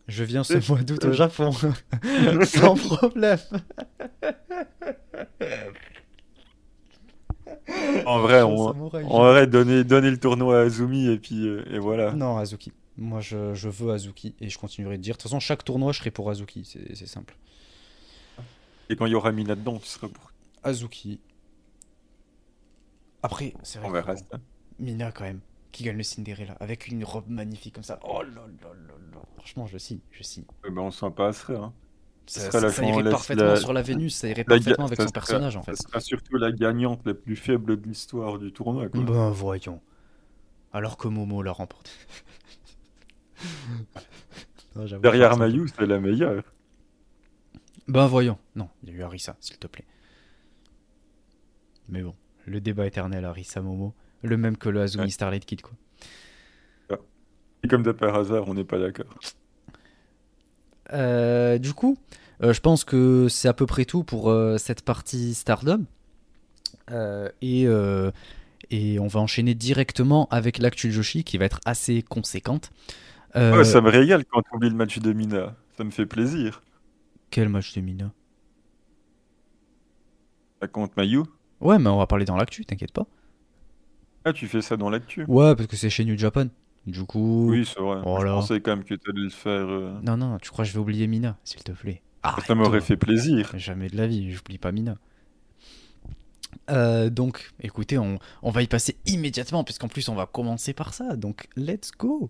[0.10, 1.14] Je viens ce Euh, mois d'août au euh.
[1.14, 1.52] Japon.
[2.44, 3.38] Sans problème.
[8.06, 12.12] En vrai, on, donner, donner le tournoi à Azumi et puis euh, et voilà.
[12.14, 12.74] Non, Azuki.
[12.98, 15.14] Moi, je, je veux Azuki et je continuerai de dire.
[15.14, 16.66] De toute façon, chaque tournoi, je serai pour Azuki.
[16.66, 17.38] C'est simple.
[18.90, 20.32] Et quand il y aura Mina dedans, tu seras pour.
[20.64, 21.20] Azuki.
[23.22, 24.16] Après, c'est vrai On verra.
[24.80, 25.42] Mina, quand même,
[25.72, 28.00] qui gagne le Cinderella avec une robe magnifique comme ça.
[28.04, 28.42] Oh là là
[28.74, 29.20] là là.
[29.38, 30.00] Franchement, je signe.
[30.12, 30.46] Je signe.
[30.68, 31.56] Eh ben, on s'en passerait.
[31.58, 31.74] Hein.
[32.26, 34.16] Ça, ça- la ça irait parfaitement la- sur la Vénus.
[34.16, 35.82] Ça irait La parfaitement avec ça son personnage, en Ça fait.
[35.82, 38.88] sera surtout la gagnante la plus faible de l'histoire du tournoi.
[38.90, 39.02] Quoi.
[39.04, 39.82] Ben, voyons.
[40.74, 41.90] Alors que Momo l'a remporté.
[44.76, 46.44] Non, j'avoue, Derrière ça, ça- Mayu, c'est la meilleure.
[47.88, 48.38] Ben voyons.
[48.56, 49.86] Non, il y a eu Arisa, s'il te plaît.
[51.88, 52.14] Mais bon,
[52.46, 55.10] le débat éternel Arisa Momo, le même que le Azumi Ouais.
[55.10, 55.74] Starlight Kid quoi.
[57.64, 59.20] Et comme de par hasard, on n'est pas d'accord.
[60.94, 61.98] Euh, du coup,
[62.42, 65.86] euh, je pense que c'est à peu près tout pour euh, cette partie Stardom.
[67.42, 67.68] Et,
[68.72, 72.72] et on va enchaîner directement avec l'actu Joshi qui va être assez conséquente.
[73.36, 75.56] Ouais, ça me régale quand on oublie le match de Mina.
[75.78, 76.64] Ça me fait plaisir.
[77.30, 78.12] Quel match de Mina?
[80.62, 81.24] Ça compte Mayu
[81.62, 83.06] Ouais, mais on va parler dans l'actu, t'inquiète pas.
[84.30, 86.48] Ah, tu fais ça dans l'actu Ouais, parce que c'est chez New Japan.
[86.88, 87.50] Du coup.
[87.50, 88.00] Oui, c'est vrai.
[88.04, 88.32] Voilà.
[88.32, 89.52] Je pensais quand même que tu allais le faire.
[89.68, 92.02] euh, Non, non, tu crois que je vais oublier Mina, s'il te plaît?
[92.24, 93.52] Arrête, Ça m'aurait fait plaisir.
[93.58, 94.96] Jamais de la vie, j'oublie pas Mina.
[96.70, 100.94] Euh, donc, écoutez, on, on va y passer immédiatement, puisqu'en plus on va commencer par
[100.94, 101.16] ça.
[101.16, 102.30] Donc, let's go!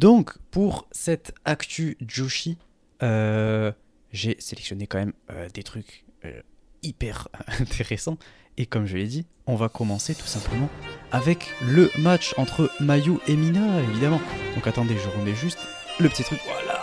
[0.00, 2.56] Donc, pour cette actu Joshi,
[3.02, 3.70] euh,
[4.12, 6.40] j'ai sélectionné quand même euh, des trucs euh,
[6.82, 7.28] hyper
[7.60, 8.16] intéressants.
[8.56, 10.70] Et comme je l'ai dit, on va commencer tout simplement
[11.12, 14.22] avec le match entre Mayu et Mina, évidemment.
[14.54, 15.58] Donc attendez, je remets juste
[15.98, 16.40] le petit truc.
[16.46, 16.82] Voilà.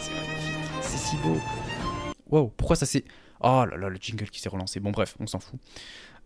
[0.00, 0.80] C'est magnifique.
[0.80, 1.36] C'est si beau.
[2.30, 3.04] Wow, pourquoi ça s'est...
[3.40, 4.80] Oh là là, le jingle qui s'est relancé.
[4.80, 5.60] Bon bref, on s'en fout.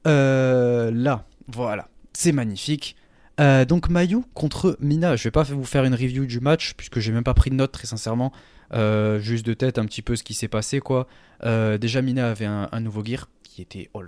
[0.04, 1.88] Là, voilà.
[2.12, 2.94] C'est magnifique.
[3.40, 5.16] Euh, donc Mayu contre Mina.
[5.16, 7.54] Je vais pas vous faire une review du match puisque j'ai même pas pris de
[7.54, 8.32] notes très sincèrement.
[8.72, 11.06] Euh, juste de tête un petit peu ce qui s'est passé quoi.
[11.44, 14.02] Euh, déjà Mina avait un, nouveau gear qui était oh.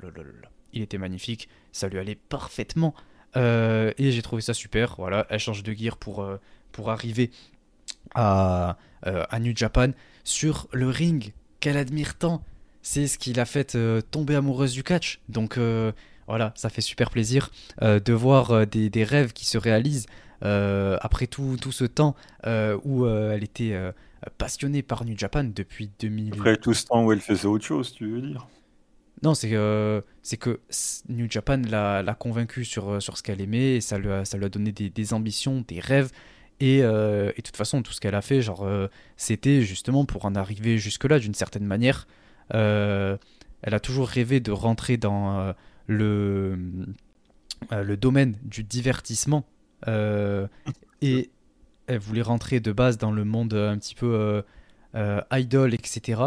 [0.72, 1.48] Il était magnifique.
[1.72, 2.94] Ça lui allait parfaitement.
[3.36, 4.94] Et j'ai trouvé ça super.
[4.98, 6.26] Voilà, elle change de gear pour
[6.72, 7.30] pour arriver
[8.14, 9.88] à à New Japan
[10.22, 12.42] sur le ring qu'elle admire tant.
[12.82, 13.76] C'est ce qui l'a fait
[14.10, 15.20] tomber amoureuse du catch.
[15.28, 15.58] Donc
[16.28, 17.50] voilà, ça fait super plaisir
[17.82, 20.06] euh, de voir euh, des, des rêves qui se réalisent
[20.44, 22.14] euh, après tout, tout ce temps
[22.84, 23.78] où elle était
[24.38, 26.34] passionnée par New Japan depuis 2000.
[26.34, 28.46] Après tout ce temps où elle faisait autre chose, tu veux dire?
[29.22, 30.02] Non, c'est euh,
[30.38, 30.60] que
[31.08, 34.44] New Japan l'a convaincue sur, sur ce qu'elle aimait et ça lui a, ça lui
[34.44, 36.10] a donné des, des ambitions, des rêves.
[36.60, 40.04] Et, euh, et de toute façon, tout ce qu'elle a fait, genre, euh, c'était justement
[40.04, 42.06] pour en arriver jusque-là d'une certaine manière.
[42.50, 43.18] Elle
[43.72, 45.54] a toujours rêvé de rentrer dans
[45.86, 46.58] le,
[47.72, 49.44] euh, le domaine du divertissement.
[49.86, 50.46] Euh,
[51.02, 51.30] et
[51.86, 54.42] elle voulait rentrer de base dans le monde un petit peu euh,
[54.94, 56.22] euh, idol, etc.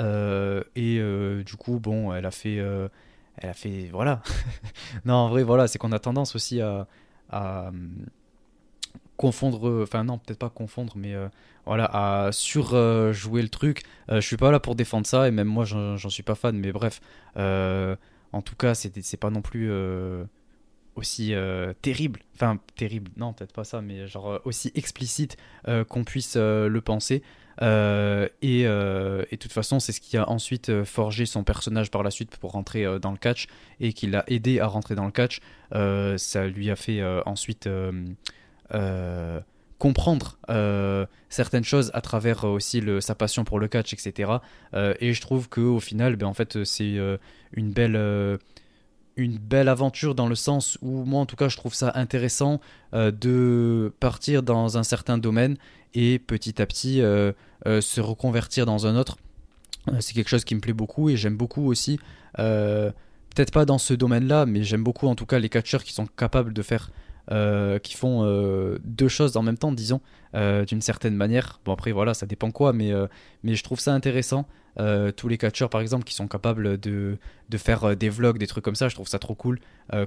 [0.00, 2.88] Euh, et euh, du coup, bon, elle a fait, euh,
[3.36, 4.22] elle a fait, voilà.
[5.04, 6.86] non, en vrai, voilà, c'est qu'on a tendance aussi à,
[9.16, 11.28] confondre, euh, enfin non, peut-être pas confondre, mais euh,
[11.66, 13.82] voilà, à surjouer le truc.
[14.10, 16.56] Euh, je suis pas là pour défendre ça, et même moi, j'en suis pas fan,
[16.58, 17.00] mais bref,
[17.36, 17.96] euh,
[18.32, 20.24] en tout cas, c'est pas non plus, euh,
[20.94, 21.34] aussi
[21.80, 25.38] terrible, enfin terrible, non peut-être pas ça, mais genre aussi explicite
[25.88, 27.22] qu'on puisse le penser.
[27.62, 32.36] et, de toute façon, c'est ce qui a ensuite forgé son personnage par la suite
[32.36, 33.46] pour rentrer dans le catch
[33.80, 35.40] et qui l'a aidé à rentrer dans le catch.
[35.70, 37.66] ça lui a fait ensuite
[39.82, 44.34] comprendre euh, certaines choses à travers euh, aussi sa passion pour le catch, etc.
[44.74, 46.96] Euh, et je trouve que au final, ben, en fait, c'est
[47.52, 48.38] une belle
[49.16, 52.60] une belle aventure dans le sens où moi en tout cas je trouve ça intéressant
[52.92, 55.56] de partir dans un certain domaine
[55.92, 59.18] et petit à petit se reconvertir dans un autre.
[59.98, 61.98] c'est quelque chose qui me plaît beaucoup et j'aime beaucoup aussi,
[62.36, 66.06] peut-être pas dans ce domaine-là, mais j'aime beaucoup en tout cas les catcheurs qui sont
[66.06, 66.90] capables de faire
[67.82, 68.22] qui font
[69.02, 70.00] deux choses en même temps, disons,
[70.34, 71.60] euh, d'une certaine manière.
[71.64, 72.92] Bon, après, voilà, ça dépend quoi, mais,
[73.42, 74.46] mais je trouve ça intéressant.
[75.16, 78.64] tous les catcheurs, par exemple, qui sont capables de, de faire des vlogs, des trucs
[78.64, 79.58] comme ça, je trouve ça trop cool,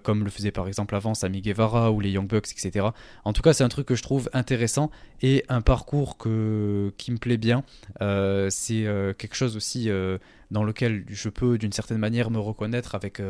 [0.03, 2.87] comme le faisait par exemple avant Sami Guevara ou les Young Bucks, etc.
[3.25, 4.89] En tout cas, c'est un truc que je trouve intéressant
[5.21, 7.63] et un parcours que, qui me plaît bien.
[7.99, 8.85] c'est
[9.17, 9.89] quelque chose aussi
[10.51, 13.21] dans lequel je peux, d'une certaine manière, me reconnaître avec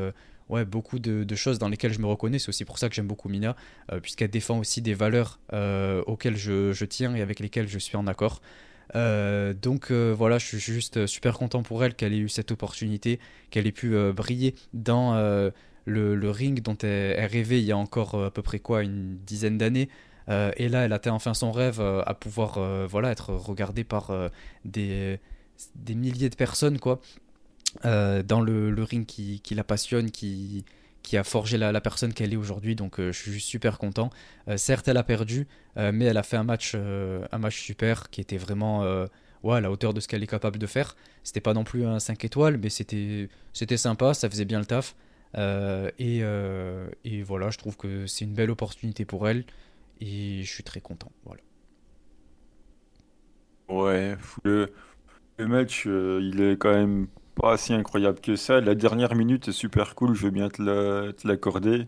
[0.50, 2.39] ouais, beaucoup de, choses dans lesquelles je me reconnais.
[2.39, 3.56] C'est aussi pour ça que j'aime beaucoup Mina,
[3.91, 7.98] euh, puisqu'elle défend aussi des valeurs euh, auxquelles je, tiens et avec lesquelles je suis
[7.98, 8.41] en accord.
[8.96, 13.20] Euh, donc voilà, je suis juste super content pour elle qu'elle ait eu cette opportunité,
[13.50, 15.16] qu'elle ait pu briller dans
[15.86, 19.58] le, ring dont elle, rêvait il y a encore à peu près quoi, une dizaine
[19.58, 19.89] d'années.
[20.30, 24.12] et là, elle atteint enfin son rêve à pouvoir voilà, être regardée par
[24.64, 25.20] des,
[25.76, 27.02] des milliers de personnes, quoi.
[27.84, 30.64] Euh, dans le, ring qui, la passionne, qui,
[31.14, 32.76] a forgé la, personne qu'elle est aujourd'hui.
[32.76, 34.10] Donc euh, je suis super content.
[34.48, 38.22] Euh, certes, elle a perdu, mais elle a fait un match, un match super qui
[38.22, 38.84] était vraiment
[39.44, 40.96] ouais, à la hauteur de ce qu'elle est capable de faire.
[41.24, 43.28] C'était pas non plus un 5 étoiles, mais c'était
[43.78, 44.96] sympa, ça faisait bien le taf.
[45.36, 46.22] Et,
[47.24, 49.46] voilà, je trouve que c'est une belle opportunité pour elle.
[50.02, 51.12] Et je suis très content.
[51.24, 51.42] Voilà.
[53.70, 54.70] Ouais, le
[55.40, 58.62] match, il est quand même pas si incroyable que ça.
[58.62, 61.86] La dernière minute est super cool, je veux bien te l'accorder.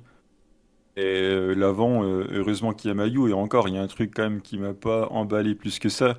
[0.97, 3.29] Et euh, l'avant, euh, heureusement qu'il y a Mayu.
[3.29, 5.89] Et encore, il y a un truc quand même qui m'a pas emballé plus que
[5.89, 6.17] ça.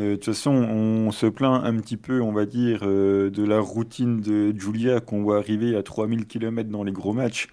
[0.00, 3.60] Euh, de toute façon, on se plaint un petit peu, on va dire, de la
[3.60, 7.48] routine de Julia qu'on voit arriver à 3000 km dans les gros matchs.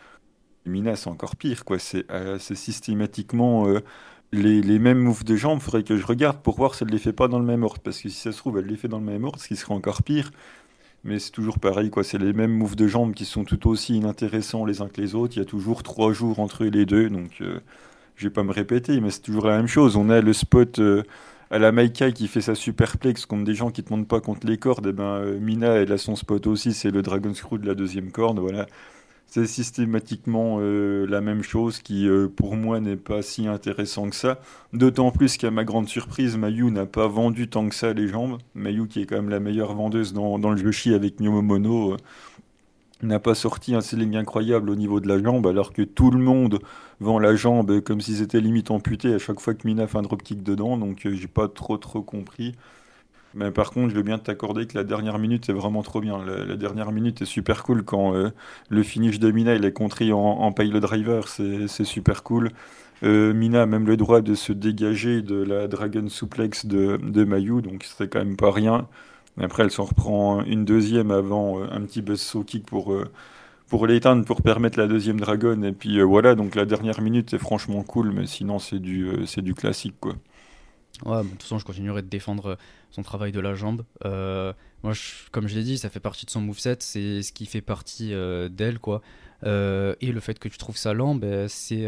[0.66, 1.78] Mina, c'est encore pire, quoi.
[1.80, 2.06] C'est
[2.56, 3.68] systématiquement
[4.32, 5.60] les, mêmes moves de jambes.
[5.62, 7.80] Faudrait que je regarde pour voir si elle les fait pas dans le même ordre.
[7.80, 9.56] Parce que si ça se trouve, elle les fait dans le même ordre, ce qui
[9.56, 10.32] serait encore pire
[11.06, 12.04] mais c'est toujours pareil, quoi.
[12.04, 15.16] C'est les mêmes moves de jambes qui sont tout aussi inintéressants les uns que les
[15.16, 15.38] autres.
[15.38, 17.60] Il y a toujours trois jours entre les deux, donc euh,
[18.16, 19.96] je vais pas me répéter, mais c'est toujours la même chose.
[19.98, 21.04] On a le spot euh,
[21.52, 24.48] à la Maïkai qui fait sa superplex contre des gens qui te montent pas contre
[24.48, 24.88] les cordes.
[24.88, 27.68] Et eh ben euh, Mina, elle a son spot aussi, c'est le Dragon Screw de
[27.68, 28.66] la deuxième corde, voilà
[29.28, 34.16] c'est systématiquement euh, la même chose qui, euh, pour moi, n'est pas si intéressant que
[34.16, 34.40] ça.
[34.74, 38.38] D'autant plus qu'à ma grande surprise, Mayu n'a pas vendu tant que ça les jambes.
[38.54, 41.98] Mayu, qui est quand même la meilleure vendeuse dans, dans le Yoshi avec Miyomomono, euh,
[43.04, 46.20] n'a pas sorti un selling incroyable au niveau de la jambe, alors que tout le
[46.20, 46.60] monde
[47.02, 50.02] vend la jambe comme si c'était limite amputé à chaque fois que Mina fait un
[50.04, 50.78] dropkick dedans.
[50.78, 52.56] Donc, j'ai pas trop trop compris.
[53.36, 56.24] Mais par contre, je veux bien t'accorder que la dernière minute est vraiment trop bien.
[56.26, 58.32] La, dernière minute est super cool quand euh,
[58.70, 62.52] le finish de Mina il est contré en, en le driver, c'est super cool.
[63.04, 67.26] Euh, Mina a même le droit de se dégager de la Dragon Suplex de, de
[67.26, 68.88] Mayu, donc c'est quand même pas rien.
[69.38, 72.96] Après, elle s'en reprend une deuxième avant euh, un petit buzzsaw kick pour,
[73.68, 75.62] pour l'éteindre, pour permettre la deuxième Dragon.
[75.64, 79.42] Et puis voilà, donc la dernière minute est franchement cool, mais sinon c'est du, c'est
[79.42, 80.14] du classique quoi.
[81.04, 82.56] Ouais, de toute façon, je continuerai de défendre euh,
[82.92, 83.84] son travail de la jambe.
[84.06, 84.94] Euh, moi,
[85.32, 88.14] comme je l'ai dit, ça fait partie de son moveset, c'est ce qui fait partie
[88.14, 89.02] euh, d'elle, quoi.
[89.44, 91.88] et le fait que tu trouves ça lent, ben, c'est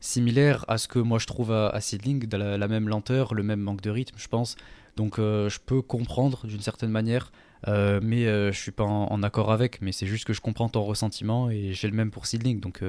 [0.00, 3.60] similaire à ce que moi je trouve à, à Seedling, la, même lenteur, le même
[3.60, 4.56] manque de rythme, je pense.
[4.96, 7.32] Donc, je peux comprendre d'une certaine manière,
[7.66, 9.80] mais je suis pas en, en, accord avec.
[9.80, 12.60] Mais c'est juste que je comprends ton ressentiment et j'ai le même pour Seedling.
[12.60, 12.82] Donc,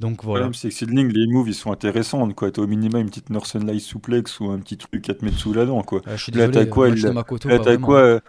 [0.00, 0.46] donc voilà.
[0.46, 2.28] Le c'est les moves, ils sont intéressants.
[2.30, 2.50] Quoi.
[2.50, 5.38] T'as au minimum une petite Northern Light souplex ou un petit truc à te mettre
[5.38, 5.82] sous la dent.
[5.82, 6.00] Quoi.
[6.06, 8.20] Ah, je suis désolé, là, quoi, elle, quoi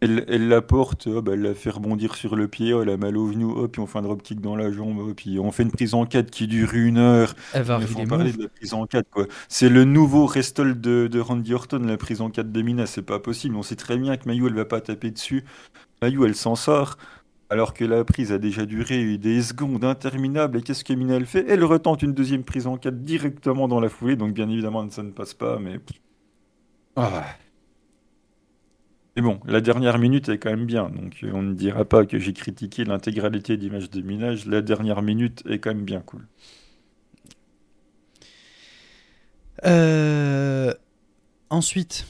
[0.00, 2.90] elle, elle, la porte, oh, bah, elle la fait rebondir sur le pied, oh, elle
[2.90, 5.50] a mal au genou, oh, puis on fait un dropkick dans la jambe, puis on
[5.50, 7.34] fait une prise en 4 qui dure une heure.
[7.52, 9.26] Elle va arriver parler de la prise en 4, quoi.
[9.48, 13.02] C'est le nouveau Restol de, de, Randy Orton, la prise en 4 de Mina, c'est
[13.02, 13.56] pas possible.
[13.56, 15.44] On sait très bien que Mayu, elle va pas taper dessus.
[16.00, 16.96] Mayu, elle s'en sort.
[17.50, 21.26] Alors que la prise a déjà duré des secondes interminables, et qu'est-ce que Mina elle
[21.26, 21.46] fait?
[21.48, 25.02] Elle retente une deuxième prise en 4 directement dans la foulée, donc bien évidemment ça
[25.02, 25.80] ne passe pas, mais...
[26.96, 27.24] Ah.
[29.16, 32.18] Mais bon, la dernière minute est quand même bien, donc on ne dira pas que
[32.18, 34.46] j'ai critiqué l'intégralité d'Image de Minage.
[34.46, 36.26] La dernière minute est quand même bien cool.
[41.50, 42.06] Ensuite,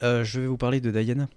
[0.00, 1.28] je vais vous parler de Diana.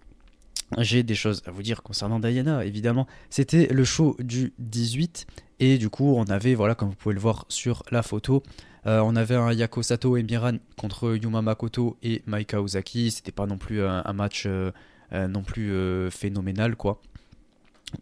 [0.77, 3.07] J'ai des choses à vous dire concernant Diana, évidemment.
[3.29, 5.27] C'était le show du 18
[5.59, 8.41] et du coup, on avait, voilà, comme vous pouvez le voir sur la photo,
[8.87, 13.11] euh, on avait un Yako Sato et Miran contre Yuma Makoto et Maika Ozaki.
[13.11, 14.71] C'était pas non plus un, match euh,
[15.13, 15.71] euh, non plus
[16.09, 16.99] phénoménal, quoi.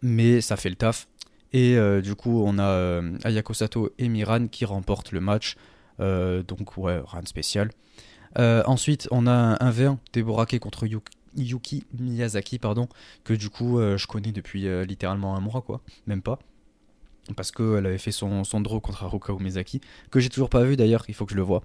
[0.00, 1.06] Mais ça fait le taf.
[1.52, 5.56] Et du coup, on a Ayako Sato et Miran qui remportent le match.
[5.98, 7.70] donc, ouais, rien de spécial.
[8.38, 12.88] ensuite, on a un, V1 Deborake contre Yuki Yuki Miyazaki, pardon,
[13.24, 16.38] que du coup euh, je connais depuis euh, littéralement un mois, quoi, même pas.
[17.36, 19.80] Parce qu'elle avait fait son, son draw contre Haruka Umezaki,
[20.10, 21.62] que j'ai toujours pas vu d'ailleurs, il faut que je le vois.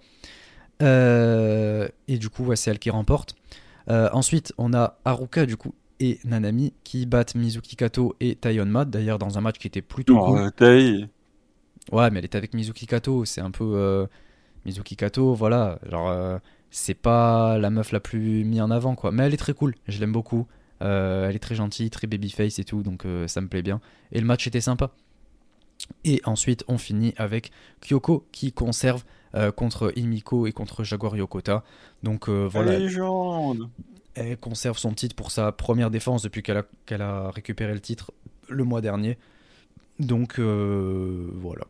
[0.82, 3.36] Euh, et du coup, c'est elle qui remporte.
[3.88, 9.18] ensuite, on a Haruka, du coup, et Nanami qui battent Mizuki Kato et Tayonma, d'ailleurs
[9.18, 10.52] dans un match qui était plutôt cool.
[11.92, 14.08] Ouais, mais elle était avec Mizuki Kato, c'est un peu.
[14.66, 16.40] Mizuki Kato, voilà, genre
[16.76, 19.12] c'est pas la meuf la plus mise en avant, quoi.
[19.14, 20.46] Mais elle est très cool, je l'aime beaucoup.
[20.82, 23.80] Euh, elle est très gentille, très babyface et tout, donc euh, ça me plaît bien.
[24.12, 24.92] Et le match était sympa.
[26.04, 31.64] Et ensuite, on finit avec Kyoko qui conserve euh, contre Imiko et contre Jaguar Yokota.
[32.04, 32.78] Donc voilà.
[32.78, 33.70] Légende
[34.16, 37.80] Elle conserve son titre pour sa première défense depuis qu'elle a, qu'elle a récupéré le
[37.80, 38.12] titre
[38.50, 39.18] le mois dernier.
[40.00, 41.68] Donc voilà.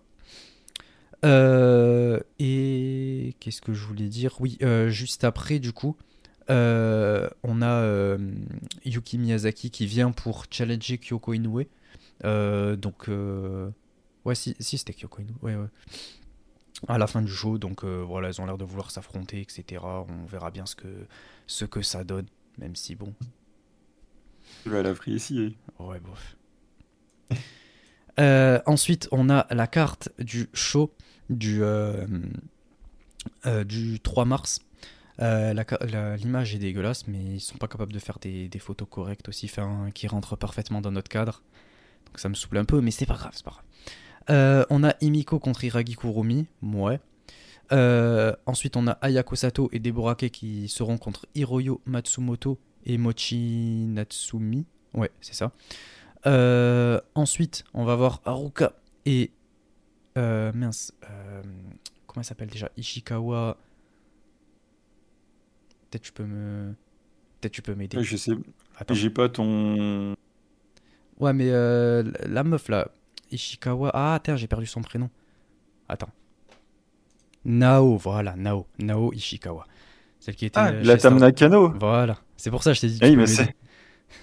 [1.24, 4.36] Euh, et qu'est-ce que je voulais dire?
[4.40, 5.96] Oui, euh, juste après, du coup,
[6.50, 8.18] euh, on a
[8.84, 11.64] Yuki Miyazaki qui vient pour challenger Kyoko Inoue.
[12.24, 13.10] donc,
[14.26, 15.68] ouais, si, si c'était Kyoko Inoue, ouais, ouais.
[16.90, 19.84] À la fin du show, donc voilà, ils ont l'air de vouloir s'affronter, etc.
[19.84, 21.08] On verra bien ce que,
[21.48, 22.28] ce que ça donne,
[22.58, 23.14] même si bon.
[24.64, 25.56] Tu vas l'apprécier.
[25.80, 26.36] Ouais, bof.
[28.18, 30.92] ensuite, on a la carte du show
[31.30, 32.06] du, euh,
[33.46, 34.60] euh, du 3 mars.
[35.22, 35.54] Euh,
[36.18, 39.50] l'image est dégueulasse, mais ils sont pas capables de faire des, photos correctes aussi,
[39.94, 41.42] qui rentrent parfaitement dans notre cadre.
[42.08, 43.62] Donc ça me souple un peu, mais c'est pas grave, c'est pas
[44.28, 44.66] grave.
[44.70, 47.00] on a Imiko contre Iragi Kurumi, ouais.
[48.46, 54.66] ensuite, on a Ayako Sato et Deborake qui seront contre Hiroyo Matsumoto et Mochi Natsumi.
[54.94, 55.52] Ouais, c'est ça.
[56.26, 58.74] Ensuite, on va voir Haruka
[59.06, 59.32] et
[60.18, 60.94] euh, mince.
[61.04, 61.42] Euh,
[62.08, 62.70] comment elle s'appelle déjà?
[62.78, 63.58] Ishikawa.
[65.90, 66.74] Peut-être tu peux me.
[67.40, 68.02] Peut-être tu peux m'aider.
[68.02, 68.32] Je sais.
[68.92, 70.16] J'ai pas ton.
[71.20, 72.90] Ouais, mais euh, la meuf là.
[73.32, 73.92] Ishikawa.
[73.94, 75.10] Ah, attends, j'ai perdu son prénom.
[75.90, 76.10] Attends.
[77.44, 78.66] Nao, voilà, Nao.
[78.80, 79.68] Nao Ishikawa.
[80.20, 80.60] Celle qui était.
[80.60, 82.18] Ah, la Tamnakano Voilà.
[82.38, 83.00] C'est pour ça que je t'ai dit.
[83.02, 83.56] Oui, mais c'est.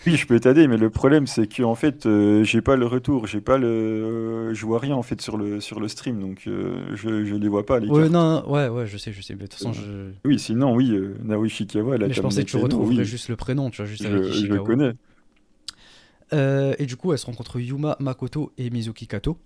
[0.06, 2.86] Oui, je peux t'aider, mais le problème c'est que en fait, euh, j'ai pas le
[2.86, 6.20] retour, j'ai pas le, euh, je vois rien en fait sur le sur le stream,
[6.20, 9.22] donc euh, je je les vois pas les ouais, Non, ouais, ouais, je sais, je
[9.22, 9.34] sais.
[9.34, 10.10] Mais de toute façon, je...
[10.24, 13.78] Oui, sinon oui, Naomi Shikawa, Mais je pensais que tu retrouverais juste le prénom, tu
[13.78, 14.48] vois, juste avec Ishikawa.
[14.48, 14.92] Je le connais.
[16.78, 19.38] et du coup, elle se rencontre Yuma Makoto et Mizuki Kato.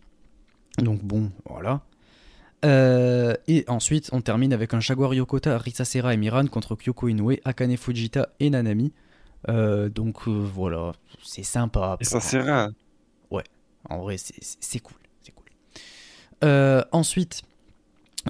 [0.79, 1.83] Donc bon, voilà.
[2.65, 7.77] et ensuite, on termine avec un Jaguar Yokota, Risasera et Miran contre Kyoko Inoue, Akane
[7.77, 8.93] Fujita et Nanami.
[9.49, 10.93] Euh, donc euh, voilà,
[11.23, 11.97] c'est sympa.
[12.01, 12.71] Et ça sert
[13.31, 13.45] Ouais,
[13.89, 14.97] en vrai, c'est cool.
[16.45, 17.43] Euh, ensuite,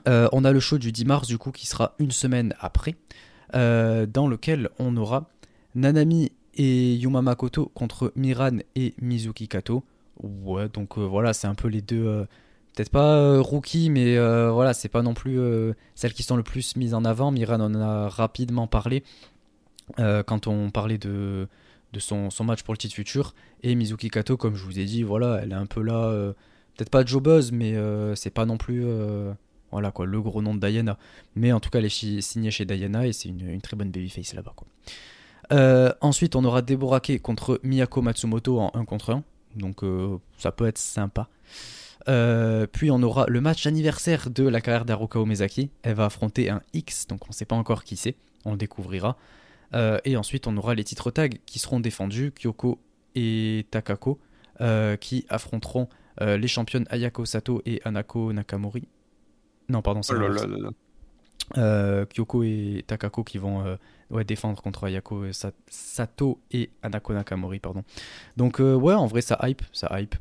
[0.06, 2.94] on a le show du 10 mars, du coup, qui sera une semaine après,
[3.52, 5.28] dans lequel on aura
[5.74, 9.82] Nanami et Yuma Makoto contre Miran et Mizuki Kato.
[10.22, 12.26] Ouais, donc voilà, c'est un peu les deux.
[12.74, 14.16] Peut-être pas rookie, mais
[14.50, 15.38] voilà, c'est pas non plus
[15.96, 17.32] celles qui sont le plus mises en avant.
[17.32, 19.02] Miran en a rapidement parlé.
[19.98, 21.48] Euh, quand on parlait de,
[21.92, 23.34] de son, son, match pour le titre futur.
[23.62, 26.32] Et Mizuki Kato, comme je vous ai dit, voilà, elle est un peu là, euh,
[26.76, 28.84] peut-être pas Joe Buzz, mais euh, c'est pas non plus
[29.72, 30.96] voilà, quoi, le gros nom de Diana.
[31.34, 34.34] Mais en tout cas, elle est signée chez Diana et c'est une, très bonne babyface
[34.34, 34.54] là-bas.
[34.56, 35.96] Quoi.
[36.00, 39.22] ensuite, on aura Deborake contre Miyako Matsumoto en 1 contre 1.
[39.56, 39.82] Donc
[40.38, 41.28] ça peut être sympa.
[42.72, 45.70] puis on aura le match anniversaire de la carrière d'Aruka Omezaki.
[45.82, 48.14] Elle va affronter un X, donc on ne sait pas encore qui c'est.
[48.44, 49.16] On le découvrira.
[49.74, 52.78] Euh, et ensuite, on aura les titres tags qui seront défendus, Kyoko
[53.14, 54.18] et Takako,
[54.60, 55.88] euh, qui affronteront
[56.20, 58.88] euh, les championnes Ayako Sato et Anako Nakamori.
[59.68, 60.14] Non, pardon, c'est
[61.56, 63.78] oh Kyoko et Takako qui vont
[64.10, 65.26] ouais, défendre contre Ayako
[65.68, 67.84] Sato et Anako Nakamori, pardon.
[68.36, 70.14] Donc ouais, en vrai, ça hype, ça hype.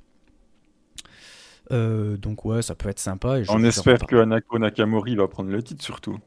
[1.71, 3.39] donc ouais, ça peut être sympa.
[3.49, 6.19] On espère que Anako Nakamori va prendre le titre surtout.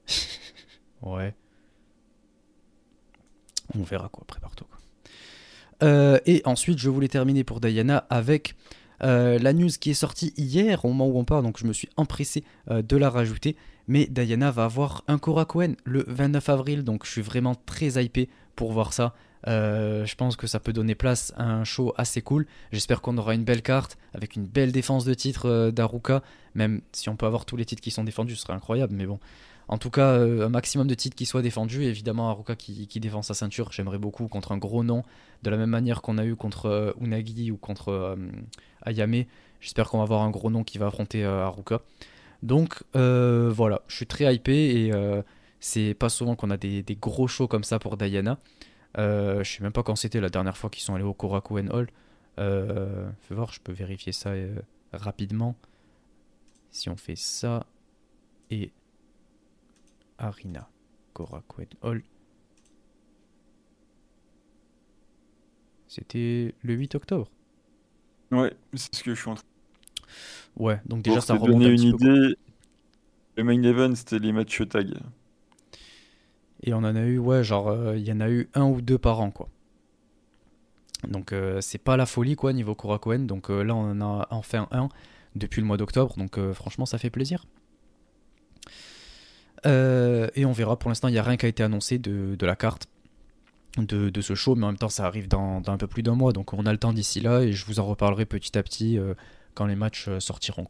[1.03, 1.35] ouais.
[3.77, 4.67] On verra quoi, prépare-toi.
[5.83, 8.55] Euh, et ensuite, je voulais terminer pour Diana avec
[9.05, 11.73] euh, la news qui est sortie hier, au moment où on parle, donc je me
[11.73, 13.57] suis empressé euh, de la rajouter.
[13.87, 18.29] Mais Diana va avoir un Korakuen le 29 avril, donc je suis vraiment très hypé
[18.55, 19.15] pour voir ça.
[19.47, 22.47] je pense que ça peut donner place à un show assez cool.
[22.71, 26.23] J'espère qu'on aura une belle carte avec une belle défense de titre d'Aruka.
[26.55, 28.95] Même si on peut avoir tous les titres qui sont défendus, ce serait incroyable.
[28.95, 29.21] Mais bon,
[29.69, 31.85] en tout cas, euh, un maximum de titres qui soient défendus.
[31.85, 35.03] Évidemment, Haruka qui, défend sa ceinture, j'aimerais beaucoup contre un gros nom,
[35.43, 38.17] de la même manière qu'on a eu contre euh, Unagi ou contre euh,
[38.83, 39.25] Ayame.
[39.61, 41.81] J'espère qu'on va avoir un gros nom qui va affronter Haruka.
[42.43, 44.93] Donc voilà, je suis très hypé et
[45.59, 48.39] c'est pas souvent qu'on a des, gros shows comme ça pour Diana.
[48.97, 51.89] je sais même pas quand c'était la dernière fois qu'ils sont allés au Korakuen Hall.
[52.37, 54.31] fais voir, je peux vérifier ça
[54.93, 55.57] rapidement.
[56.71, 57.67] Si on fait ça
[58.53, 58.71] et
[60.19, 60.69] Arina
[61.13, 62.03] Korakuen Hall.
[65.87, 67.31] C'était le 8 octobre.
[68.31, 69.45] Ouais, c'est ce que je suis en train.
[70.57, 72.37] Ouais, donc déjà ça remonte donner une idée.
[73.37, 74.95] Le main event c'était les matchs tag.
[76.63, 78.81] Et on en a eu, ouais, genre euh, il y en a eu un ou
[78.81, 79.49] deux par an quoi.
[81.07, 83.27] Donc euh, c'est pas la folie quoi niveau Korakuen.
[83.27, 84.89] Donc euh, là on en a enfin un
[85.37, 86.15] depuis le mois d'octobre.
[86.17, 87.47] Donc franchement ça fait plaisir.
[89.67, 92.37] Euh, et on verra, pour l'instant, il n'y a rien qui a été annoncé de,
[92.41, 92.87] la carte
[93.77, 96.33] de, ce show, mais en même temps, ça arrive dans, un peu plus d'un mois,
[96.33, 98.99] donc on a le temps d'ici là, et je vous en reparlerai petit à petit
[98.99, 99.15] euh,
[99.55, 100.67] quand les matchs euh, sortiront.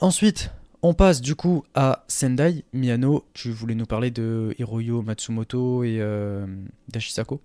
[0.00, 0.50] Ensuite,
[0.82, 2.64] on passe du coup à Sendai.
[2.72, 6.00] Miyano, tu voulais nous parler de Hiroyo Matsumoto et
[6.88, 7.40] Dashisako?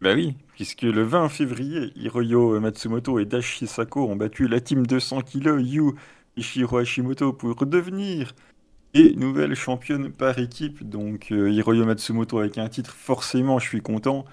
[0.00, 5.20] Bah oui, puisque le 20 février, Hiroyo Matsumoto et Dashisako ont battu la team 200
[5.22, 5.92] kg Yu
[6.40, 8.34] Ishiro Hashimoto pour devenir
[8.94, 10.88] et nouvelle championne par équipe.
[10.88, 14.24] Donc euh, Hiroyo Matsumoto avec un titre, forcément je suis content.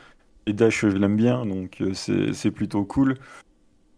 [0.46, 3.16] Et Dash je l'aime bien, donc euh, c'est plutôt cool.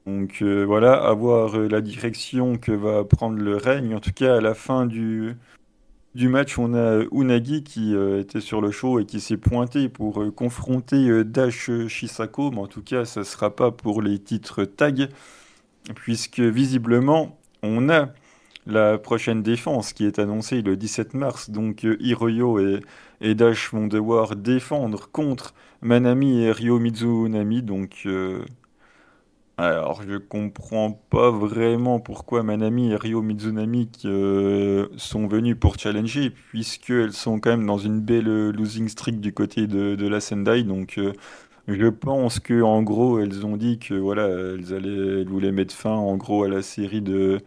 [0.05, 3.95] Donc euh, voilà, à voir la direction que va prendre le règne.
[3.95, 5.35] En tout cas, à la fin du,
[6.15, 10.33] du match, on a Unagi qui était sur le show et qui s'est pointé pour
[10.35, 12.49] confronter Dash Shisako.
[12.49, 15.09] Mais en tout cas, ça ne sera pas pour les titres tag,
[15.93, 18.09] puisque visiblement, on a
[18.65, 21.49] la prochaine défense qui est annoncée le 17 mars.
[21.49, 22.59] Donc euh, Hiroyo
[23.21, 27.63] et, Dash vont devoir défendre contre Manami et Ryo Mizunami.
[27.63, 28.45] Donc euh,
[29.57, 36.29] alors je comprends pas vraiment pourquoi Manami et Ryo Mizunami euh, sont venus pour challenger
[36.29, 40.63] puisqu'elles sont quand même dans une belle losing streak du côté de, la Sendai.
[40.63, 40.99] Donc
[41.73, 45.73] je pense que en gros, elles ont dit que voilà, elles allaient, elles voulaient mettre
[45.75, 47.41] fin en gros à la série de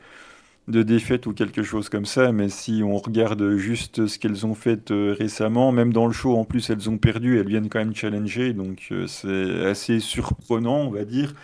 [0.68, 4.54] de défaites ou quelque chose comme ça, mais si on regarde juste ce qu'elles ont
[4.54, 7.80] fait euh, récemment, même dans le show en plus elles ont perdu, elles viennent quand
[7.80, 11.34] même challenger, donc euh, c'est assez surprenant on va dire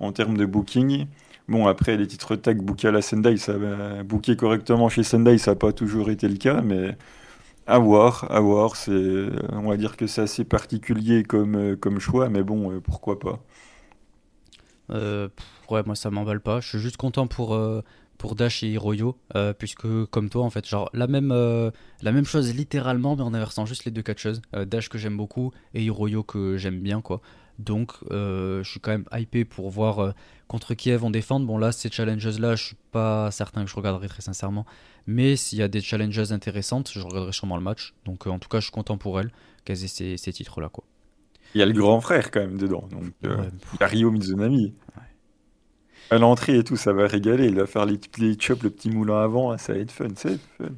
[0.00, 1.06] en termes de booking.
[1.48, 5.36] Bon après les titres tag bookés à la Sendai, ça va booker correctement chez Sendai,
[5.38, 6.96] ça n'a pas toujours été le cas, mais
[7.66, 8.76] à voir.
[8.76, 12.80] C'est, on va dire que c'est assez particulier comme, euh, comme choix, mais bon, euh,
[12.80, 13.40] pourquoi pas.
[14.90, 15.28] Euh,
[15.70, 16.60] ouais, moi ça m'emballe pas.
[16.60, 17.58] Je suis juste content pour,
[18.18, 19.16] pour Dash et Hiroyo,
[19.58, 23.64] puisque comme toi, en fait, genre la même, la même chose littéralement, mais en inversant
[23.64, 24.42] juste les deux catcheuses.
[24.52, 27.20] Dash que j'aime beaucoup et Hiroyo que j'aime bien, quoi.
[27.58, 30.14] Donc, je suis quand même hypé pour voir
[30.48, 31.46] contre qui elles vont défendre.
[31.46, 34.66] Bon, là, ces challenges-là, je suis pas certain que je regarderai très sincèrement.
[35.06, 37.94] Mais s'il y a des challenges intéressantes, je regarderai sûrement le match.
[38.04, 39.32] Donc, euh, en tout cas, je suis content pour elles
[39.64, 40.68] qu'elles aient ces, ces titres-là.
[40.68, 40.84] quoi.
[41.54, 42.86] Il y a le grand frère quand même dedans.
[42.90, 43.50] Donc, euh,
[43.80, 44.74] Rio Mizunami.
[46.10, 47.46] À l'entrée et tout, ça va régaler.
[47.46, 49.56] Il va faire les, les chops, le petit moulin avant.
[49.58, 50.08] Ça va être fun.
[50.14, 50.68] C'est fun.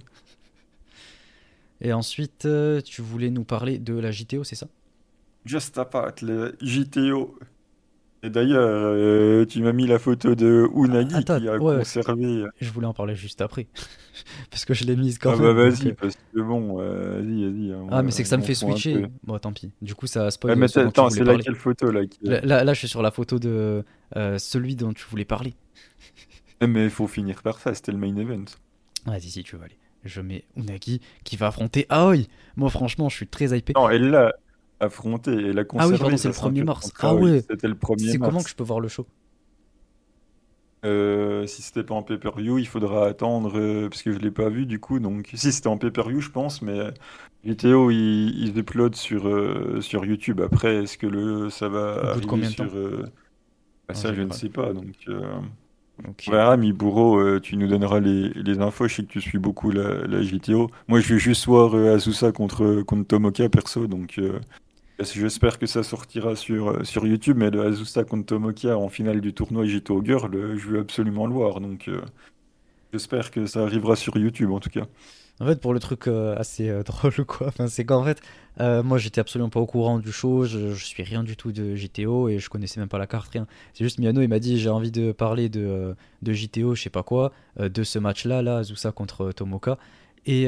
[1.80, 4.68] Et ensuite, euh, tu voulais nous parler de la JTO, c'est ça?
[5.45, 7.39] Just Apart, le JTO.
[8.23, 12.25] Et d'ailleurs, euh, tu m'as mis la photo de Unagi qui a conservé.
[12.25, 13.66] Euh, je voulais en parler juste après.
[14.51, 15.45] parce que je l'ai mise quand ah même.
[15.45, 17.73] Ah bah vas-y, euh, parce que bon, vas-y, vas-y.
[17.73, 19.07] Hein, ah, mais c'est que ça me fait switcher.
[19.25, 19.73] Bon, tant pis.
[19.83, 20.57] Du coup, ça spoil.
[20.57, 23.85] mais attends, c'est laquelle photo là, là, là, je suis sur la photo de
[24.39, 25.55] celui dont tu voulais parler.
[26.61, 28.45] Eh, mais il faut finir par ça, c'était le main event.
[29.05, 29.77] Vas-y, si tu veux aller.
[30.05, 32.27] Je mets Unagi qui va affronter Aoi.
[32.57, 33.73] Moi, franchement, je suis très hypé.
[33.75, 34.33] Non, elle là,
[34.85, 35.97] affronté et la conservé.
[36.01, 36.93] Ah oui, c'est le 1er mars.
[37.01, 37.43] Ah ouais.
[37.48, 39.06] C'était le 1er C'est comment que je peux voir le show?
[40.85, 44.51] Euh, si c'était pas en pay-per-view, il faudra attendre euh, parce que je l'ai pas
[44.51, 44.98] vu du coup.
[44.98, 46.78] Donc si c'était en pay-per-view, je pense, mais
[47.47, 50.43] GTO il, il upload sur euh, sur YouTube.
[50.43, 53.09] Après, est-ce que le ça va arriver combien sur bah,
[53.89, 54.73] ah, ça, je ne sais pas.
[54.74, 55.06] Donc
[56.06, 56.31] okay.
[56.31, 58.86] voilà, Miburo, tu nous donneras les, les, infos.
[58.86, 60.70] Je sais que tu suis beaucoup la, la GTO.
[60.89, 64.20] Moi, je vais juste voir Asusa contre contre Tomoka perso, donc
[65.01, 69.21] J'espère que ça sortira sur, euh, sur YouTube, mais le Azusa contre Tomokia en finale
[69.21, 71.61] du tournoi JTO Girl, euh, je veux absolument le voir.
[71.61, 72.01] Donc euh,
[72.93, 74.87] j'espère que ça arrivera sur YouTube en tout cas.
[75.41, 78.21] En fait, pour le truc assez drôle, quoi, c'est qu'en fait,
[78.85, 81.75] moi j'étais absolument pas au courant du show, je, je, suis rien du tout de
[81.75, 83.49] JTO et je connaissais même pas la carte, rien.
[83.73, 86.89] C'est juste Miano, il m'a dit j'ai envie de parler de, de JTO, je sais
[86.89, 89.77] pas quoi, de ce match-là, là, Azusa contre Tomoka.
[90.25, 90.47] Et,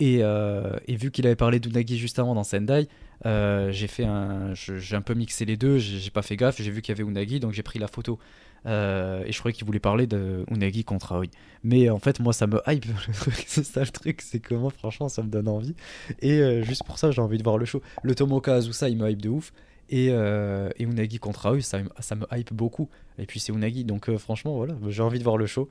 [0.00, 2.88] et, et vu qu'il avait parlé d'Unagi juste avant dans Sendai,
[3.26, 6.70] euh, j'ai fait un, j'ai un peu mixé les deux, j'ai pas fait gaffe, j'ai
[6.70, 8.18] vu qu'il y avait Unagi, donc j'ai pris la photo.
[8.66, 10.44] Euh, et je croyais qu'il voulait parler de
[10.86, 11.26] contre Aoi.
[11.62, 12.86] Mais en fait, moi, ça me hype
[13.46, 15.74] c'est ça le truc, c'est que moi, franchement, ça me donne envie.
[16.20, 17.82] Et euh, juste pour ça, j'ai envie de voir le show.
[18.02, 19.52] Le Tomoka Azusa, il me hype de ouf.
[19.90, 22.88] Et, et Unagi contre Aoi, ça, ça, me hype beaucoup.
[23.18, 25.68] Et puis c'est Unagi, donc franchement, voilà, j'ai envie de voir le show.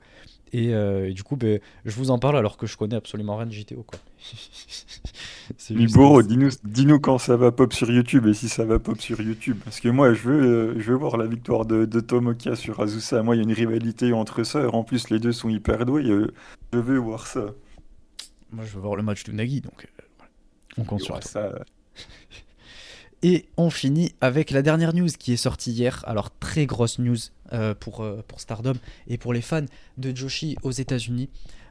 [0.54, 3.46] Euh, et, du coup, ben, je vous en parle alors que je connais absolument rien
[3.46, 3.82] de JTO.
[3.82, 3.98] Quoi.
[5.70, 9.58] Miboro, dis-nous quand ça va pop sur YouTube et si ça va pop sur YouTube.
[9.64, 12.80] Parce que moi, je veux, euh, je veux voir la victoire de, de Tomokia sur
[12.80, 13.22] Azusa.
[13.22, 14.74] Moi, il y a une rivalité entre sœurs.
[14.74, 16.04] En plus, les deux sont hyper doués.
[16.04, 16.32] Euh,
[16.72, 17.46] je veux voir ça.
[18.52, 19.60] Moi, je veux voir le match de Nagi.
[19.60, 19.88] Donc,
[20.78, 21.52] on compte sur ça.
[23.26, 26.04] Et on finit avec la dernière news qui est sortie hier.
[26.06, 27.16] Alors, très grosse news
[27.54, 28.74] euh, pour, euh, pour Stardom
[29.06, 29.64] et pour les fans
[29.96, 31.30] de Joshi aux États-Unis.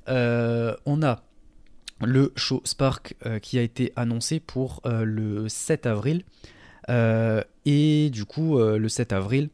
[0.09, 1.21] Euh, on a
[2.01, 3.13] le show Spark
[3.43, 6.23] qui a été annoncé pour le 7 avril.
[6.89, 9.49] et du coup, le 7 avril,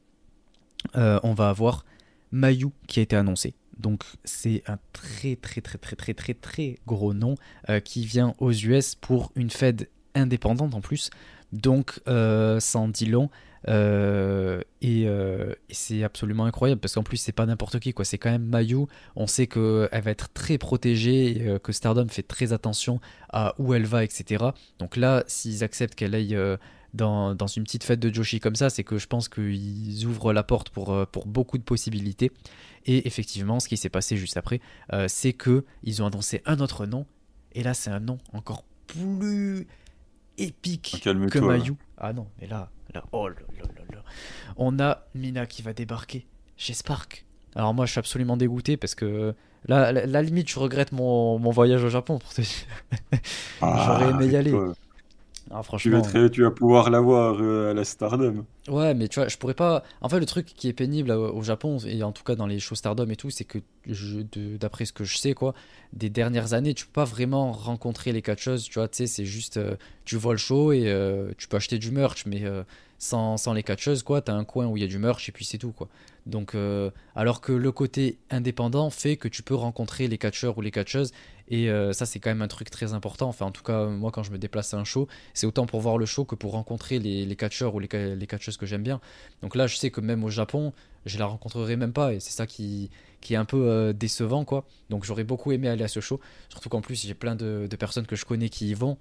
[0.95, 1.83] on va avoir
[2.31, 3.53] Mayu qui a été annoncé.
[3.77, 7.35] Donc c'est un très très très très très très très gros nom
[7.83, 11.11] qui vient aux US pour une Fed indépendante en plus.
[11.51, 13.29] Donc, euh, ça en dit long.
[13.67, 18.05] Euh, euh, et, c'est absolument incroyable parce qu'en plus c'est pas n'importe qui quoi.
[18.05, 18.85] C'est quand même Mayu.
[19.17, 23.85] On sait qu'elle va être très protégée que Stardom fait très attention à où elle
[23.85, 24.45] va etc
[24.79, 26.37] donc là s'ils acceptent qu'elle aille
[26.93, 30.43] dans, une petite fête de Joshi comme ça c'est que je pense qu'ils ouvrent la
[30.43, 32.31] porte pour, beaucoup de possibilités.
[32.85, 34.61] Et effectivement ce qui s'est passé juste après
[35.07, 37.05] c'est que ils ont annoncé un autre nom.
[37.51, 39.67] Et là c'est un nom encore plus
[40.41, 41.75] épique que Mayu.
[41.97, 44.03] Ah non, mais là, là, oh là là là
[44.57, 46.25] On a Mina qui va débarquer
[46.57, 47.25] chez Spark.
[47.55, 49.33] Alors moi, je suis absolument dégoûté parce que
[49.67, 53.19] là, la, limite, je regrette mon, mon, voyage au Japon pour te dire.
[53.61, 54.53] Ah, J'aurais aimé y aller.
[55.51, 56.01] Ah, franchement.
[56.01, 58.45] Tu vas, tu vas pouvoir l'avoir euh, à la Stardom.
[58.67, 59.83] Ouais, mais tu vois, je pourrais pas.
[60.01, 62.59] En fait, le truc qui est pénible au Japon, et en tout cas dans les
[62.59, 63.59] shows Stardom et tout, c'est que,
[64.57, 65.55] d'après ce que je sais, quoi,
[65.93, 68.65] des dernières années, tu peux pas vraiment rencontrer les catcheuses.
[68.65, 69.57] Tu vois, tu sais, c'est juste.
[69.57, 72.43] Euh, tu vois le show et euh, tu peux acheter du merch, mais
[72.99, 75.31] sans, sans, les catcheuses, quoi, t'as un coin où il y a du merch et
[75.31, 75.87] puis c'est tout, quoi.
[76.25, 76.55] Donc,
[77.15, 81.11] alors que le côté indépendant fait que tu peux rencontrer les catcheurs ou les catcheuses
[81.49, 83.27] et euh, ça, c'est quand même un truc très important.
[83.27, 85.81] Enfin, en tout cas, moi, quand je me déplace à un show, c'est autant pour
[85.81, 89.01] voir le show que pour rencontrer les, catcheurs ou les, catcheuses que j'aime bien.
[89.41, 90.73] Donc là, je sais que même au Japon,
[91.05, 92.13] je la rencontrerai même pas.
[92.13, 94.65] Et c'est ça qui, qui est un peu euh, décevant, quoi.
[94.89, 96.19] Donc j'aurais beaucoup aimé aller à ce show.
[96.49, 98.97] Surtout qu'en plus, j'ai plein de, personnes que je connais qui y vont.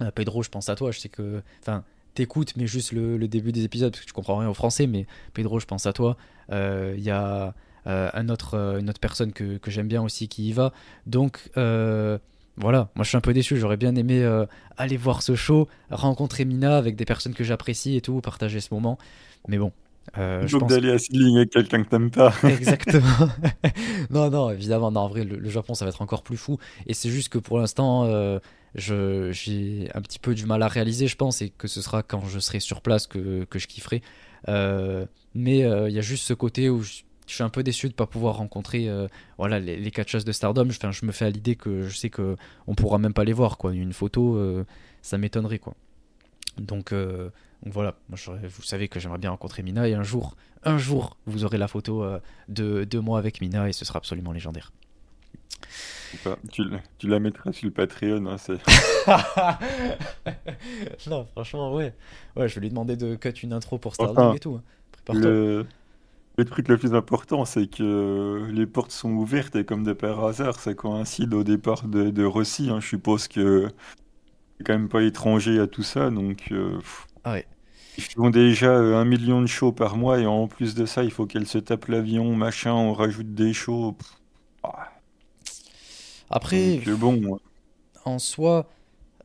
[0.00, 0.92] Euh, Pedro, je pense à toi.
[0.92, 1.42] Je sais que.
[1.60, 1.82] Enfin,
[2.14, 4.86] t'écoutes, mais juste le, le, début des épisodes, parce que tu comprends rien au français.
[4.86, 6.16] Mais Pedro, je pense à toi.
[6.50, 7.52] Il y a.
[7.86, 10.72] Euh, un autre, euh, une autre personne que, que j'aime bien aussi qui y va.
[11.06, 12.18] Donc euh,
[12.56, 14.24] voilà, moi je suis un peu déçu, j'aurais bien aimé
[14.76, 18.72] aller voir ce show, rencontrer Mina avec des personnes que j'apprécie et tout, partager ce
[18.72, 18.96] moment.
[19.48, 19.72] Mais bon,
[20.18, 22.32] euh, je pense d'aller à Seedling avec quelqu'un que t'aimes pas.
[22.44, 23.28] Exactement.
[24.10, 26.58] non, non, évidemment, non, en vrai, le, Japon, ça va être encore plus fou.
[26.86, 28.08] Et c'est juste que pour l'instant,
[28.74, 32.24] j'ai un petit peu du mal à réaliser, je pense, et que ce sera quand
[32.26, 34.02] je serai sur place que, que je kifferai.
[34.46, 37.92] mais il y a juste ce côté où je, je suis un peu déçu de
[37.92, 40.68] ne pas pouvoir rencontrer euh, voilà, les, les de Stardom.
[40.68, 42.36] Enfin, je me fais à l'idée que je sais qu'on
[42.68, 43.56] ne pourra même pas les voir.
[43.56, 43.72] Quoi.
[43.72, 44.64] Une photo, euh,
[45.02, 45.58] ça m'étonnerait.
[45.58, 45.74] quoi.
[46.58, 47.30] Donc, euh,
[47.62, 51.16] donc voilà, moi, vous savez que j'aimerais bien rencontrer Mina et un jour, un jour,
[51.26, 52.04] vous aurez la photo
[52.48, 54.72] de, de moi avec Mina et ce sera absolument légendaire.
[56.52, 56.62] Tu,
[56.98, 58.36] tu, la mettras sur le Patreon, hein,
[61.08, 61.92] non, franchement, ouais.
[62.36, 64.54] Ouais, je vais lui demander de cut une intro pour Stardom et tout.
[64.54, 64.62] Hein.
[64.92, 65.28] Prépare-toi.
[65.28, 65.66] Le
[66.42, 70.58] truc le plus important, c'est que les portes sont ouvertes et comme de par hasard,
[70.58, 72.70] ça coïncide au départ de, de Rossi.
[72.70, 72.80] Hein.
[72.80, 73.68] Je suppose que
[74.58, 76.80] c'est quand même pas étranger à tout ça, donc euh,
[77.22, 77.46] ah ouais.
[77.98, 81.04] ils font déjà euh, un million de shows par mois et en plus de ça,
[81.04, 83.96] il faut qu'elle se tape l'avion, machin, on rajoute des shows.
[84.64, 84.90] Ah.
[86.30, 87.38] Après, euh, bon,
[88.04, 88.68] en soi,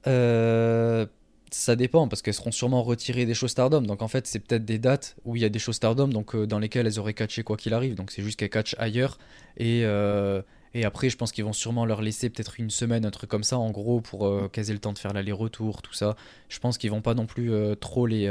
[0.07, 1.06] euh,
[1.52, 3.82] ça dépend parce qu'elles seront sûrement retirées des shows Stardom.
[3.82, 6.36] Donc en fait, c'est peut-être des dates où il y a des shows Stardom donc,
[6.36, 7.96] euh, dans lesquelles elles auraient catché quoi qu'il arrive.
[7.96, 9.18] Donc c'est juste qu'elles catchent ailleurs
[9.58, 10.42] et, euh,
[10.74, 13.44] Et après, je pense qu'ils vont sûrement leur laisser peut-être une semaine, un truc comme
[13.44, 16.16] ça, en gros, pour euh, caser le temps de faire l'aller-retour, tout ça.
[16.48, 18.28] Je pense qu'ils vont pas non plus euh, trop les,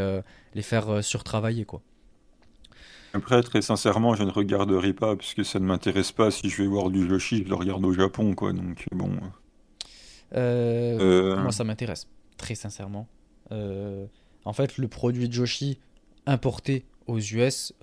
[0.54, 1.82] les faire surtravailler, quoi.
[3.14, 6.30] Après, très sincèrement, je ne regarderai pas, puisque ça ne m'intéresse pas.
[6.30, 8.52] Si je vais voir du Joshi, je le regarde au Japon, quoi.
[8.52, 9.10] Donc, bon.
[10.32, 12.06] Moi, ça m'intéresse,
[12.38, 13.06] très sincèrement.
[13.50, 15.78] en fait, le produit Joshi
[16.26, 17.74] importé aux US,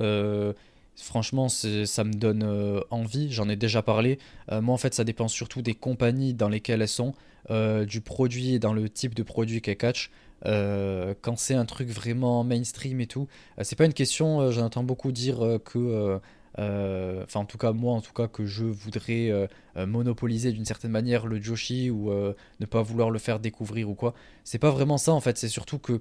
[0.97, 4.17] Franchement, ça me donne euh, envie, j'en ai déjà parlé.
[4.51, 7.13] Euh, moi, en fait, ça dépend surtout des compagnies dans lesquelles elles sont,
[7.49, 10.09] euh, du produit et dans le type de produit qu'elles catchent.
[10.43, 13.27] quand c'est un truc vraiment mainstream et tout,
[13.61, 16.19] c'est pas une question, j'entends beaucoup dire que.
[16.57, 19.31] Enfin, en tout cas, moi, en tout cas, que je voudrais
[19.75, 24.13] monopoliser d'une certaine manière le Joshi ou ne pas vouloir le faire découvrir ou quoi.
[24.43, 25.99] C'est pas vraiment ça, en fait, c'est surtout que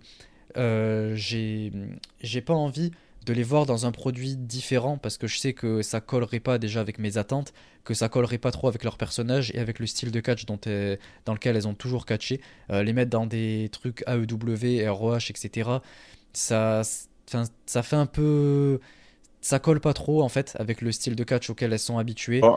[1.17, 2.93] j'ai pas envie
[3.25, 6.59] de les voir dans un produit différent parce que je sais que ça collerait pas
[6.59, 7.53] déjà avec mes attentes,
[7.85, 10.55] que ça collerait pas trop avec leur personnage et avec le style de catch dans
[10.55, 12.41] lequel elles ont toujours catché.
[12.71, 15.71] Euh, les mettre dans des trucs AEW, ROH, etc.
[16.33, 16.83] Ça,
[17.67, 18.81] ça fait un peu.
[19.45, 22.41] Ça colle pas trop en fait avec le style de catch auquel elles sont habituées.
[22.43, 22.57] Oh.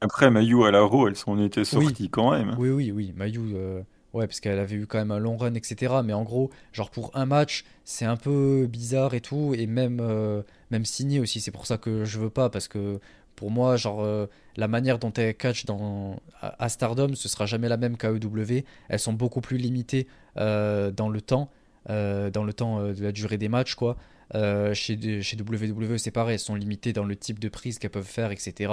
[0.00, 2.56] Après, Mayu à la Raw, elles sont été sorties quand même.
[2.58, 3.14] Oui, oui, oui.
[3.16, 3.54] Mayu.
[3.54, 3.82] Euh,
[4.14, 5.96] Ouais, parce qu'elle avait eu quand même un long run, etc.
[6.02, 9.54] Mais en gros, genre pour un match, c'est un peu bizarre et tout.
[9.54, 12.48] Et même, euh, même signé aussi, c'est pour ça que je veux pas.
[12.48, 13.00] Parce que
[13.36, 14.26] pour moi, genre, euh,
[14.56, 18.64] la manière dont elle catch dans, à, Stardom, ce sera jamais la même qu'à EW.
[18.88, 21.50] Elles sont beaucoup plus limitées dans le temps,
[21.86, 23.98] dans le temps de la durée des matchs, quoi.
[24.34, 27.90] Euh, chez, chez WWE, c'est pareil, elles sont limitées dans le type de prise qu'elles
[27.90, 28.72] peuvent faire, etc.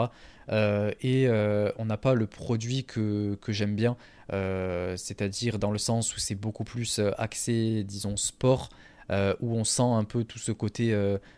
[0.52, 3.95] Euh, et euh, on n'a pas le produit que, j'aime bien,
[4.30, 8.69] c'est-à-dire dans le sens où c'est beaucoup plus axé, disons, sport,
[9.10, 10.95] où on sent un peu tout ce côté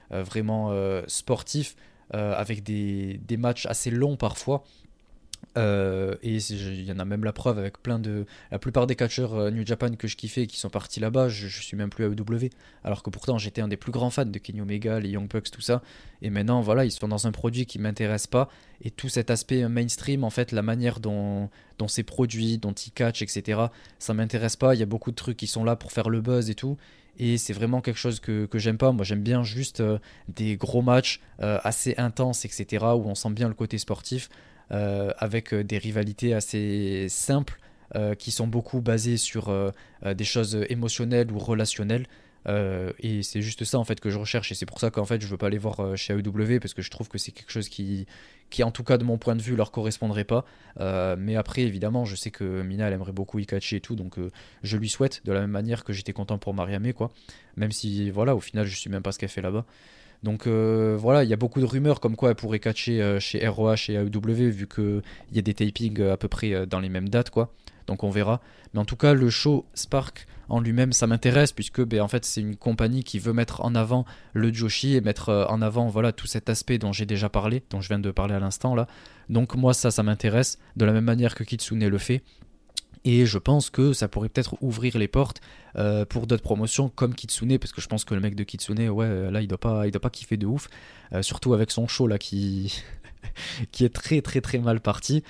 [0.09, 0.73] vraiment
[1.07, 1.75] sportif,
[2.11, 4.63] avec des, matchs assez longs parfois.
[5.57, 8.25] Euh, et il y en a même la preuve avec plein de.
[8.51, 11.47] La plupart des catcheurs euh, New Japan que je kiffais qui sont partis là-bas, je,
[11.47, 12.49] suis même plus à EW.
[12.83, 15.49] Alors que pourtant j'étais un des plus grands fans de Kenny Omega, les Young Bucks,
[15.49, 15.81] tout ça.
[16.21, 18.49] Et maintenant, voilà, ils sont dans un produit qui m'intéresse pas.
[18.81, 22.91] Et tout cet aspect mainstream, en fait, la manière dont, dont c'est produit, dont ils
[22.91, 23.61] catchent, etc.,
[23.97, 24.75] ça m'intéresse pas.
[24.75, 26.77] Il y a beaucoup de trucs qui sont là pour faire le buzz et tout.
[27.19, 28.91] Et c'est vraiment quelque chose que, que j'aime pas.
[28.91, 29.97] Moi, j'aime bien juste euh,
[30.27, 34.29] des gros matchs assez intenses, etc., où on sent bien le côté sportif.
[34.71, 37.57] Euh, avec euh, des rivalités assez simples
[37.95, 39.53] euh, qui sont beaucoup basées sur
[40.05, 42.05] des choses émotionnelles ou relationnelles.
[42.99, 44.51] et c'est juste ça en fait que je recherche.
[44.51, 46.81] Et c'est pour ça qu'en fait je veux pas aller voir chez AEW parce que
[46.81, 48.05] je trouve que c'est quelque chose qui,
[48.49, 50.45] qui en tout cas de mon point de vue leur correspondrait pas.
[51.17, 54.15] Mais après évidemment je sais que Mina elle aimerait beaucoup Ikachi et tout donc
[54.63, 57.11] je lui souhaite de la même manière que j'étais content pour Mariame quoi.
[57.55, 59.65] Même si voilà au final je suis même pas ce qu'elle fait là-bas
[60.23, 63.19] donc euh, voilà, il y a beaucoup de rumeurs comme quoi elle pourrait catcher euh,
[63.19, 66.79] chez ROH et AEW vu qu'il y a des tapings euh, à peu près dans
[66.79, 67.53] les mêmes dates quoi.
[67.85, 68.41] Donc on verra.
[68.73, 72.25] Mais en tout cas, le show Spark en lui-même, ça m'intéresse puisque ben, en fait
[72.25, 76.11] c'est une compagnie qui veut mettre en avant le Joshi et mettre en avant voilà
[76.11, 78.87] tout cet aspect dont j'ai déjà parlé, dont je viens de parler à l'instant là.
[79.29, 82.23] Donc moi ça, ça m'intéresse de la même manière que Kitsune le fait.
[83.03, 85.41] Et je pense que ça pourrait peut-être ouvrir les portes
[85.75, 88.89] euh, pour d'autres promotions comme Kitsune, parce que je pense que le mec de Kitsune,
[88.89, 90.69] ouais, là, il doit pas, il doit pas kiffer de ouf.
[91.13, 92.83] Euh, surtout avec son show là qui,
[93.71, 95.23] qui est très très très mal parti.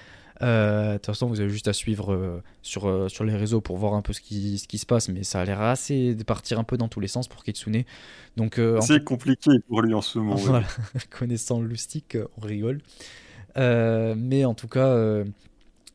[0.44, 3.96] Euh, de toute façon, vous avez juste à suivre sur, sur les réseaux pour voir
[3.96, 6.60] un peu ce qui, ce qui se passe, mais ça a l'air assez de partir
[6.60, 7.84] un peu dans tous les sens pour Kitsune.
[8.38, 10.62] Donc, c'est compliqué pour lui en ce moment.
[11.10, 12.82] Connaissant le lustique, on rigole.
[13.56, 15.24] mais en tout cas,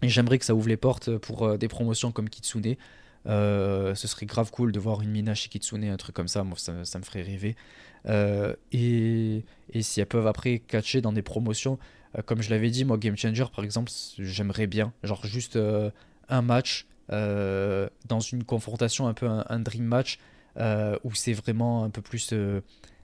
[0.02, 2.76] et j'aimerais que ça ouvre les portes pour euh, des promotions comme Kitsune.
[3.26, 6.42] Euh, ce serait grave cool de voir une Mina chez Kitsune, un truc comme ça,
[6.42, 7.56] moi ça, me ferait rêver.
[8.06, 9.44] Euh, et,
[9.80, 11.78] si elles peuvent après catcher dans des promotions,
[12.26, 15.56] comme je l'avais dit, moi Game Changer par exemple, j'aimerais bien, genre juste
[16.28, 20.18] un match dans une confrontation, un peu un, dream match,
[20.58, 22.34] où c'est vraiment un peu plus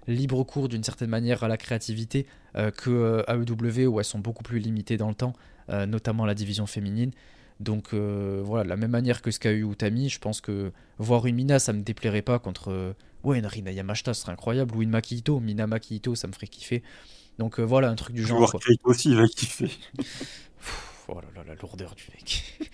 [0.09, 4.59] libre cours d'une certaine manière à la créativité que AEW où elles sont beaucoup plus
[4.59, 5.33] limitées dans le temps.
[5.71, 7.11] Euh, notamment la division féminine.
[7.61, 10.73] Donc euh, voilà, de la même manière que ce qu'a eu Utami, je pense que
[10.97, 12.93] voir une Mina, ça me déplairait pas contre euh,
[13.23, 16.47] ouais, une Rina Yamashita, ce serait incroyable, ou une Makito, Mina Makito, ça me ferait
[16.47, 16.83] kiffer.
[17.39, 18.39] Donc voilà, un truc du genre.
[18.39, 18.55] Voir
[18.85, 19.71] aussi, il va kiffer.
[21.09, 22.61] oh là là, la lourdeur du mec.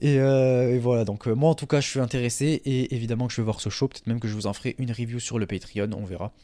[0.00, 3.44] et, voilà, donc moi en tout cas, je suis intéressé, et évidemment que je vais
[3.44, 5.90] voir ce show, peut-être même que je vous en ferai une review sur le Patreon,
[5.96, 6.34] on verra.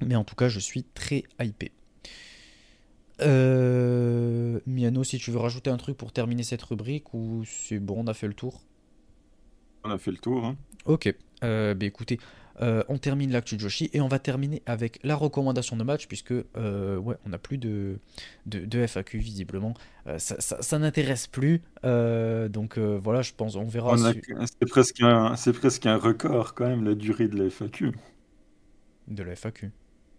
[0.00, 1.72] Mais en tout cas, je suis très hypé.
[3.20, 8.02] Euh, Miano, si tu veux rajouter un truc pour terminer cette rubrique ou c'est bon,
[8.04, 8.62] on a fait le tour
[9.84, 10.44] On a fait le tour.
[10.44, 10.56] Hein.
[10.84, 12.18] Ok, euh, bah écoutez,
[12.62, 16.30] Euh, on termine l'actu Joshi et on va terminer avec la recommandation de match puisque
[16.30, 17.98] euh, ouais, on n'a plus de,
[18.46, 19.74] de, FAQ visiblement.
[20.18, 21.62] Ça, n'intéresse plus.
[21.82, 23.96] donc voilà, je pense, on verra.
[23.98, 27.90] C'est presque, un, presque un record quand même la durée de la FAQ.
[29.08, 29.72] De la FAQ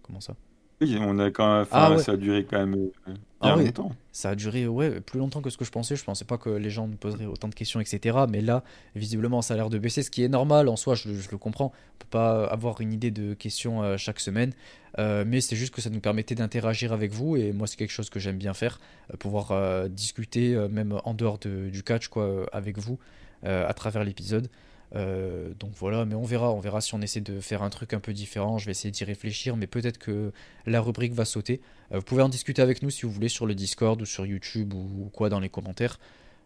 [0.04, 0.36] Comment ça?
[0.82, 3.92] Oui, on a quand même, ah ça a duré quand même euh, ah longtemps.
[4.12, 5.96] Ça a duré ouais, plus longtemps que ce que je pensais.
[5.96, 8.18] Je pensais pas que les gens nous poseraient autant de questions, etc.
[8.30, 8.64] Mais là,
[8.96, 11.68] visiblement, ça a l'air de baisser, ce qui est normal en soi, je, le comprends.
[11.68, 14.52] On peut pas avoir une idée de questions euh, chaque semaine.
[14.98, 17.38] Euh, mais c'est juste que ça nous permettait d'interagir avec vous.
[17.38, 18.80] Et moi, c'est quelque chose que j'aime bien faire.
[19.20, 23.00] pouvoir discuter, même en dehors du catch, quoi, avec vous,
[23.44, 24.50] à travers l'épisode.
[24.94, 27.94] Euh, donc voilà, mais on verra, on verra si on essaie de faire un truc
[27.94, 28.58] un peu différent.
[28.58, 30.32] Je vais essayer d'y réfléchir, mais peut-être que
[30.66, 31.62] la rubrique va sauter.
[31.92, 34.26] Euh, vous pouvez en discuter avec nous si vous voulez sur le Discord ou sur
[34.26, 36.00] YouTube ou, quoi dans les commentaires.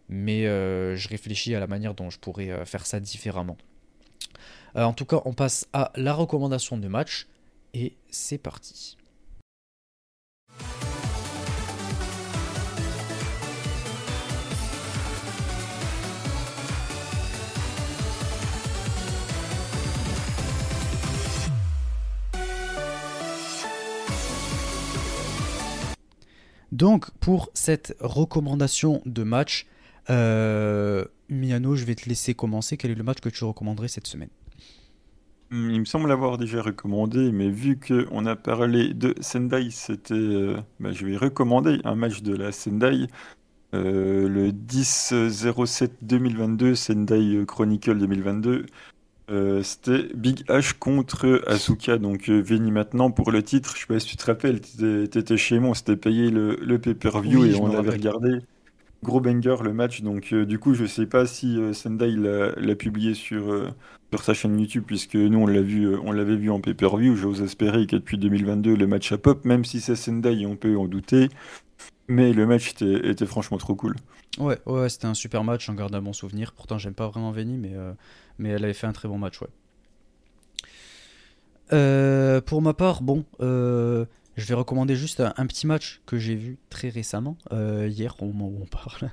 [0.08, 3.56] Mais euh, je réfléchis à la manière dont je pourrais faire ça différemment.
[4.74, 7.28] en tout cas, on passe à la recommandation de match
[7.74, 8.96] et c'est parti.
[26.72, 29.66] Donc, pour cette recommandation de match,
[30.08, 32.76] euh, Miano, je vais te laisser commencer.
[32.76, 34.30] Quel est le match que tu recommanderais cette semaine
[35.50, 40.14] hmm, Il me semble l'avoir déjà recommandé, mais vu qu'on a parlé de Sendai, c'était,
[40.14, 43.08] euh, bah, je vais recommander un match de la Sendai.
[43.72, 48.66] Euh, le 10-07-2022, Sendai Chronicle 2022.
[49.30, 53.74] Euh, c'était Big H contre Asuka, donc euh, Veni maintenant pour le titre.
[53.76, 56.78] Je sais pas si tu te rappelles, t'étais chez moi, on s'était payé le, le
[56.80, 58.38] pay-per-view et on avait regardé.
[59.02, 63.14] Gros banger le match, donc euh, du coup je sais pas si Sendai l'a publié
[63.14, 63.72] sur,
[64.10, 67.16] sur sa chaîne YouTube, puisque nous on l'a vu, on l'avait vu en pay-per-view.
[67.16, 70.76] J'ose espérer que depuis 2022 le match a pop, même si c'est Sendai, on peut
[70.76, 71.28] en douter.
[72.08, 73.94] Mais le match était, était franchement trop cool.
[74.38, 76.52] Ouais, ouais, c'était un super match, j'en garde un bon souvenir.
[76.52, 77.92] Pourtant, j'aime pas vraiment Veni, mais, euh,
[78.40, 79.48] mais elle avait fait un très bon match, ouais.
[81.72, 84.04] Euh, pour ma part, bon, euh,
[84.36, 88.48] je vais recommander juste un, petit match que j'ai vu très récemment, hier au moment
[88.48, 89.10] où on parle,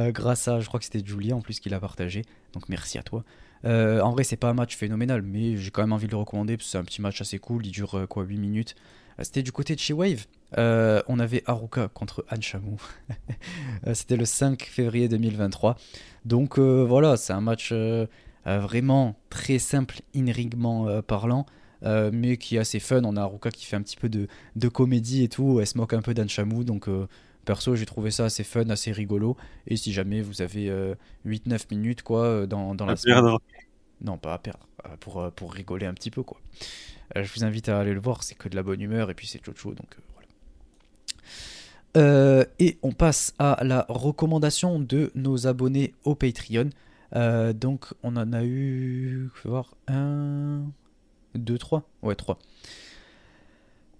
[0.12, 2.22] grâce à, je crois que c'était Julia en plus qui l'a partagé,
[2.54, 3.22] donc merci à toi.
[3.64, 6.56] en vrai, c'est pas un match phénoménal, mais j'ai quand même envie de le recommander
[6.56, 8.74] parce que c'est un petit match assez cool, il dure quoi 8 minutes.
[9.20, 10.26] C'était du côté de chez Wave.
[10.56, 15.76] Euh, on avait Haruka contre euh, C'était le 5 février 2023.
[16.24, 17.72] Donc euh, voilà, c'est un match
[18.56, 20.26] vraiment très simple, in
[21.02, 21.46] parlant.
[21.82, 23.02] mais qui est assez fun.
[23.04, 25.60] On a Haruka qui fait un petit peu de, comédie et tout.
[25.60, 26.26] Elle se moque un peu d'An
[26.64, 26.88] Donc,
[27.44, 29.36] perso, j'ai trouvé ça assez fun, assez rigolo.
[29.66, 30.72] Et si jamais vous avez
[31.26, 32.94] 8-9 minutes quoi, dans, dans la.
[34.00, 34.66] Non, pas à perdre.
[35.00, 36.40] Pour, pour rigoler un petit peu, quoi.
[37.16, 38.22] je vous invite à aller le voir.
[38.22, 39.10] C'est que de la bonne humeur.
[39.10, 39.74] Et puis, c'est Chocho.
[39.74, 39.96] Donc,
[41.96, 46.70] euh, et on passe à la recommandation de nos abonnés au Patreon.
[47.16, 50.64] Euh, donc on en a eu, je vais voir, un,
[51.34, 52.38] deux, trois, ouais trois.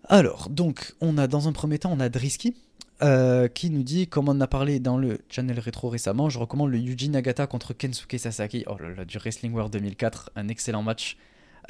[0.04, 2.56] Alors donc on a dans un premier temps on a Drisky
[3.02, 6.38] euh, qui nous dit comme on en a parlé dans le channel rétro récemment, je
[6.38, 8.64] recommande le Yuji Nagata contre Kensuke Sasaki.
[8.66, 11.16] Oh là là du Wrestling World 2004, un excellent match.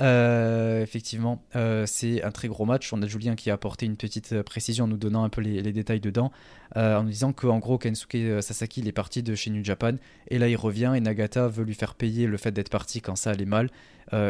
[0.00, 2.92] Euh, effectivement, euh, c'est un très gros match.
[2.92, 5.40] On a Julien qui a apporté une petite euh, précision en nous donnant un peu
[5.40, 6.30] les, détails dedans,
[6.76, 9.92] en nous disant qu'en gros, Kensuke Sasaki est parti de chez New Japan,
[10.28, 13.16] et là il revient, et Nagata veut lui faire payer le fait d'être parti quand
[13.16, 13.70] ça allait mal,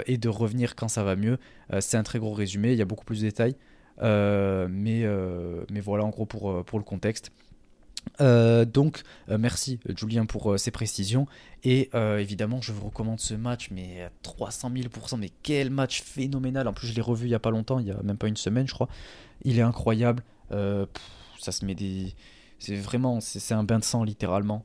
[0.06, 1.38] et de revenir quand ça va mieux.
[1.80, 3.56] c'est un très gros résumé, il y a beaucoup plus de détails,
[4.00, 5.06] mais,
[5.80, 7.30] voilà en gros pour le contexte.
[8.20, 11.26] Euh, donc, euh, merci Julien pour euh, ces précisions.
[11.64, 15.18] Et évidemment, je vous recommande ce match, mais à 300 000%.
[15.18, 16.68] Mais quel match phénoménal!
[16.68, 18.28] En plus, je l'ai revu il y a pas longtemps, il y a même pas
[18.28, 18.88] une semaine, je crois.
[19.42, 20.22] Il est incroyable.
[20.50, 22.14] ça se met des.
[22.58, 23.20] C'est vraiment.
[23.20, 24.64] C'est un bain de sang, littéralement.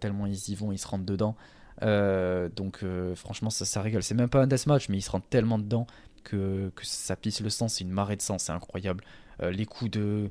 [0.00, 1.34] tellement ils y vont, ils se rentrent dedans.
[1.80, 2.84] donc,
[3.14, 4.02] franchement, ça, ça régale.
[4.02, 5.86] C'est même pas un deathmatch, mais ils se rentrent tellement dedans
[6.24, 7.68] que, que ça pisse le sang.
[7.68, 9.02] C'est une marée de sang, c'est incroyable.
[9.42, 10.30] Euh, les coups de,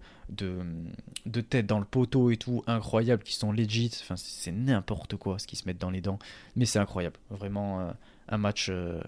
[1.49, 3.91] tête dans le poteau et tout, incroyables, qui sont legit.
[4.01, 6.19] Enfin, c'est n'importe quoi ce qui se mettent dans les dents.
[6.55, 7.17] Mais c'est incroyable.
[7.29, 7.91] Vraiment euh,
[8.27, 9.01] un match euh,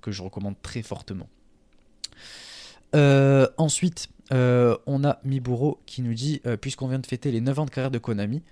[0.00, 1.28] que je recommande très fortement.
[2.92, 7.70] ensuite, on a Miburo qui nous dit Puisqu'on vient de fêter les 9 ans de
[7.70, 8.42] carrière de Konami,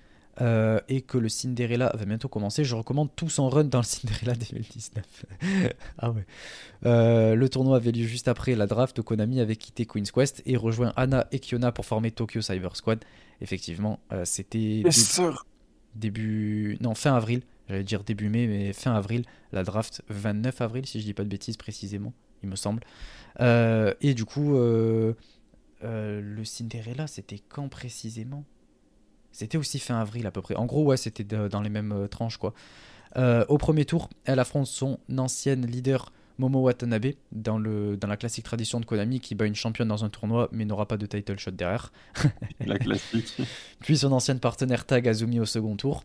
[0.40, 3.84] euh, et que le Cinderella va bientôt commencer, je recommande tous en run dans le
[3.84, 5.26] Cinderella 2019.
[5.98, 6.24] ah ouais.
[6.86, 9.02] Euh, le tournoi avait lieu juste après la draft.
[9.02, 13.04] Konami avait quitté Queen's Quest et rejoint Anna et Kiona pour former Tokyo Cyber Squad.
[13.42, 14.82] Effectivement, euh, c'était
[15.94, 16.78] début...
[16.80, 17.42] non fin avril.
[17.68, 19.24] J'allais dire début mai, mais fin avril.
[19.52, 22.82] La draft 29 avril, si je dis pas de bêtises précisément, il me semble.
[23.38, 25.14] et du coup, le
[26.44, 28.44] Cinderella, c'était quand précisément?
[29.32, 30.54] C'était aussi fin avril à peu près.
[30.54, 32.54] En gros, ouais, c'était dans les mêmes tranches, quoi.
[33.16, 38.44] au premier tour, elle affronte son ancienne leader Momo Watanabe dans, le, dans la classique
[38.44, 41.38] tradition de Konami qui bat une championne dans un tournoi mais n'aura pas de title
[41.38, 41.92] shot derrière.
[42.66, 43.36] la classique.
[43.80, 46.04] Puis son ancienne partenaire Tag Azumi au second tour.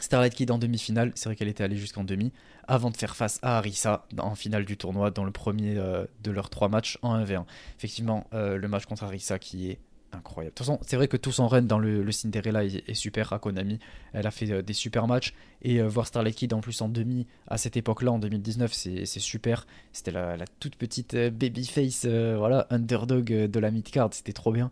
[0.00, 2.32] Starlight Kid en demi-finale, c'est vrai qu'elle était allée jusqu'en demi,
[2.68, 6.30] avant de faire face à Arisa en finale du tournoi dans le premier euh, de
[6.30, 7.44] leurs trois matchs en 1v1.
[7.76, 9.80] Effectivement, euh, le match contre Arisa qui est
[10.12, 10.54] incroyable.
[10.54, 13.38] De toute façon, c'est vrai que tout son run dans le, Cinderella est, super à
[13.38, 13.78] Konami.
[14.12, 15.34] Elle a fait euh, des super matchs.
[15.62, 19.06] Et euh, voir Starlight Kid en plus en demi à cette époque-là, en 2019, c'est
[19.06, 19.66] super.
[19.92, 24.10] C'était la, toute petite euh, babyface, voilà, underdog de la mid-card.
[24.12, 24.70] C'était trop bien.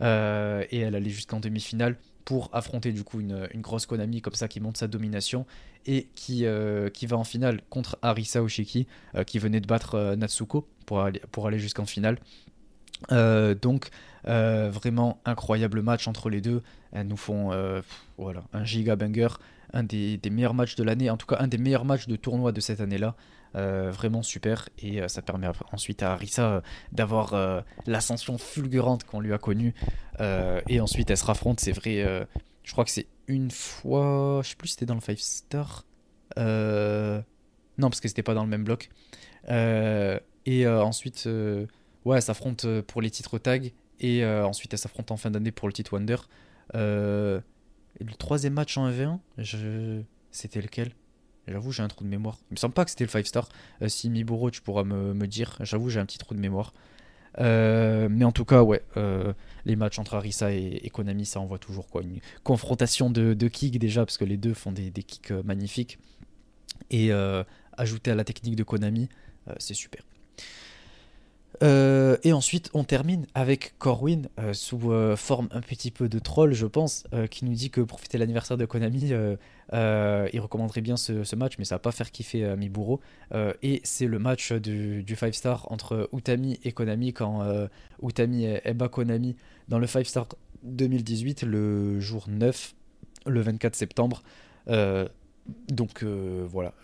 [0.00, 4.58] et elle allait jusqu'en demi-finale pour affronter du coup une, grosse Konami comme ça qui
[4.58, 5.46] monte sa domination
[5.86, 6.44] et qui,
[6.92, 8.88] qui va en finale contre Arisa Oshiki
[9.26, 12.18] qui venait de battre Natsuko pour aller, pour aller jusqu'en finale.
[13.10, 13.90] Donc
[14.28, 16.62] euh, vraiment incroyable match entre les deux.
[16.92, 17.80] Elles nous font euh,
[18.18, 19.28] voilà, un giga banger,
[19.72, 22.50] un des, meilleurs matchs de l'année, en tout cas un des meilleurs matchs de tournoi
[22.50, 23.14] de cette année-là.
[23.54, 24.68] Euh, vraiment super.
[24.78, 29.74] Et ça permet ensuite à Arisa d'avoir l'ascension fulgurante qu'on lui a connue.
[30.20, 31.60] Et ensuite elle se raffronte.
[31.60, 32.26] C'est vrai
[32.64, 35.84] je crois que c'est une fois je sais plus si c'était dans le 5 star.
[36.36, 37.22] Non
[37.78, 38.88] parce que c'était pas dans le même bloc.
[39.48, 41.28] Et ensuite
[42.06, 45.52] ouais elle s'affronte pour les titres tag et euh, ensuite, elle s'affronte en fin d'année
[45.52, 46.16] pour le titre Wonder.
[46.74, 47.40] Euh,
[48.00, 50.02] le troisième match en 1v1, je...
[50.30, 50.92] c'était lequel?
[51.48, 52.38] J'avoue, j'ai un trou de mémoire.
[52.50, 53.48] Il me semble pas que c'était le 5 star.
[53.80, 55.56] Euh, si Miburo, tu pourras me, dire.
[55.60, 56.74] J'avoue, j'ai un petit trou de mémoire.
[57.38, 58.82] mais en tout cas, ouais,
[59.64, 62.02] les matchs entre Arisa et, Konami, ça envoie toujours quoi.
[62.02, 65.98] Une confrontation de, de kicks déjà, parce que les deux font des, des kicks magnifiques.
[66.90, 67.12] Et
[67.78, 69.08] ajouter à la technique de Konami,
[69.58, 70.02] c'est super.
[71.62, 76.18] Euh, et ensuite, on termine avec Corwin, euh, sous euh, forme un petit peu de
[76.18, 79.12] troll, je pense, qui nous dit que profiter de l'anniversaire de Konami,
[79.72, 83.00] il recommanderait bien ce, match, mais ça va pas faire kiffer Miburo.
[83.62, 87.68] et c'est le match du, 5 star entre Utami et Konami, quand
[88.02, 89.36] Utami est, bat Konami
[89.68, 90.26] dans le 5 star
[90.62, 92.74] 2018, le jour 9,
[93.26, 94.22] le 24 septembre.
[95.68, 96.74] donc voilà,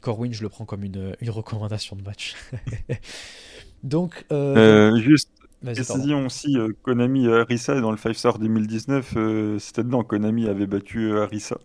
[0.00, 2.34] Corwin, je le prends comme une recommandation de match.
[3.82, 5.30] Donc, euh, euh, juste,
[5.62, 9.16] précision aussi, euh, Konami Arisa dans le 5 Star 2019,
[9.58, 11.58] c'était dedans, Konami avait battu Arisa.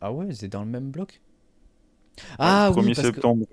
[0.00, 1.20] Ah ouais, c'est dans le même bloc?
[2.38, 3.46] Ah 1er septembre,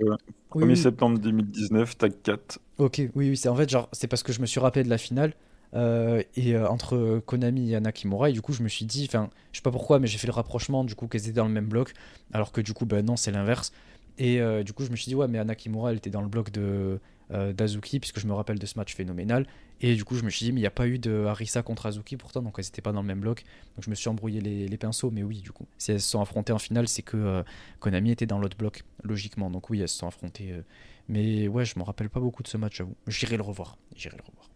[0.52, 2.60] 1er septembre 2019, tag 4.
[2.78, 4.90] Ok, oui, oui, c'est en fait genre, c'est parce que je me suis rappelé de
[4.90, 5.34] la finale.
[5.74, 9.64] et entre Konami et Anakimura et du coup je me suis dit enfin je sais
[9.64, 11.94] pas pourquoi mais j'ai fait le rapprochement du coup qu'elles étaient dans le même bloc
[12.32, 13.74] alors que du coup ben non c'est l'inverse
[14.20, 16.52] et du coup je me suis dit ouais mais Anakimura elle était dans le bloc
[16.52, 19.48] de euh, d'Azuki, puisque je me rappelle de ce match phénoménal.
[19.86, 21.62] Et du coup, je me suis dit, mais il n'y a pas eu de Harissa
[21.62, 23.44] contre Azuki pourtant, donc elles n'étaient pas dans le même bloc.
[23.76, 26.22] Donc je me suis embrouillé les, pinceaux, mais oui, du coup, si elles se sont
[26.22, 27.44] affrontées en finale, c'est que euh,
[27.82, 29.52] Konami était dans l'autre bloc, logiquement.
[29.52, 30.54] Donc oui, elles se sont affrontées.
[30.54, 30.62] Euh.
[31.10, 32.96] Mais ouais, je me rappelle pas beaucoup de ce match, j'avoue.
[33.08, 33.78] J'irai le revoir.
[33.94, 34.50] J'irai le revoir.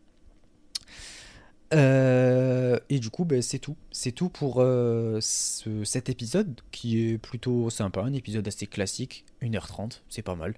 [2.90, 3.76] et du coup, ben, c'est tout.
[3.92, 4.64] C'est tout pour
[5.20, 8.00] cet épisode qui est plutôt sympa.
[8.00, 10.56] Un épisode assez classique, 1h30, c'est pas mal.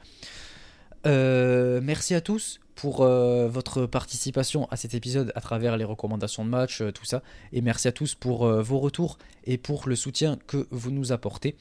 [1.05, 6.43] Euh, merci à tous pour euh, votre participation à cet épisode à travers les recommandations
[6.43, 7.21] de match, euh, tout ça.
[7.53, 11.55] Et merci à tous pour vos retours et pour le soutien que vous nous apportez.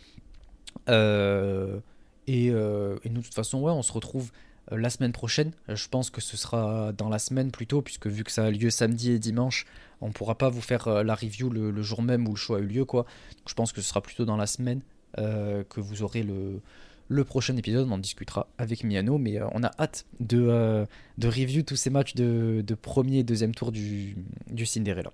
[0.88, 4.30] Et, nous, de toute façon, ouais, on se retrouve
[4.70, 5.52] la semaine prochaine.
[5.68, 8.68] Je pense que ce sera dans la semaine plutôt, puisque vu que ça a lieu
[8.68, 9.64] samedi et dimanche,
[10.02, 12.60] on ne pourra pas vous faire la review le, jour même où le show a
[12.60, 12.84] eu lieu.
[12.84, 13.06] Quoi.
[13.46, 14.82] je pense que ce sera plutôt dans la semaine
[15.16, 16.60] que vous aurez le,
[17.08, 20.86] le prochain épisode, on en discutera avec Miano, mais euh, on a hâte de, euh,
[21.16, 24.16] de review tous ces matchs de, premier et deuxième tour du,
[24.50, 25.10] du Cinderella.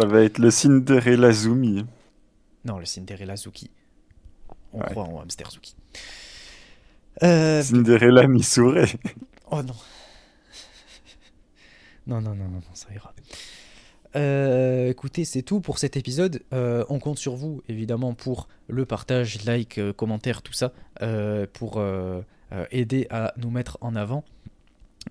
[0.00, 1.84] Ça va être le Cinderella Zumi.
[2.64, 3.70] Non, le Cinderella Zuki.
[4.72, 5.74] On croit en Hamster Zuki.
[7.22, 7.62] Euh...
[7.62, 8.94] Cinderella Missouri.
[9.50, 9.74] Oh non.
[12.06, 13.14] non, non, non, non, non, ça ira.
[14.16, 16.42] Euh, écoutez, c'est tout pour cet épisode.
[16.52, 20.72] Euh, on compte sur vous, évidemment, pour le partage, like, euh, commentaire, tout ça,
[21.52, 21.82] pour
[22.70, 24.24] aider à nous mettre en avant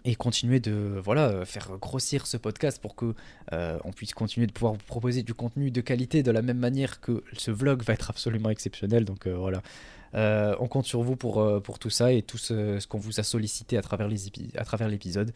[0.04, 3.14] et continuer de voilà faire grossir ce podcast pour que
[3.52, 7.02] on puisse continuer de pouvoir vous proposer du contenu de qualité de la même manière
[7.02, 9.06] que ce vlog va être absolument exceptionnel.
[9.06, 9.62] Donc voilà.
[10.14, 13.78] on compte sur vous pour, tout ça et tout ce, ce qu'on vous a sollicité
[13.78, 15.32] à travers l'épisode.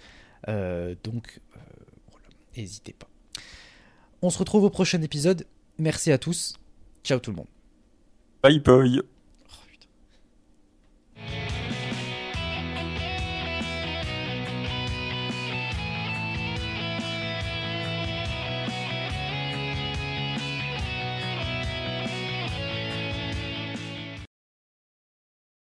[0.48, 1.42] donc,
[2.10, 2.28] voilà,
[2.58, 3.08] n'hésitez pas.
[4.22, 5.46] On se retrouve au prochain épisode.
[5.78, 6.56] Merci à tous.
[7.04, 7.48] Ciao tout le monde.
[8.44, 9.19] Bye bye